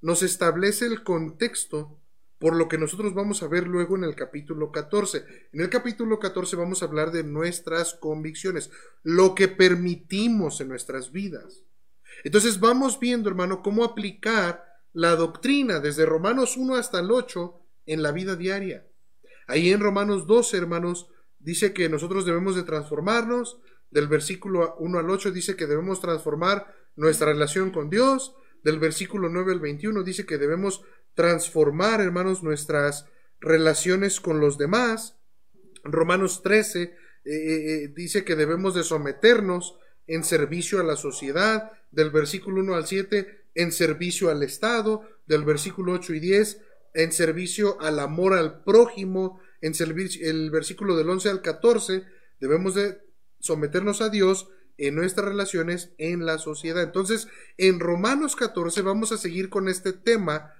nos 0.00 0.22
establece 0.22 0.86
el 0.86 1.02
contexto 1.02 1.98
por 2.42 2.56
lo 2.56 2.66
que 2.66 2.76
nosotros 2.76 3.14
vamos 3.14 3.40
a 3.44 3.46
ver 3.46 3.68
luego 3.68 3.96
en 3.96 4.02
el 4.02 4.16
capítulo 4.16 4.72
14. 4.72 5.24
En 5.52 5.60
el 5.60 5.70
capítulo 5.70 6.18
14 6.18 6.56
vamos 6.56 6.82
a 6.82 6.86
hablar 6.86 7.12
de 7.12 7.22
nuestras 7.22 7.94
convicciones, 7.94 8.72
lo 9.04 9.36
que 9.36 9.46
permitimos 9.46 10.60
en 10.60 10.66
nuestras 10.66 11.12
vidas. 11.12 11.62
Entonces 12.24 12.58
vamos 12.58 12.98
viendo, 12.98 13.28
hermano, 13.28 13.62
cómo 13.62 13.84
aplicar 13.84 14.64
la 14.92 15.14
doctrina 15.14 15.78
desde 15.78 16.04
Romanos 16.04 16.56
1 16.56 16.74
hasta 16.74 16.98
el 16.98 17.12
8 17.12 17.60
en 17.86 18.02
la 18.02 18.10
vida 18.10 18.34
diaria. 18.34 18.88
Ahí 19.46 19.70
en 19.70 19.78
Romanos 19.78 20.26
12, 20.26 20.56
hermanos, 20.56 21.06
dice 21.38 21.72
que 21.72 21.88
nosotros 21.88 22.26
debemos 22.26 22.56
de 22.56 22.64
transformarnos. 22.64 23.60
Del 23.92 24.08
versículo 24.08 24.74
1 24.80 24.98
al 24.98 25.08
8 25.08 25.30
dice 25.30 25.54
que 25.54 25.68
debemos 25.68 26.00
transformar 26.00 26.74
nuestra 26.96 27.28
relación 27.28 27.70
con 27.70 27.88
Dios. 27.88 28.34
Del 28.64 28.80
versículo 28.80 29.28
9 29.28 29.52
al 29.52 29.60
21 29.60 30.02
dice 30.02 30.26
que 30.26 30.38
debemos 30.38 30.82
transformar, 31.14 32.00
hermanos, 32.00 32.42
nuestras 32.42 33.06
relaciones 33.40 34.20
con 34.20 34.40
los 34.40 34.58
demás. 34.58 35.18
Romanos 35.84 36.42
13 36.42 36.82
eh, 36.82 36.90
eh, 37.24 37.34
eh, 37.34 37.88
dice 37.94 38.24
que 38.24 38.36
debemos 38.36 38.74
de 38.74 38.84
someternos 38.84 39.76
en 40.06 40.24
servicio 40.24 40.80
a 40.80 40.84
la 40.84 40.96
sociedad, 40.96 41.72
del 41.90 42.10
versículo 42.10 42.60
1 42.60 42.74
al 42.74 42.86
7 42.86 43.46
en 43.54 43.70
servicio 43.70 44.30
al 44.30 44.42
Estado, 44.42 45.02
del 45.26 45.44
versículo 45.44 45.92
8 45.92 46.14
y 46.14 46.20
10 46.20 46.60
en 46.94 47.12
servicio 47.12 47.80
al 47.80 47.98
amor 48.00 48.34
al 48.34 48.62
prójimo, 48.64 49.40
en 49.60 49.74
servicio, 49.74 50.28
el 50.28 50.50
versículo 50.50 50.96
del 50.96 51.08
11 51.08 51.30
al 51.30 51.42
14 51.42 52.04
debemos 52.40 52.74
de 52.74 53.00
someternos 53.40 54.00
a 54.00 54.08
Dios 54.08 54.48
en 54.78 54.94
nuestras 54.94 55.28
relaciones 55.28 55.92
en 55.98 56.26
la 56.26 56.38
sociedad. 56.38 56.82
Entonces, 56.82 57.28
en 57.56 57.80
Romanos 57.80 58.36
14 58.36 58.82
vamos 58.82 59.12
a 59.12 59.18
seguir 59.18 59.48
con 59.48 59.68
este 59.68 59.92
tema 59.92 60.52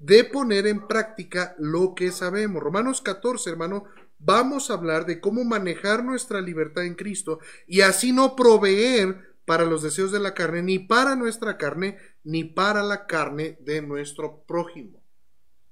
de 0.00 0.24
poner 0.24 0.66
en 0.66 0.88
práctica 0.88 1.54
lo 1.58 1.94
que 1.94 2.10
sabemos. 2.10 2.62
Romanos 2.62 3.02
14, 3.02 3.50
hermano, 3.50 3.84
vamos 4.18 4.70
a 4.70 4.74
hablar 4.74 5.06
de 5.06 5.20
cómo 5.20 5.44
manejar 5.44 6.02
nuestra 6.02 6.40
libertad 6.40 6.84
en 6.84 6.94
Cristo 6.94 7.38
y 7.66 7.82
así 7.82 8.12
no 8.12 8.34
proveer 8.34 9.36
para 9.44 9.64
los 9.64 9.82
deseos 9.82 10.10
de 10.10 10.20
la 10.20 10.32
carne, 10.32 10.62
ni 10.62 10.78
para 10.78 11.16
nuestra 11.16 11.58
carne, 11.58 11.98
ni 12.24 12.44
para 12.44 12.82
la 12.82 13.06
carne 13.06 13.58
de 13.60 13.82
nuestro 13.82 14.42
prójimo. 14.46 15.02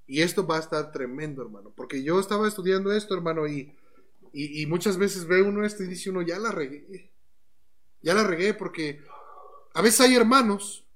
Y 0.06 0.22
esto 0.22 0.46
va 0.46 0.56
a 0.56 0.60
estar 0.60 0.90
tremendo, 0.90 1.42
hermano, 1.42 1.72
porque 1.74 2.02
yo 2.02 2.18
estaba 2.18 2.48
estudiando 2.48 2.92
esto, 2.92 3.14
hermano, 3.14 3.46
y, 3.46 3.76
y, 4.32 4.66
muchas 4.66 4.98
veces 4.98 5.26
ve 5.26 5.42
uno 5.42 5.64
esto 5.64 5.84
y 5.84 5.86
dice 5.86 6.10
uno, 6.10 6.22
ya 6.22 6.38
la 6.38 6.50
regué, 6.50 7.12
ya 8.02 8.14
la 8.14 8.24
regué, 8.24 8.52
porque 8.52 9.00
a 9.74 9.82
veces 9.82 10.00
hay 10.00 10.16
hermanos 10.16 10.87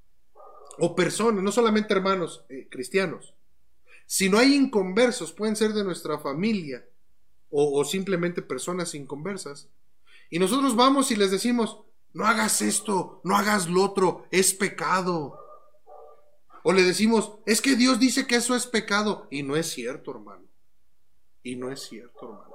o 0.78 0.94
personas, 0.94 1.43
no 1.43 1.53
solamente 1.53 1.93
hermanos 1.93 2.44
eh, 2.49 2.69
cristianos, 2.70 3.35
sino 4.07 4.39
hay 4.39 4.55
inconversos, 4.55 5.32
pueden 5.32 5.57
ser 5.57 5.73
de 5.73 5.85
nuestra 5.85 6.19
familia 6.19 6.85
o, 7.55 7.85
simplemente 7.85 8.40
personas 8.40 8.94
inconversas. 8.94 9.69
Y 10.31 10.39
nosotros 10.39 10.74
vamos 10.74 11.11
y 11.11 11.16
les 11.16 11.31
decimos, 11.31 11.81
no 12.15 12.27
hagas 12.27 12.62
esto, 12.62 13.20
no 13.24 13.36
hagas 13.36 13.69
lo 13.69 13.82
otro, 13.82 14.27
es 14.31 14.55
pecado. 14.55 15.39
O 16.62 16.73
le 16.73 16.82
decimos, 16.82 17.32
es 17.44 17.61
que 17.61 17.77
Dios 17.77 17.99
dice 17.99 18.27
que 18.27 18.36
eso 18.36 18.57
es 18.57 18.66
pecado. 18.66 19.28
Y 19.31 19.43
no 19.43 19.57
es 19.57 19.70
cierto, 19.70 20.12
hermano. 20.12 20.47
Y 21.43 21.57
no 21.57 21.70
es 21.70 21.81
cierto, 21.81 22.24
hermano. 22.24 22.53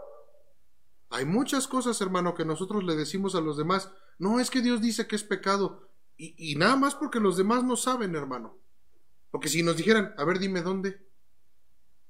Hay 1.09 1.25
muchas 1.25 1.67
cosas, 1.67 2.01
hermano, 2.01 2.33
que 2.33 2.45
nosotros 2.45 2.83
le 2.83 2.95
decimos 2.95 3.35
a 3.35 3.41
los 3.41 3.57
demás, 3.57 3.91
no 4.17 4.39
es 4.39 4.49
que 4.49 4.61
Dios 4.61 4.81
dice 4.81 5.07
que 5.07 5.15
es 5.15 5.23
pecado. 5.23 5.87
Y, 6.17 6.55
nada 6.55 6.75
más 6.75 6.95
porque 6.95 7.19
los 7.19 7.37
demás 7.37 7.63
no 7.63 7.75
saben, 7.75 8.15
hermano. 8.15 8.57
Porque 9.29 9.49
si 9.49 9.61
nos 9.61 9.77
dijeran, 9.77 10.15
a 10.17 10.23
ver, 10.25 10.39
dime 10.39 10.61
dónde, 10.61 10.99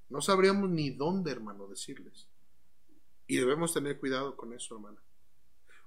no 0.10 0.22
sabríamos 0.22 0.70
ni 0.70 0.92
dónde, 0.92 1.32
hermano, 1.32 1.68
decirles. 1.68 2.28
Y 3.28 3.36
debemos 3.36 3.74
tener 3.74 4.00
cuidado 4.00 4.38
con 4.38 4.54
eso, 4.54 4.76
hermano. 4.76 4.98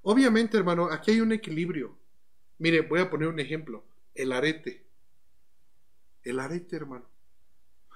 Obviamente, 0.02 0.59
hermano, 0.59 0.90
aquí 0.90 1.12
hay 1.12 1.20
un 1.22 1.32
equilibrio. 1.32 1.97
Mire, 2.59 2.82
voy 2.82 3.01
a 3.01 3.09
poner 3.09 3.28
un 3.28 3.40
ejemplo. 3.40 3.84
El 4.14 4.32
arete. 4.32 4.84
El 6.22 6.40
arete, 6.40 6.76
hermano. 6.76 7.06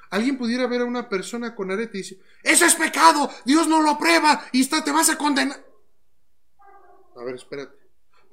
Alguien 0.08 0.38
pudiera 0.38 0.66
ver 0.66 0.82
a 0.82 0.84
una 0.84 1.08
persona 1.08 1.54
con 1.54 1.70
arete 1.70 1.98
y 1.98 2.02
decir, 2.02 2.22
eso 2.42 2.64
es 2.64 2.76
pecado, 2.76 3.28
Dios 3.44 3.66
no 3.66 3.82
lo 3.82 3.90
aprueba 3.90 4.46
y 4.52 4.64
te 4.64 4.92
vas 4.92 5.10
a 5.10 5.18
condenar. 5.18 5.62
A 7.16 7.24
ver, 7.24 7.34
espérate. 7.34 7.83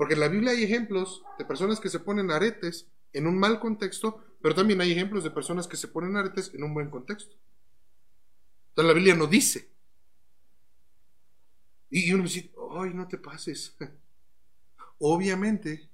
Porque 0.02 0.16
en 0.16 0.20
la 0.20 0.30
Biblia 0.30 0.54
hay 0.54 0.64
ejemplos 0.64 1.24
de 1.38 1.46
personas 1.46 1.80
que 1.80 1.88
se 1.88 2.00
ponen 2.00 2.32
aretes 2.32 2.88
en 3.14 3.28
un 3.28 3.38
mal 3.38 3.60
contexto, 3.60 4.26
pero 4.42 4.56
también 4.56 4.82
hay 4.82 4.92
ejemplos 4.92 5.24
de 5.24 5.30
personas 5.30 5.68
que 5.68 5.78
se 5.78 5.88
ponen 5.88 6.16
aretes 6.16 6.52
en 6.56 6.64
un 6.64 6.74
buen 6.74 6.90
contexto. 6.90 7.36
Entonces 8.70 8.88
la 8.88 8.94
Biblia 8.96 9.14
no 9.14 9.28
dice. 9.28 9.70
Y 11.92 12.12
uno 12.14 12.24
dice, 12.24 12.52
ay, 12.80 12.96
no 12.96 13.08
te 13.08 13.20
pases. 13.20 13.78
Obviamente, 14.98 15.88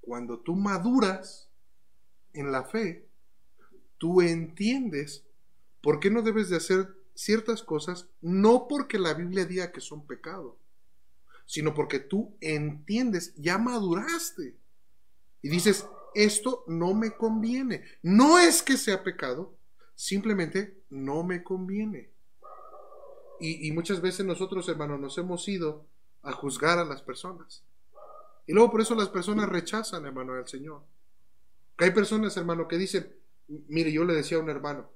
cuando 0.00 0.38
tú 0.38 0.56
maduras 0.56 1.50
en 2.32 2.50
la 2.50 2.64
fe, 2.64 3.06
tú 3.98 4.22
entiendes 4.22 5.26
por 5.82 6.00
qué 6.00 6.10
no 6.10 6.22
debes 6.22 6.48
de 6.48 6.56
hacer 6.56 6.96
ciertas 7.12 7.62
cosas, 7.62 8.08
no 8.22 8.66
porque 8.66 8.98
la 8.98 9.12
Biblia 9.12 9.44
diga 9.44 9.72
que 9.72 9.82
son 9.82 10.06
pecado, 10.06 10.58
sino 11.46 11.74
porque 11.74 12.00
tú 12.00 12.36
entiendes, 12.40 13.32
ya 13.36 13.56
maduraste. 13.56 14.56
y 15.42 15.48
dices, 15.48 15.86
esto 16.14 16.64
no 16.66 16.94
me 16.94 17.12
conviene. 17.12 17.84
No 18.02 18.38
es 18.38 18.62
que 18.62 18.76
sea 18.76 19.04
pecado, 19.04 19.54
simplemente 19.94 20.82
no 20.90 21.22
me 21.22 21.42
conviene. 21.42 22.10
Y, 23.38 23.70
muchas 23.72 24.00
veces 24.00 24.24
nosotros, 24.24 24.66
hermanos, 24.68 24.98
nos 24.98 25.18
hemos 25.18 25.46
ido 25.46 25.84
a 26.22 26.32
juzgar 26.32 26.78
a 26.78 26.86
las 26.86 27.02
personas. 27.02 27.62
Y 28.46 28.54
luego 28.54 28.70
por 28.70 28.80
eso 28.80 28.94
las 28.94 29.10
personas 29.10 29.48
rechazan, 29.48 30.06
hermano, 30.06 30.32
al 30.32 30.48
Señor. 30.48 30.82
Que 31.76 31.84
hay 31.84 31.90
personas, 31.90 32.34
hermano, 32.38 32.66
que 32.66 32.78
dicen, 32.78 33.14
mire, 33.68 33.92
yo 33.92 34.04
le 34.04 34.14
decía 34.14 34.38
a 34.38 34.40
un 34.40 34.48
hermano, 34.48 34.88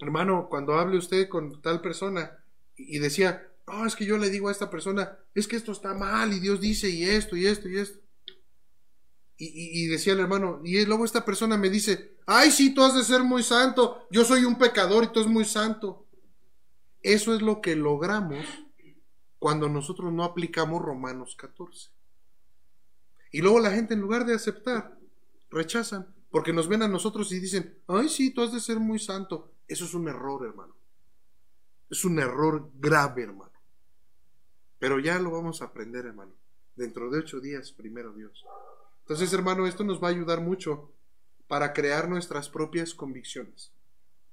hermano, 0.00 0.48
cuando 0.48 0.74
hable 0.74 0.96
usted 0.96 1.28
con 1.28 1.60
tal 1.60 1.82
persona, 1.82 2.42
y 2.76 2.98
decía, 2.98 3.46
no, 3.66 3.86
es 3.86 3.96
que 3.96 4.04
yo 4.04 4.18
le 4.18 4.30
digo 4.30 4.48
a 4.48 4.52
esta 4.52 4.70
persona, 4.70 5.16
es 5.34 5.48
que 5.48 5.56
esto 5.56 5.72
está 5.72 5.94
mal, 5.94 6.32
y 6.32 6.40
Dios 6.40 6.60
dice, 6.60 6.88
y 6.90 7.04
esto, 7.04 7.36
y 7.36 7.46
esto, 7.46 7.68
y 7.68 7.78
esto. 7.78 7.98
Y, 9.36 9.86
decía 9.88 10.12
el 10.12 10.20
hermano, 10.20 10.60
y 10.64 10.84
luego 10.86 11.04
esta 11.04 11.24
persona 11.24 11.56
me 11.56 11.68
dice, 11.68 12.16
ay, 12.26 12.50
sí, 12.50 12.72
tú 12.72 12.82
has 12.82 12.94
de 12.94 13.02
ser 13.02 13.22
muy 13.24 13.42
santo, 13.42 14.06
yo 14.10 14.24
soy 14.24 14.44
un 14.44 14.56
pecador 14.56 15.04
y 15.04 15.08
tú 15.08 15.20
eres 15.20 15.32
muy 15.32 15.44
santo. 15.44 16.06
Eso 17.02 17.34
es 17.34 17.42
lo 17.42 17.60
que 17.60 17.74
logramos 17.74 18.46
cuando 19.38 19.68
nosotros 19.68 20.12
no 20.12 20.24
aplicamos 20.24 20.80
Romanos 20.80 21.34
14. 21.36 21.90
Y 23.32 23.42
luego 23.42 23.58
la 23.58 23.72
gente 23.72 23.94
en 23.94 24.00
lugar 24.00 24.24
de 24.24 24.34
aceptar, 24.34 24.96
rechazan, 25.50 26.14
porque 26.30 26.52
nos 26.52 26.68
ven 26.68 26.82
a 26.82 26.88
nosotros 26.88 27.30
y 27.32 27.40
dicen, 27.40 27.78
ay, 27.88 28.08
sí, 28.08 28.30
tú 28.30 28.42
has 28.42 28.52
de 28.52 28.60
ser 28.60 28.78
muy 28.78 28.98
santo. 28.98 29.52
Eso 29.66 29.84
es 29.84 29.94
un 29.94 30.08
error, 30.08 30.46
hermano. 30.46 30.76
Es 31.90 32.04
un 32.04 32.18
error 32.18 32.70
grave, 32.74 33.24
hermano. 33.24 33.53
Pero 34.84 34.98
ya 34.98 35.18
lo 35.18 35.30
vamos 35.30 35.62
a 35.62 35.64
aprender, 35.64 36.04
hermano. 36.04 36.34
Dentro 36.76 37.08
de 37.08 37.20
ocho 37.20 37.40
días, 37.40 37.72
primero 37.72 38.12
Dios. 38.12 38.44
Entonces, 39.00 39.32
hermano, 39.32 39.66
esto 39.66 39.82
nos 39.82 39.98
va 39.98 40.08
a 40.08 40.10
ayudar 40.10 40.42
mucho 40.42 40.92
para 41.48 41.72
crear 41.72 42.06
nuestras 42.06 42.50
propias 42.50 42.92
convicciones. 42.92 43.72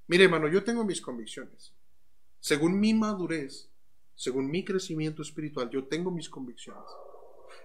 Mire, 0.07 0.25
hermano, 0.25 0.49
yo 0.49 0.65
tengo 0.65 0.83
mis 0.83 0.99
convicciones. 0.99 1.71
Según 2.41 2.81
mi 2.81 2.93
madurez, 2.93 3.69
según 4.13 4.51
mi 4.51 4.65
crecimiento 4.65 5.21
espiritual, 5.21 5.69
yo 5.69 5.85
tengo 5.85 6.11
mis 6.11 6.27
convicciones. 6.27 6.83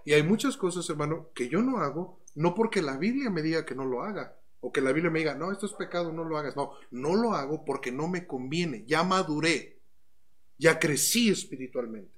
Y 0.05 0.13
hay 0.13 0.23
muchas 0.23 0.57
cosas, 0.57 0.89
hermano, 0.89 1.31
que 1.35 1.49
yo 1.49 1.63
no 1.63 1.79
hago, 1.79 2.21
no 2.37 2.55
porque 2.55 2.83
la 2.83 2.97
Biblia 2.99 3.31
me 3.31 3.43
diga 3.43 3.67
que 3.67 3.75
no 3.75 3.85
lo 3.85 4.05
haga, 4.05 4.39
o 4.61 4.71
que 4.71 4.81
la 4.81 4.93
Biblia 4.93 5.11
me 5.11 5.19
diga, 5.19 5.35
no, 5.35 5.51
esto 5.51 5.67
es 5.67 5.73
pecado, 5.73 6.13
no 6.13 6.23
lo 6.23 6.39
hagas. 6.39 6.55
No, 6.55 6.71
no 6.93 7.17
lo 7.17 7.33
hago 7.33 7.65
porque 7.65 7.91
no 7.91 8.07
me 8.07 8.29
conviene. 8.29 8.85
Ya 8.87 9.03
maduré, 9.03 9.81
ya 10.57 10.79
crecí 10.79 11.31
espiritualmente. 11.31 12.16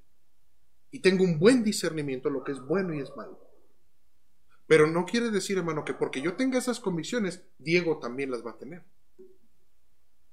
Y 0.91 1.01
tengo 1.01 1.25
un 1.25 1.39
buen 1.39 1.63
discernimiento 1.63 2.29
de 2.29 2.35
lo 2.35 2.45
que 2.45 2.53
es 2.53 2.61
bueno 2.61 2.95
y 2.95 3.01
es 3.01 3.15
malo. 3.17 3.39
Pero 4.67 4.87
no 4.87 5.07
quiere 5.07 5.31
decir, 5.31 5.57
hermano, 5.57 5.85
que 5.85 5.95
porque 5.95 6.21
yo 6.21 6.35
tenga 6.35 6.59
esas 6.59 6.79
convicciones, 6.79 7.43
Diego 7.59 7.99
también 7.99 8.31
las 8.31 8.45
va 8.45 8.51
a 8.51 8.59
tener. 8.59 8.85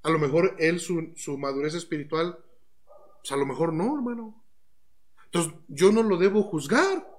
A 0.03 0.10
lo 0.10 0.19
mejor 0.19 0.56
él, 0.60 0.80
su, 0.80 1.38
madurez 1.38 1.73
espiritual, 1.73 2.38
pues 3.22 3.32
a 3.32 3.38
lo 3.38 3.45
mejor 3.45 3.73
no, 3.73 3.95
hermano. 3.95 4.44
Entonces, 5.23 5.53
yo 5.68 5.91
no 5.91 6.03
lo 6.03 6.18
debo 6.18 6.44
juzgar. 6.44 7.10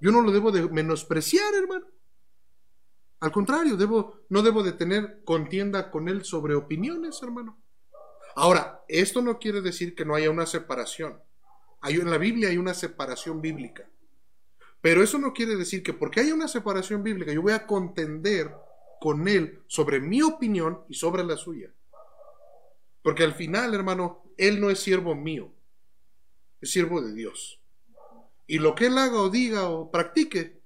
Yo 0.00 0.12
no 0.12 0.22
lo 0.22 0.30
debo 0.30 0.52
de 0.52 0.68
menospreciar, 0.68 1.54
hermano. 1.54 1.86
Al 3.20 3.32
contrario, 3.32 3.76
debo, 3.76 4.20
no 4.28 4.42
debo 4.42 4.62
de 4.62 4.72
tener 4.72 5.24
contienda 5.24 5.90
con 5.90 6.08
él 6.08 6.24
sobre 6.24 6.54
opiniones, 6.54 7.20
hermano. 7.22 7.58
Ahora, 8.36 8.84
esto 8.86 9.22
no 9.22 9.38
quiere 9.38 9.60
decir 9.60 9.94
que 9.94 10.04
no 10.04 10.14
haya 10.14 10.30
una 10.30 10.46
separación. 10.46 11.20
Hay, 11.86 11.94
en 11.94 12.10
la 12.10 12.18
Biblia 12.18 12.48
hay 12.48 12.56
una 12.56 12.74
separación 12.74 13.40
bíblica. 13.40 13.88
Pero 14.80 15.04
eso 15.04 15.18
no 15.18 15.32
quiere 15.32 15.54
decir 15.54 15.84
que 15.84 15.92
porque 15.92 16.18
haya 16.18 16.34
una 16.34 16.48
separación 16.48 17.04
bíblica 17.04 17.32
yo 17.32 17.42
voy 17.42 17.52
a 17.52 17.64
contender 17.64 18.52
con 19.00 19.28
él 19.28 19.62
sobre 19.68 20.00
mi 20.00 20.20
opinión 20.20 20.80
y 20.88 20.94
sobre 20.94 21.22
la 21.22 21.36
suya. 21.36 21.70
Porque 23.02 23.22
al 23.22 23.34
final, 23.34 23.72
hermano, 23.72 24.24
él 24.36 24.60
no 24.60 24.68
es 24.68 24.80
siervo 24.80 25.14
mío, 25.14 25.52
es 26.60 26.72
siervo 26.72 27.00
de 27.00 27.14
Dios. 27.14 27.60
Y 28.48 28.58
lo 28.58 28.74
que 28.74 28.86
él 28.86 28.98
haga 28.98 29.20
o 29.20 29.30
diga 29.30 29.68
o 29.68 29.88
practique, 29.88 30.58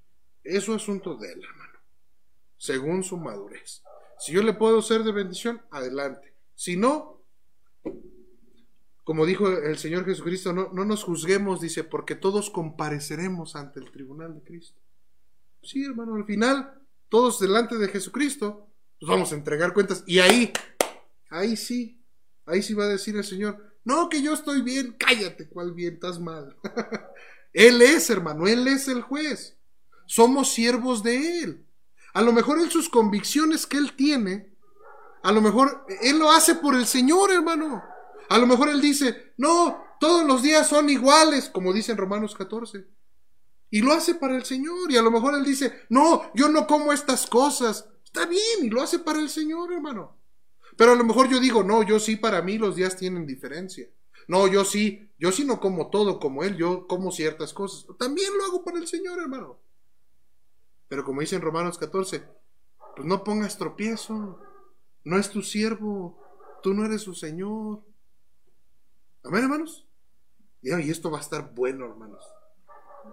eso 0.43 0.75
es 0.75 0.83
asunto 0.83 1.17
de 1.17 1.33
él, 1.35 1.45
hermano, 1.45 1.81
según 2.57 3.05
su 3.05 3.19
madurez. 3.19 3.83
Si 4.19 4.33
yo 4.33 4.43
le 4.43 4.55
puedo 4.55 4.81
ser 4.81 5.03
de 5.03 5.13
bendición, 5.13 5.61
adelante. 5.71 6.33
Si 6.55 6.79
no, 6.79 7.20
como 9.11 9.27
dijo 9.27 9.49
el 9.49 9.77
Señor 9.77 10.05
Jesucristo, 10.05 10.53
no, 10.53 10.71
no 10.73 10.85
nos 10.85 11.03
juzguemos, 11.03 11.61
dice, 11.61 11.83
porque 11.83 12.15
todos 12.15 12.49
compareceremos 12.49 13.57
ante 13.57 13.81
el 13.81 13.91
tribunal 13.91 14.37
de 14.37 14.43
Cristo. 14.45 14.81
Sí, 15.65 15.85
hermano, 15.85 16.15
al 16.15 16.25
final, 16.25 16.81
todos 17.09 17.41
delante 17.41 17.77
de 17.77 17.89
Jesucristo, 17.89 18.69
nos 19.01 19.11
vamos 19.11 19.33
a 19.33 19.35
entregar 19.35 19.75
cuentas. 19.75 20.05
Y 20.07 20.21
ahí, 20.21 20.53
ahí 21.29 21.57
sí, 21.57 22.01
ahí 22.47 22.63
sí 22.63 22.73
va 22.73 22.85
a 22.85 22.87
decir 22.89 23.17
el 23.17 23.25
Señor, 23.25 23.75
no, 23.83 24.09
que 24.09 24.23
yo 24.23 24.33
estoy 24.33 24.63
bien, 24.63 24.95
cállate, 24.97 25.49
cuál 25.49 25.73
bien, 25.73 25.95
estás 25.95 26.21
mal. 26.21 26.57
él 27.53 27.83
es, 27.83 28.11
hermano, 28.11 28.47
Él 28.47 28.69
es 28.69 28.87
el 28.87 29.03
juez. 29.03 29.59
Somos 30.07 30.53
siervos 30.53 31.03
de 31.03 31.41
Él. 31.43 31.67
A 32.15 32.23
lo 32.23 32.33
mejor 32.33 32.61
en 32.61 32.71
sus 32.71 32.89
convicciones 32.89 33.67
que 33.67 33.79
Él 33.79 33.93
tiene, 33.97 34.57
a 35.25 35.33
lo 35.33 35.41
mejor 35.41 35.85
Él 36.01 36.17
lo 36.21 36.31
hace 36.31 36.55
por 36.55 36.77
el 36.77 36.87
Señor, 36.87 37.33
hermano. 37.33 37.91
A 38.31 38.39
lo 38.39 38.47
mejor 38.47 38.69
él 38.69 38.81
dice, 38.81 39.33
no, 39.39 39.83
todos 39.99 40.25
los 40.25 40.41
días 40.41 40.69
son 40.69 40.89
iguales, 40.89 41.51
como 41.51 41.73
dice 41.73 41.91
en 41.91 41.99
Romanos 41.99 42.37
14. 42.37 42.87
Y 43.71 43.81
lo 43.81 43.93
hace 43.93 44.15
para 44.15 44.37
el 44.37 44.45
Señor. 44.45 44.91
Y 44.91 44.97
a 44.97 45.03
lo 45.03 45.11
mejor 45.11 45.35
él 45.35 45.45
dice, 45.45 45.83
no, 45.89 46.33
yo 46.33 46.49
no 46.49 46.65
como 46.69 46.93
estas 46.93 47.27
cosas. 47.27 47.89
Está 48.05 48.27
bien, 48.27 48.63
y 48.63 48.71
lo 48.71 48.83
hace 48.83 49.01
para 49.01 49.19
el 49.19 49.29
Señor, 49.29 49.73
hermano. 49.73 50.17
Pero 50.77 50.93
a 50.93 50.95
lo 50.95 51.03
mejor 51.03 51.29
yo 51.29 51.41
digo, 51.41 51.65
no, 51.65 51.83
yo 51.83 51.99
sí, 51.99 52.15
para 52.15 52.41
mí 52.41 52.57
los 52.57 52.77
días 52.77 52.97
tienen 52.97 53.27
diferencia. 53.27 53.89
No, 54.29 54.47
yo 54.47 54.65
sí, 54.65 55.11
yo 55.19 55.33
sí 55.33 55.45
no 55.45 55.59
como 55.59 55.91
todo 55.91 56.21
como 56.21 56.45
él, 56.45 56.57
yo 56.57 56.87
como 56.87 57.11
ciertas 57.11 57.53
cosas. 57.53 57.85
También 57.99 58.31
lo 58.39 58.45
hago 58.45 58.65
para 58.65 58.79
el 58.79 58.87
Señor, 58.87 59.19
hermano. 59.19 59.59
Pero 60.87 61.05
como 61.05 61.21
dice 61.21 61.35
en 61.35 61.43
Romanos 61.43 61.79
14, 61.79 62.23
pues 62.95 63.09
no 63.09 63.25
pongas 63.25 63.59
tropiezo. 63.59 64.39
No 65.03 65.19
es 65.19 65.31
tu 65.31 65.43
siervo, 65.43 66.17
tú 66.63 66.75
no 66.75 66.85
eres 66.85 67.03
su 67.03 67.13
Señor. 67.13 67.90
Amén, 69.25 69.45
hermanos. 69.45 69.87
Y 70.63 70.91
esto 70.91 71.11
va 71.11 71.19
a 71.19 71.23
estar 71.23 71.55
bueno, 71.55 71.87
hermanos. 71.87 72.25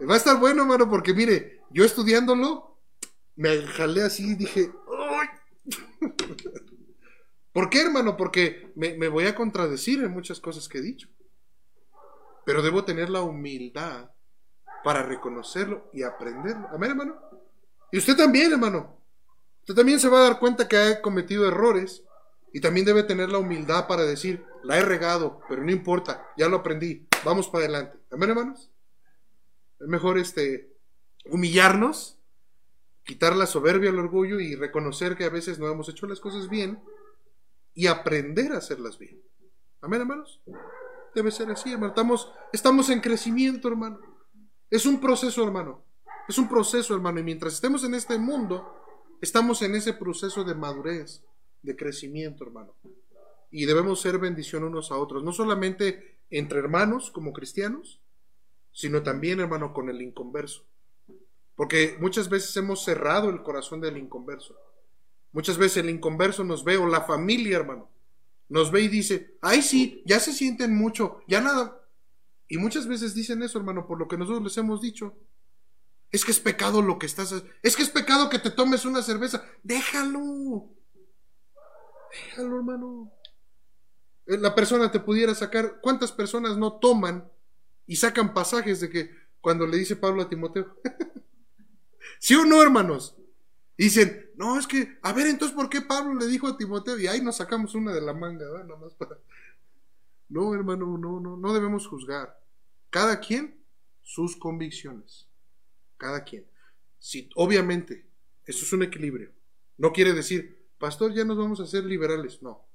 Va 0.10 0.16
a 0.16 0.18
estar 0.18 0.40
bueno, 0.40 0.64
hermano, 0.64 0.90
porque 0.90 1.14
mire, 1.14 1.62
yo 1.70 1.86
estudiándolo, 1.86 2.78
me 3.36 3.62
jalé 3.68 4.04
así 4.04 4.32
y 4.32 4.36
dije, 4.36 4.72
¡ay! 4.98 5.28
¿Por 7.54 7.70
qué, 7.70 7.82
hermano? 7.82 8.16
Porque 8.16 8.72
me, 8.76 9.08
voy 9.08 9.26
a 9.26 9.34
contradecir 9.34 10.04
en 10.04 10.12
muchas 10.12 10.40
cosas 10.40 10.68
que 10.68 10.78
he 10.78 10.82
dicho. 10.82 11.10
Pero 12.46 12.62
debo 12.62 12.86
tener 12.86 13.10
la 13.10 13.22
humildad 13.22 14.12
para 14.84 15.02
reconocerlo 15.02 15.90
y 15.92 16.04
aprenderlo. 16.04 16.68
Amén, 16.72 16.92
hermano. 16.92 17.20
Y 17.92 17.98
usted 17.98 18.16
también, 18.16 18.52
hermano. 18.52 19.02
Usted 19.62 19.74
también 19.74 20.00
se 20.00 20.08
va 20.08 20.20
a 20.20 20.30
dar 20.30 20.40
cuenta 20.40 20.68
que 20.68 20.78
ha 20.78 21.02
cometido 21.02 21.48
errores 21.48 22.04
y 22.58 22.60
también 22.60 22.88
debe 22.88 23.04
tener 23.04 23.30
la 23.30 23.38
humildad 23.38 23.86
para 23.86 24.02
decir, 24.02 24.44
la 24.64 24.80
he 24.80 24.82
regado, 24.82 25.42
pero 25.48 25.64
no 25.64 25.72
importa, 25.72 26.28
ya 26.36 26.50
lo 26.50 26.58
aprendí, 26.58 27.08
vamos 27.24 27.50
para 27.50 27.66
adelante. 27.66 28.00
Amén, 28.10 28.32
hermanos. 28.32 28.72
Es 29.80 29.88
mejor 29.88 30.18
este 30.18 30.76
humillarnos, 31.30 32.18
quitar 33.04 33.36
la 33.36 33.46
soberbia, 33.46 33.92
el 33.92 34.00
orgullo 34.00 34.40
y 34.40 34.56
reconocer 34.56 35.16
que 35.16 35.26
a 35.26 35.30
veces 35.30 35.60
no 35.60 35.68
hemos 35.68 35.88
hecho 35.88 36.08
las 36.08 36.20
cosas 36.20 36.50
bien 36.50 36.82
y 37.76 37.86
aprender 37.86 38.52
a 38.54 38.58
hacerlas 38.58 38.98
bien. 38.98 39.22
Amén, 39.82 40.02
hermanos. 40.02 40.42
Debe 41.14 41.30
ser 41.30 41.52
así, 41.52 41.72
hermano. 41.72 41.90
Estamos, 41.90 42.34
estamos 42.52 42.90
en 42.90 43.02
crecimiento, 43.02 43.68
hermano. 43.68 44.00
Es 44.72 44.88
un 44.88 45.00
proceso, 45.00 45.44
hermano. 45.44 45.86
Es 46.28 46.40
un 46.40 46.50
proceso, 46.50 46.96
hermano. 46.96 47.20
Y 47.20 47.24
mientras 47.24 47.54
estemos 47.54 47.84
en 47.84 47.94
este 47.94 48.18
mundo, 48.18 48.82
estamos 49.22 49.62
en 49.62 49.76
ese 49.76 49.94
proceso 49.94 50.44
de 50.44 50.56
madurez 50.56 51.22
de 51.62 51.76
crecimiento, 51.76 52.44
hermano. 52.44 52.74
Y 53.52 53.66
debemos 53.66 54.02
ser 54.02 54.18
bendición 54.18 54.64
unos 54.64 54.92
a 54.92 54.98
otros, 54.98 55.24
no 55.24 55.32
solamente 55.32 56.20
entre 56.30 56.60
hermanos 56.60 57.12
como 57.12 57.34
cristianos, 57.34 58.02
sino 58.72 59.04
también, 59.04 59.40
hermano, 59.40 59.74
con 59.74 59.90
el 59.90 60.02
inconverso. 60.02 60.66
Porque 61.56 61.98
muchas 62.00 62.30
veces 62.30 62.56
hemos 62.58 62.84
cerrado 62.84 63.30
el 63.30 63.42
corazón 63.42 63.82
del 63.82 63.98
inconverso. 63.98 64.56
Muchas 65.32 65.58
veces 65.58 65.78
el 65.78 65.90
inconverso 65.90 66.44
nos 66.44 66.64
ve, 66.64 66.78
o 66.78 66.86
la 66.86 67.02
familia, 67.02 67.58
hermano, 67.58 67.90
nos 68.50 68.72
ve 68.72 68.82
y 68.82 68.88
dice, 68.88 69.38
ay 69.42 69.62
sí, 69.62 70.02
ya 70.06 70.20
se 70.20 70.34
sienten 70.34 70.76
mucho, 70.76 71.22
ya 71.28 71.42
nada. 71.42 71.82
Y 72.48 72.58
muchas 72.58 72.88
veces 72.88 73.14
dicen 73.14 73.44
eso, 73.44 73.58
hermano, 73.58 73.88
por 73.88 74.00
lo 74.00 74.08
que 74.08 74.18
nosotros 74.18 74.44
les 74.44 74.58
hemos 74.58 74.82
dicho. 74.82 75.18
Es 76.12 76.24
que 76.24 76.32
es 76.32 76.40
pecado 76.40 76.82
lo 76.82 76.98
que 76.98 77.06
estás... 77.06 77.44
Es 77.62 77.76
que 77.76 77.84
es 77.84 77.90
pecado 77.90 78.30
que 78.30 78.40
te 78.40 78.52
tomes 78.52 78.86
una 78.86 79.02
cerveza. 79.02 79.44
Déjalo. 79.64 80.70
Déjalo, 82.12 82.58
hermano. 82.58 83.12
Eh, 84.26 84.38
la 84.38 84.54
persona 84.54 84.92
te 84.92 85.00
pudiera 85.00 85.34
sacar. 85.36 85.80
¿Cuántas 85.82 86.12
personas 86.12 86.58
no 86.58 86.74
toman 86.74 87.30
y 87.86 87.96
sacan 87.96 88.34
pasajes 88.34 88.80
de 88.80 88.90
que 88.90 89.12
cuando 89.42 89.66
le 89.66 89.78
dice 89.78 89.96
Pablo 89.96 90.22
a 90.22 90.30
Timoteo? 90.30 90.76
¿Sí 92.20 92.36
o 92.36 92.46
no, 92.46 92.62
hermanos? 92.62 93.16
Dicen, 93.78 94.32
no, 94.36 94.60
es 94.60 94.66
que, 94.66 94.98
a 95.04 95.14
ver, 95.14 95.28
entonces, 95.28 95.56
¿por 95.56 95.70
qué 95.70 95.82
Pablo 95.82 96.16
le 96.16 96.28
dijo 96.28 96.48
a 96.48 96.58
Timoteo? 96.58 96.98
Y 96.98 97.08
ahí 97.08 97.22
nos 97.22 97.38
sacamos 97.38 97.76
una 97.76 97.94
de 97.94 98.02
la 98.02 98.14
manga, 98.14 98.50
¿verdad? 98.50 98.66
Nada 98.66 98.80
más 98.80 98.94
para... 98.96 99.18
No, 100.30 100.54
hermano, 100.54 100.98
no, 100.98 101.20
no, 101.20 101.38
no 101.38 101.54
debemos 101.54 101.88
juzgar. 101.88 102.38
Cada 102.90 103.20
quien 103.20 103.64
sus 104.02 104.36
convicciones. 104.36 105.28
Cada 105.98 106.24
quien. 106.24 106.46
Sí, 107.00 107.30
obviamente, 107.36 108.06
eso 108.46 108.66
es 108.66 108.74
un 108.74 108.84
equilibrio. 108.84 109.32
No 109.78 109.92
quiere 109.92 110.14
decir, 110.14 110.66
pastor, 110.78 111.14
ya 111.14 111.26
nos 111.26 111.38
vamos 111.38 111.60
a 111.60 111.64
hacer 111.64 111.84
liberales. 111.84 112.41
No, 112.41 112.66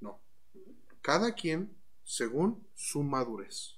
no. 0.00 0.20
Cada 1.02 1.34
quien 1.34 1.78
según 2.08 2.66
su 2.74 3.02
madurez, 3.02 3.76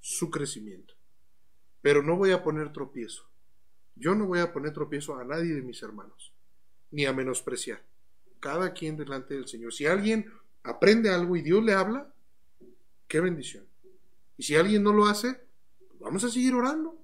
su 0.00 0.30
crecimiento. 0.30 0.94
Pero 1.82 2.02
no 2.02 2.16
voy 2.16 2.30
a 2.32 2.42
poner 2.42 2.72
tropiezo. 2.72 3.28
Yo 3.96 4.14
no 4.14 4.26
voy 4.26 4.38
a 4.38 4.50
poner 4.50 4.72
tropiezo 4.72 5.18
a 5.18 5.24
nadie 5.24 5.52
de 5.52 5.60
mis 5.60 5.82
hermanos, 5.82 6.32
ni 6.90 7.04
a 7.04 7.12
menospreciar. 7.12 7.84
Cada 8.40 8.72
quien 8.72 8.96
delante 8.96 9.34
del 9.34 9.46
Señor. 9.46 9.74
Si 9.74 9.84
alguien 9.84 10.32
aprende 10.62 11.10
algo 11.10 11.36
y 11.36 11.42
Dios 11.42 11.62
le 11.62 11.74
habla, 11.74 12.10
qué 13.06 13.20
bendición. 13.20 13.66
Y 14.38 14.44
si 14.44 14.56
alguien 14.56 14.82
no 14.82 14.94
lo 14.94 15.04
hace, 15.04 15.38
vamos 15.98 16.24
a 16.24 16.30
seguir 16.30 16.54
orando, 16.54 16.98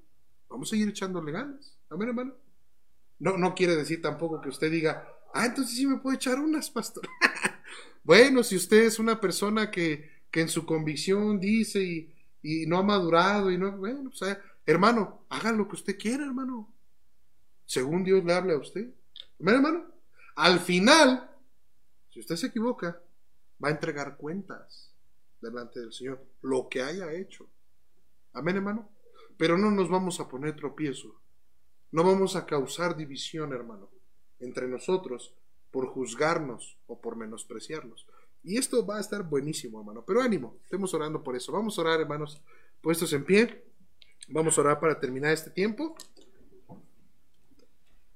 vamos 0.49 0.69
a 0.69 0.71
seguir 0.71 0.89
echándole 0.89 1.33
ganas. 1.33 1.77
Amén, 1.91 2.09
hermano. 2.09 2.35
No, 3.19 3.37
no 3.37 3.55
quiere 3.55 3.77
decir 3.77 4.01
tampoco 4.01 4.41
que 4.41 4.49
usted 4.49 4.71
diga, 4.71 5.07
ah, 5.37 5.47
entonces 5.47 5.77
sí 5.77 5.87
me 5.87 5.99
puedo 5.99 6.17
echar 6.17 6.39
unas, 6.39 6.71
pastor. 6.71 7.09
bueno, 8.05 8.43
si 8.43 8.57
usted 8.57 8.85
es 8.85 8.99
una 8.99 9.21
persona 9.21 9.71
que, 9.71 10.11
que 10.31 10.41
en 10.41 10.49
su 10.49 10.65
convicción 10.65 11.39
dice 11.39 11.81
y, 11.83 12.15
y, 12.43 12.67
no 12.67 12.79
ha 12.79 12.83
madurado 12.83 13.51
y 13.51 13.59
no, 13.59 13.77
bueno, 13.77 14.11
pues, 14.11 14.37
hermano, 14.65 15.27
haga 15.29 15.53
lo 15.53 15.69
que 15.69 15.77
usted 15.77 15.99
quiera, 15.99 16.25
hermano. 16.25 16.73
Según 17.65 18.05
Dios 18.05 18.25
le 18.25 18.33
hable 18.33 18.55
a 18.55 18.59
usted. 18.59 18.89
Amén, 19.41 19.57
hermano. 19.57 19.87
Al 20.37 20.61
final, 20.61 21.31
si 22.11 22.21
usted 22.21 22.37
se 22.37 22.47
equivoca, 22.47 23.01
va 23.63 23.69
a 23.69 23.73
entregar 23.73 24.17
cuentas 24.17 24.93
delante 25.41 25.81
del 25.81 25.93
Señor, 25.93 26.25
lo 26.43 26.69
que 26.69 26.83
haya 26.83 27.13
hecho. 27.13 27.49
Amén, 28.33 28.57
hermano. 28.57 28.89
Pero 29.37 29.59
no 29.59 29.71
nos 29.71 29.89
vamos 29.89 30.21
a 30.21 30.29
poner 30.29 30.57
tropiezo 30.57 31.21
no 31.97 32.05
vamos 32.05 32.37
a 32.37 32.45
causar 32.45 32.97
división, 32.97 33.53
hermano, 33.53 33.89
entre 34.41 34.69
nosotros 34.69 35.35
por 35.71 35.87
juzgarnos 35.89 36.79
o 36.87 37.01
por 37.01 37.17
menospreciarnos. 37.17 38.07
Y 38.43 38.59
esto 38.59 38.87
va 38.87 38.99
a 38.99 39.01
estar 39.01 39.23
buenísimo, 39.25 39.81
hermano. 39.81 40.05
Pero 40.07 40.23
ánimo, 40.23 40.57
estemos 40.65 40.95
orando 40.95 41.23
por 41.23 41.35
eso. 41.35 41.53
Vamos 41.53 41.77
a 41.77 41.81
orar, 41.83 42.01
hermanos, 42.01 42.41
puestos 42.81 43.13
en 43.13 43.25
pie. 43.25 43.65
Vamos 44.29 44.57
a 44.57 44.61
orar 44.61 44.81
para 44.81 44.99
terminar 45.01 45.33
este 45.33 45.51
tiempo. 45.51 45.97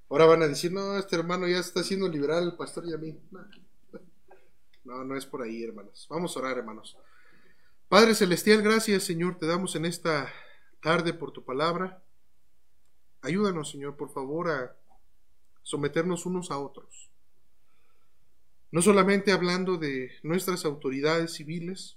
Ahora 0.08 0.26
van 0.26 0.42
a 0.42 0.48
decir, 0.48 0.72
no, 0.72 0.96
este 0.96 1.16
hermano 1.16 1.46
ya 1.46 1.58
está 1.58 1.82
siendo 1.82 2.08
liberal, 2.08 2.44
el 2.44 2.56
pastor 2.56 2.86
y 2.86 2.94
a 2.94 2.98
mí. 2.98 3.18
No, 4.84 5.04
no 5.04 5.16
es 5.16 5.26
por 5.26 5.42
ahí, 5.42 5.62
hermanos. 5.62 6.06
Vamos 6.10 6.36
a 6.36 6.40
orar, 6.40 6.58
hermanos. 6.58 6.96
Padre 7.88 8.14
Celestial, 8.14 8.62
gracias, 8.62 9.04
Señor, 9.04 9.36
te 9.38 9.46
damos 9.46 9.76
en 9.76 9.84
esta 9.84 10.32
tarde 10.80 11.12
por 11.12 11.32
tu 11.32 11.44
palabra. 11.44 12.02
Ayúdanos, 13.20 13.70
Señor, 13.70 13.96
por 13.96 14.12
favor, 14.12 14.48
a 14.48 14.79
someternos 15.62 16.26
unos 16.26 16.50
a 16.50 16.58
otros. 16.58 17.10
No 18.70 18.82
solamente 18.82 19.32
hablando 19.32 19.76
de 19.78 20.12
nuestras 20.22 20.64
autoridades 20.64 21.34
civiles 21.34 21.96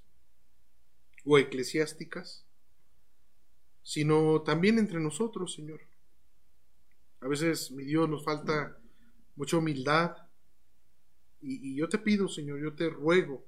o 1.23 1.38
eclesiásticas, 1.38 2.45
sino 3.84 4.41
también 4.41 4.80
entre 4.80 4.99
nosotros, 4.99 5.53
Señor. 5.53 5.81
A 7.22 7.27
veces, 7.27 7.72
mi 7.72 7.84
Dios, 7.84 8.10
nos 8.10 8.23
falta 8.23 8.77
mucha 9.35 9.57
humildad. 9.57 10.18
Y, 11.41 11.76
yo 11.76 11.90
te 11.90 11.98
pido, 11.98 12.27
Señor, 12.27 12.60
yo 12.60 12.73
te 12.73 12.90
ruego, 12.90 13.45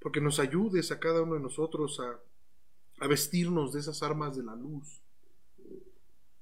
porque 0.00 0.20
nos 0.20 0.38
ayudes 0.38 0.90
a 0.92 0.98
cada 0.98 1.22
uno 1.22 1.34
de 1.34 1.40
nosotros 1.40 2.00
a, 2.00 2.20
a 3.04 3.06
vestirnos 3.06 3.72
de 3.72 3.80
esas 3.80 4.02
armas 4.02 4.36
de 4.36 4.44
la 4.44 4.54
luz 4.54 5.00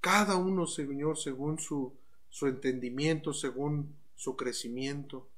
cada 0.00 0.36
uno, 0.36 0.66
Señor, 0.66 1.18
según 1.18 1.58
su, 1.58 1.92
su 2.38 2.46
entendimiento, 2.46 3.32
según 3.32 3.96
su 4.14 4.36
crecimiento. 4.36 5.28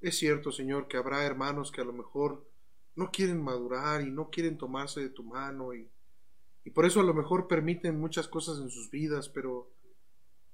Es 0.00 0.18
cierto, 0.18 0.50
Señor, 0.50 0.88
que 0.88 0.96
habrá 0.96 1.24
hermanos 1.24 1.70
que 1.70 1.82
a 1.82 1.84
lo 1.84 1.92
mejor 1.92 2.44
no 2.96 3.12
quieren 3.12 3.40
madurar 3.40 4.02
y 4.02 4.10
no 4.10 4.28
quieren 4.28 4.58
tomarse 4.58 5.00
de 5.00 5.10
tu 5.10 5.22
mano 5.22 5.72
y, 5.72 5.88
y 6.64 6.70
por 6.70 6.84
eso 6.84 6.98
a 6.98 7.04
lo 7.04 7.14
mejor 7.14 7.46
permiten 7.46 8.00
muchas 8.00 8.26
cosas 8.26 8.58
en 8.58 8.70
sus 8.70 8.90
vidas, 8.90 9.28
pero, 9.28 9.70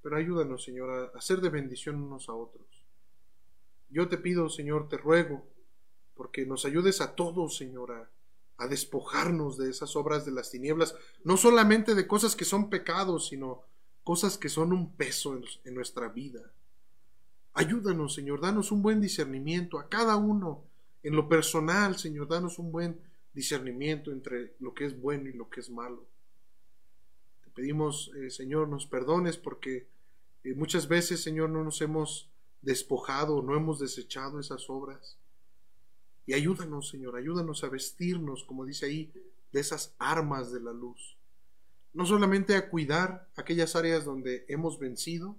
pero 0.03 0.17
ayúdanos, 0.19 0.63
Señor, 0.63 0.91
a, 0.91 1.19
hacer 1.19 1.41
de 1.41 1.49
bendición 1.49 2.03
unos 2.03 2.29
a 2.29 2.35
otros. 2.35 2.67
Yo 3.89 4.11
te 4.11 4.19
pido, 4.19 4.51
Señor, 4.51 4.91
te 4.91 4.99
ruego, 4.99 5.43
porque 6.15 6.45
nos 6.45 6.67
ayudes 6.67 7.01
a 7.01 7.15
todos, 7.15 7.57
Señor, 7.57 7.93
a, 7.93 8.11
a 8.59 8.69
despojarnos 8.69 9.57
de 9.57 9.71
esas 9.71 9.97
obras 9.97 10.27
de 10.27 10.33
las 10.33 10.51
tinieblas, 10.51 10.95
no 11.25 11.39
solamente 11.39 11.95
de 11.95 12.07
cosas 12.07 12.37
que 12.37 12.45
son 12.45 12.69
pecados, 12.69 13.29
sino 13.29 13.63
cosas 14.07 14.39
que 14.39 14.49
son 14.49 14.73
un 14.73 14.93
peso 14.93 15.37
en, 15.65 15.75
nuestra 15.75 16.09
vida. 16.09 16.53
Ayúdanos, 17.55 18.15
Señor, 18.15 18.41
danos 18.41 18.71
un 18.71 18.81
buen 18.81 19.01
discernimiento 19.01 19.81
a 19.81 19.89
cada 19.89 20.15
uno, 20.15 20.63
en 21.03 21.17
lo 21.17 21.29
personal, 21.29 21.99
Señor, 21.99 22.29
danos 22.29 22.61
un 22.61 22.71
buen 22.71 23.01
discernimiento 23.35 24.13
entre 24.13 24.55
lo 24.61 24.75
que 24.75 24.85
es 24.85 25.01
bueno 25.01 25.29
y 25.29 25.33
lo 25.33 25.51
que 25.51 25.59
es 25.59 25.71
malo. 25.71 26.07
Te 27.43 27.51
pedimos, 27.51 28.13
eh, 28.15 28.31
Señor, 28.31 28.69
nos 28.69 28.87
perdones 28.87 29.39
porque 29.39 29.89
eh, 30.45 30.55
muchas 30.55 30.87
veces, 30.87 31.21
Señor, 31.21 31.51
no 31.51 31.65
nos 31.65 31.81
hemos 31.81 32.31
despojado, 32.63 33.43
no 33.43 33.57
hemos 33.57 33.81
desechado 33.81 34.39
esas 34.39 34.71
obras. 34.71 35.19
Y 36.27 36.35
ayúdanos, 36.35 36.91
Señor, 36.91 37.17
ayúdanos 37.17 37.65
a 37.65 37.69
vestirnos, 37.71 38.45
como 38.45 38.65
dice 38.65 38.87
ahí, 38.87 39.13
de 39.51 39.59
esas 39.59 39.97
armas 39.99 40.53
de 40.53 40.61
la 40.61 40.73
luz. 40.73 41.16
No 41.97 42.05
solamente 42.05 42.57
a 42.57 42.69
cuidar 42.69 43.27
aquellas 43.37 43.75
áreas 43.75 44.05
donde 44.05 44.45
hemos 44.49 44.79
vencido, 44.79 45.35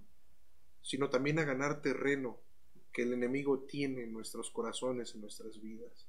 sino 0.82 1.12
también 1.12 1.38
a 1.38 1.44
ganar 1.44 1.84
terreno 1.84 2.40
que 2.92 3.04
el 3.04 3.14
enemigo 3.14 3.60
tiene 3.60 4.02
en 4.02 4.12
nuestros 4.12 4.50
corazones, 4.50 5.14
en 5.14 5.22
nuestras 5.22 5.62
vidas. 5.62 6.08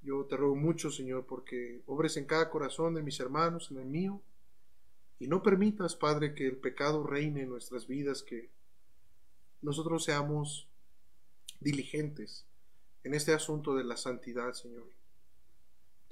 Yo 0.00 0.26
te 0.26 0.36
ruego 0.36 0.54
mucho, 0.54 0.92
Señor, 0.92 1.26
porque 1.26 1.82
obres 1.86 2.16
en 2.16 2.24
cada 2.24 2.50
corazón 2.50 2.94
de 2.94 3.02
mis 3.02 3.18
hermanos, 3.18 3.72
en 3.72 3.78
el 3.78 3.86
mío, 3.86 4.22
y 5.18 5.26
no 5.26 5.42
permitas, 5.42 5.96
Padre, 5.96 6.36
que 6.36 6.46
el 6.46 6.58
pecado 6.58 7.02
reine 7.02 7.42
en 7.42 7.48
nuestras 7.48 7.88
vidas, 7.88 8.22
que 8.22 8.48
nosotros 9.60 10.04
seamos 10.04 10.68
diligentes 11.58 12.46
en 13.02 13.14
este 13.14 13.34
asunto 13.34 13.74
de 13.74 13.82
la 13.82 13.96
santidad, 13.96 14.52
Señor. 14.52 15.01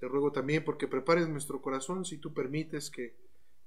Te 0.00 0.08
ruego 0.08 0.32
también 0.32 0.64
porque 0.64 0.88
prepares 0.88 1.28
nuestro 1.28 1.60
corazón 1.60 2.06
si 2.06 2.16
tú 2.16 2.32
permites 2.32 2.90
que 2.90 3.14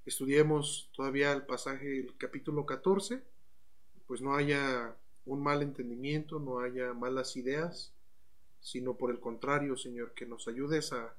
estudiemos 0.03 0.89
todavía 0.95 1.31
el 1.31 1.43
pasaje, 1.43 1.99
el 1.99 2.17
capítulo 2.17 2.65
14, 2.65 3.21
pues 4.07 4.19
no 4.19 4.35
haya 4.35 4.95
un 5.25 5.43
mal 5.43 5.61
entendimiento, 5.61 6.39
no 6.39 6.59
haya 6.59 6.91
malas 6.95 7.37
ideas, 7.37 7.93
sino 8.61 8.95
por 8.95 9.11
el 9.11 9.19
contrario, 9.19 9.77
Señor, 9.77 10.13
que 10.15 10.25
nos 10.25 10.47
ayudes 10.47 10.91
a 10.91 11.13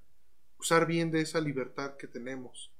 usar 0.58 0.84
bien 0.84 1.12
de 1.12 1.20
esa 1.20 1.40
libertad 1.40 1.96
que 1.96 2.08
tenemos 2.08 2.72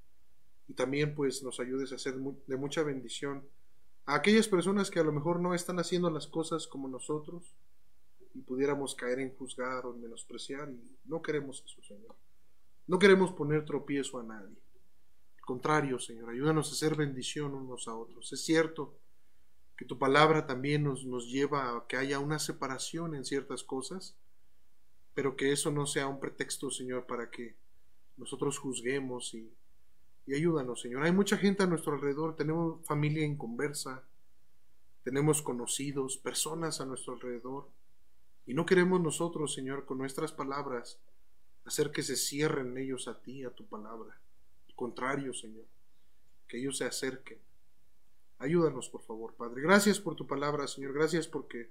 y 0.66 0.72
también 0.72 1.14
pues 1.14 1.44
nos 1.44 1.60
ayudes 1.60 1.92
a 1.92 1.98
ser 1.98 2.14
de 2.16 2.56
mucha 2.56 2.82
bendición 2.82 3.44
a 4.06 4.16
aquellas 4.16 4.48
personas 4.48 4.90
que 4.90 4.98
a 4.98 5.04
lo 5.04 5.12
mejor 5.12 5.38
no 5.38 5.54
están 5.54 5.78
haciendo 5.78 6.10
las 6.10 6.26
cosas 6.26 6.66
como 6.66 6.88
nosotros, 6.88 7.54
y 8.34 8.40
pudiéramos 8.40 8.94
caer 8.94 9.20
en 9.20 9.34
juzgar 9.34 9.86
o 9.86 9.94
en 9.94 10.02
menospreciar 10.02 10.68
y 10.68 10.98
no 11.04 11.22
queremos 11.22 11.62
eso, 11.64 11.80
Señor. 11.82 12.14
No 12.86 12.98
queremos 12.98 13.32
poner 13.32 13.64
tropiezo 13.64 14.18
a 14.18 14.22
nadie. 14.22 14.56
Al 15.38 15.44
contrario, 15.44 15.98
Señor, 15.98 16.30
ayúdanos 16.30 16.68
a 16.68 16.72
hacer 16.72 16.96
bendición 16.96 17.54
unos 17.54 17.88
a 17.88 17.94
otros. 17.94 18.32
Es 18.32 18.44
cierto 18.44 18.94
que 19.76 19.84
tu 19.84 19.98
palabra 19.98 20.46
también 20.46 20.84
nos, 20.84 21.04
nos 21.04 21.30
lleva 21.30 21.76
a 21.76 21.86
que 21.86 21.96
haya 21.96 22.18
una 22.18 22.38
separación 22.38 23.14
en 23.14 23.24
ciertas 23.24 23.64
cosas, 23.64 24.16
pero 25.14 25.36
que 25.36 25.52
eso 25.52 25.70
no 25.70 25.86
sea 25.86 26.06
un 26.06 26.20
pretexto, 26.20 26.70
Señor, 26.70 27.06
para 27.06 27.30
que 27.30 27.56
nosotros 28.16 28.58
juzguemos 28.58 29.34
y, 29.34 29.52
y 30.26 30.34
ayúdanos, 30.34 30.80
Señor. 30.80 31.04
Hay 31.04 31.12
mucha 31.12 31.36
gente 31.36 31.62
a 31.62 31.66
nuestro 31.66 31.94
alrededor, 31.94 32.36
tenemos 32.36 32.84
familia 32.86 33.24
en 33.24 33.36
conversa, 33.36 34.04
tenemos 35.02 35.42
conocidos, 35.42 36.16
personas 36.16 36.80
a 36.80 36.86
nuestro 36.86 37.14
alrededor 37.14 37.68
y 38.46 38.54
no 38.54 38.66
queremos 38.66 39.00
nosotros, 39.00 39.54
Señor, 39.54 39.84
con 39.84 39.98
nuestras 39.98 40.32
palabras, 40.32 40.98
hacer 41.64 41.90
que 41.90 42.02
se 42.02 42.16
cierren 42.16 42.76
ellos 42.76 43.08
a 43.08 43.20
ti, 43.20 43.44
a 43.44 43.50
tu 43.50 43.66
palabra. 43.66 44.18
Al 44.68 44.74
contrario, 44.74 45.32
Señor, 45.32 45.66
que 46.46 46.58
ellos 46.58 46.78
se 46.78 46.84
acerquen. 46.84 47.38
Ayúdanos, 48.38 48.88
por 48.88 49.02
favor, 49.02 49.34
Padre. 49.34 49.62
Gracias 49.62 50.00
por 50.00 50.16
tu 50.16 50.26
palabra, 50.26 50.66
Señor. 50.66 50.92
Gracias 50.92 51.26
porque 51.26 51.70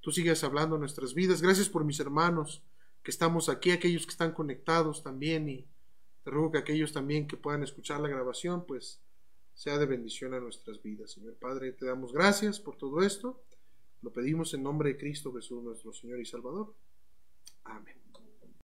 tú 0.00 0.12
sigues 0.12 0.44
hablando 0.44 0.76
en 0.76 0.80
nuestras 0.80 1.14
vidas. 1.14 1.42
Gracias 1.42 1.68
por 1.68 1.84
mis 1.84 2.00
hermanos 2.00 2.62
que 3.02 3.10
estamos 3.10 3.48
aquí, 3.48 3.72
aquellos 3.72 4.06
que 4.06 4.12
están 4.12 4.32
conectados 4.32 5.02
también. 5.02 5.48
Y 5.48 5.66
te 6.22 6.30
ruego 6.30 6.52
que 6.52 6.58
aquellos 6.58 6.92
también 6.92 7.26
que 7.26 7.36
puedan 7.36 7.62
escuchar 7.62 8.00
la 8.00 8.08
grabación, 8.08 8.64
pues 8.66 9.00
sea 9.54 9.78
de 9.78 9.86
bendición 9.86 10.34
a 10.34 10.40
nuestras 10.40 10.82
vidas. 10.82 11.12
Señor 11.12 11.34
Padre, 11.34 11.72
te 11.72 11.86
damos 11.86 12.12
gracias 12.12 12.60
por 12.60 12.76
todo 12.76 13.02
esto. 13.02 13.42
Lo 14.02 14.12
pedimos 14.12 14.52
en 14.54 14.62
nombre 14.62 14.90
de 14.90 14.98
Cristo 14.98 15.32
Jesús, 15.32 15.62
nuestro 15.62 15.92
Señor 15.92 16.20
y 16.20 16.26
Salvador. 16.26 16.74
Amén. 17.64 18.01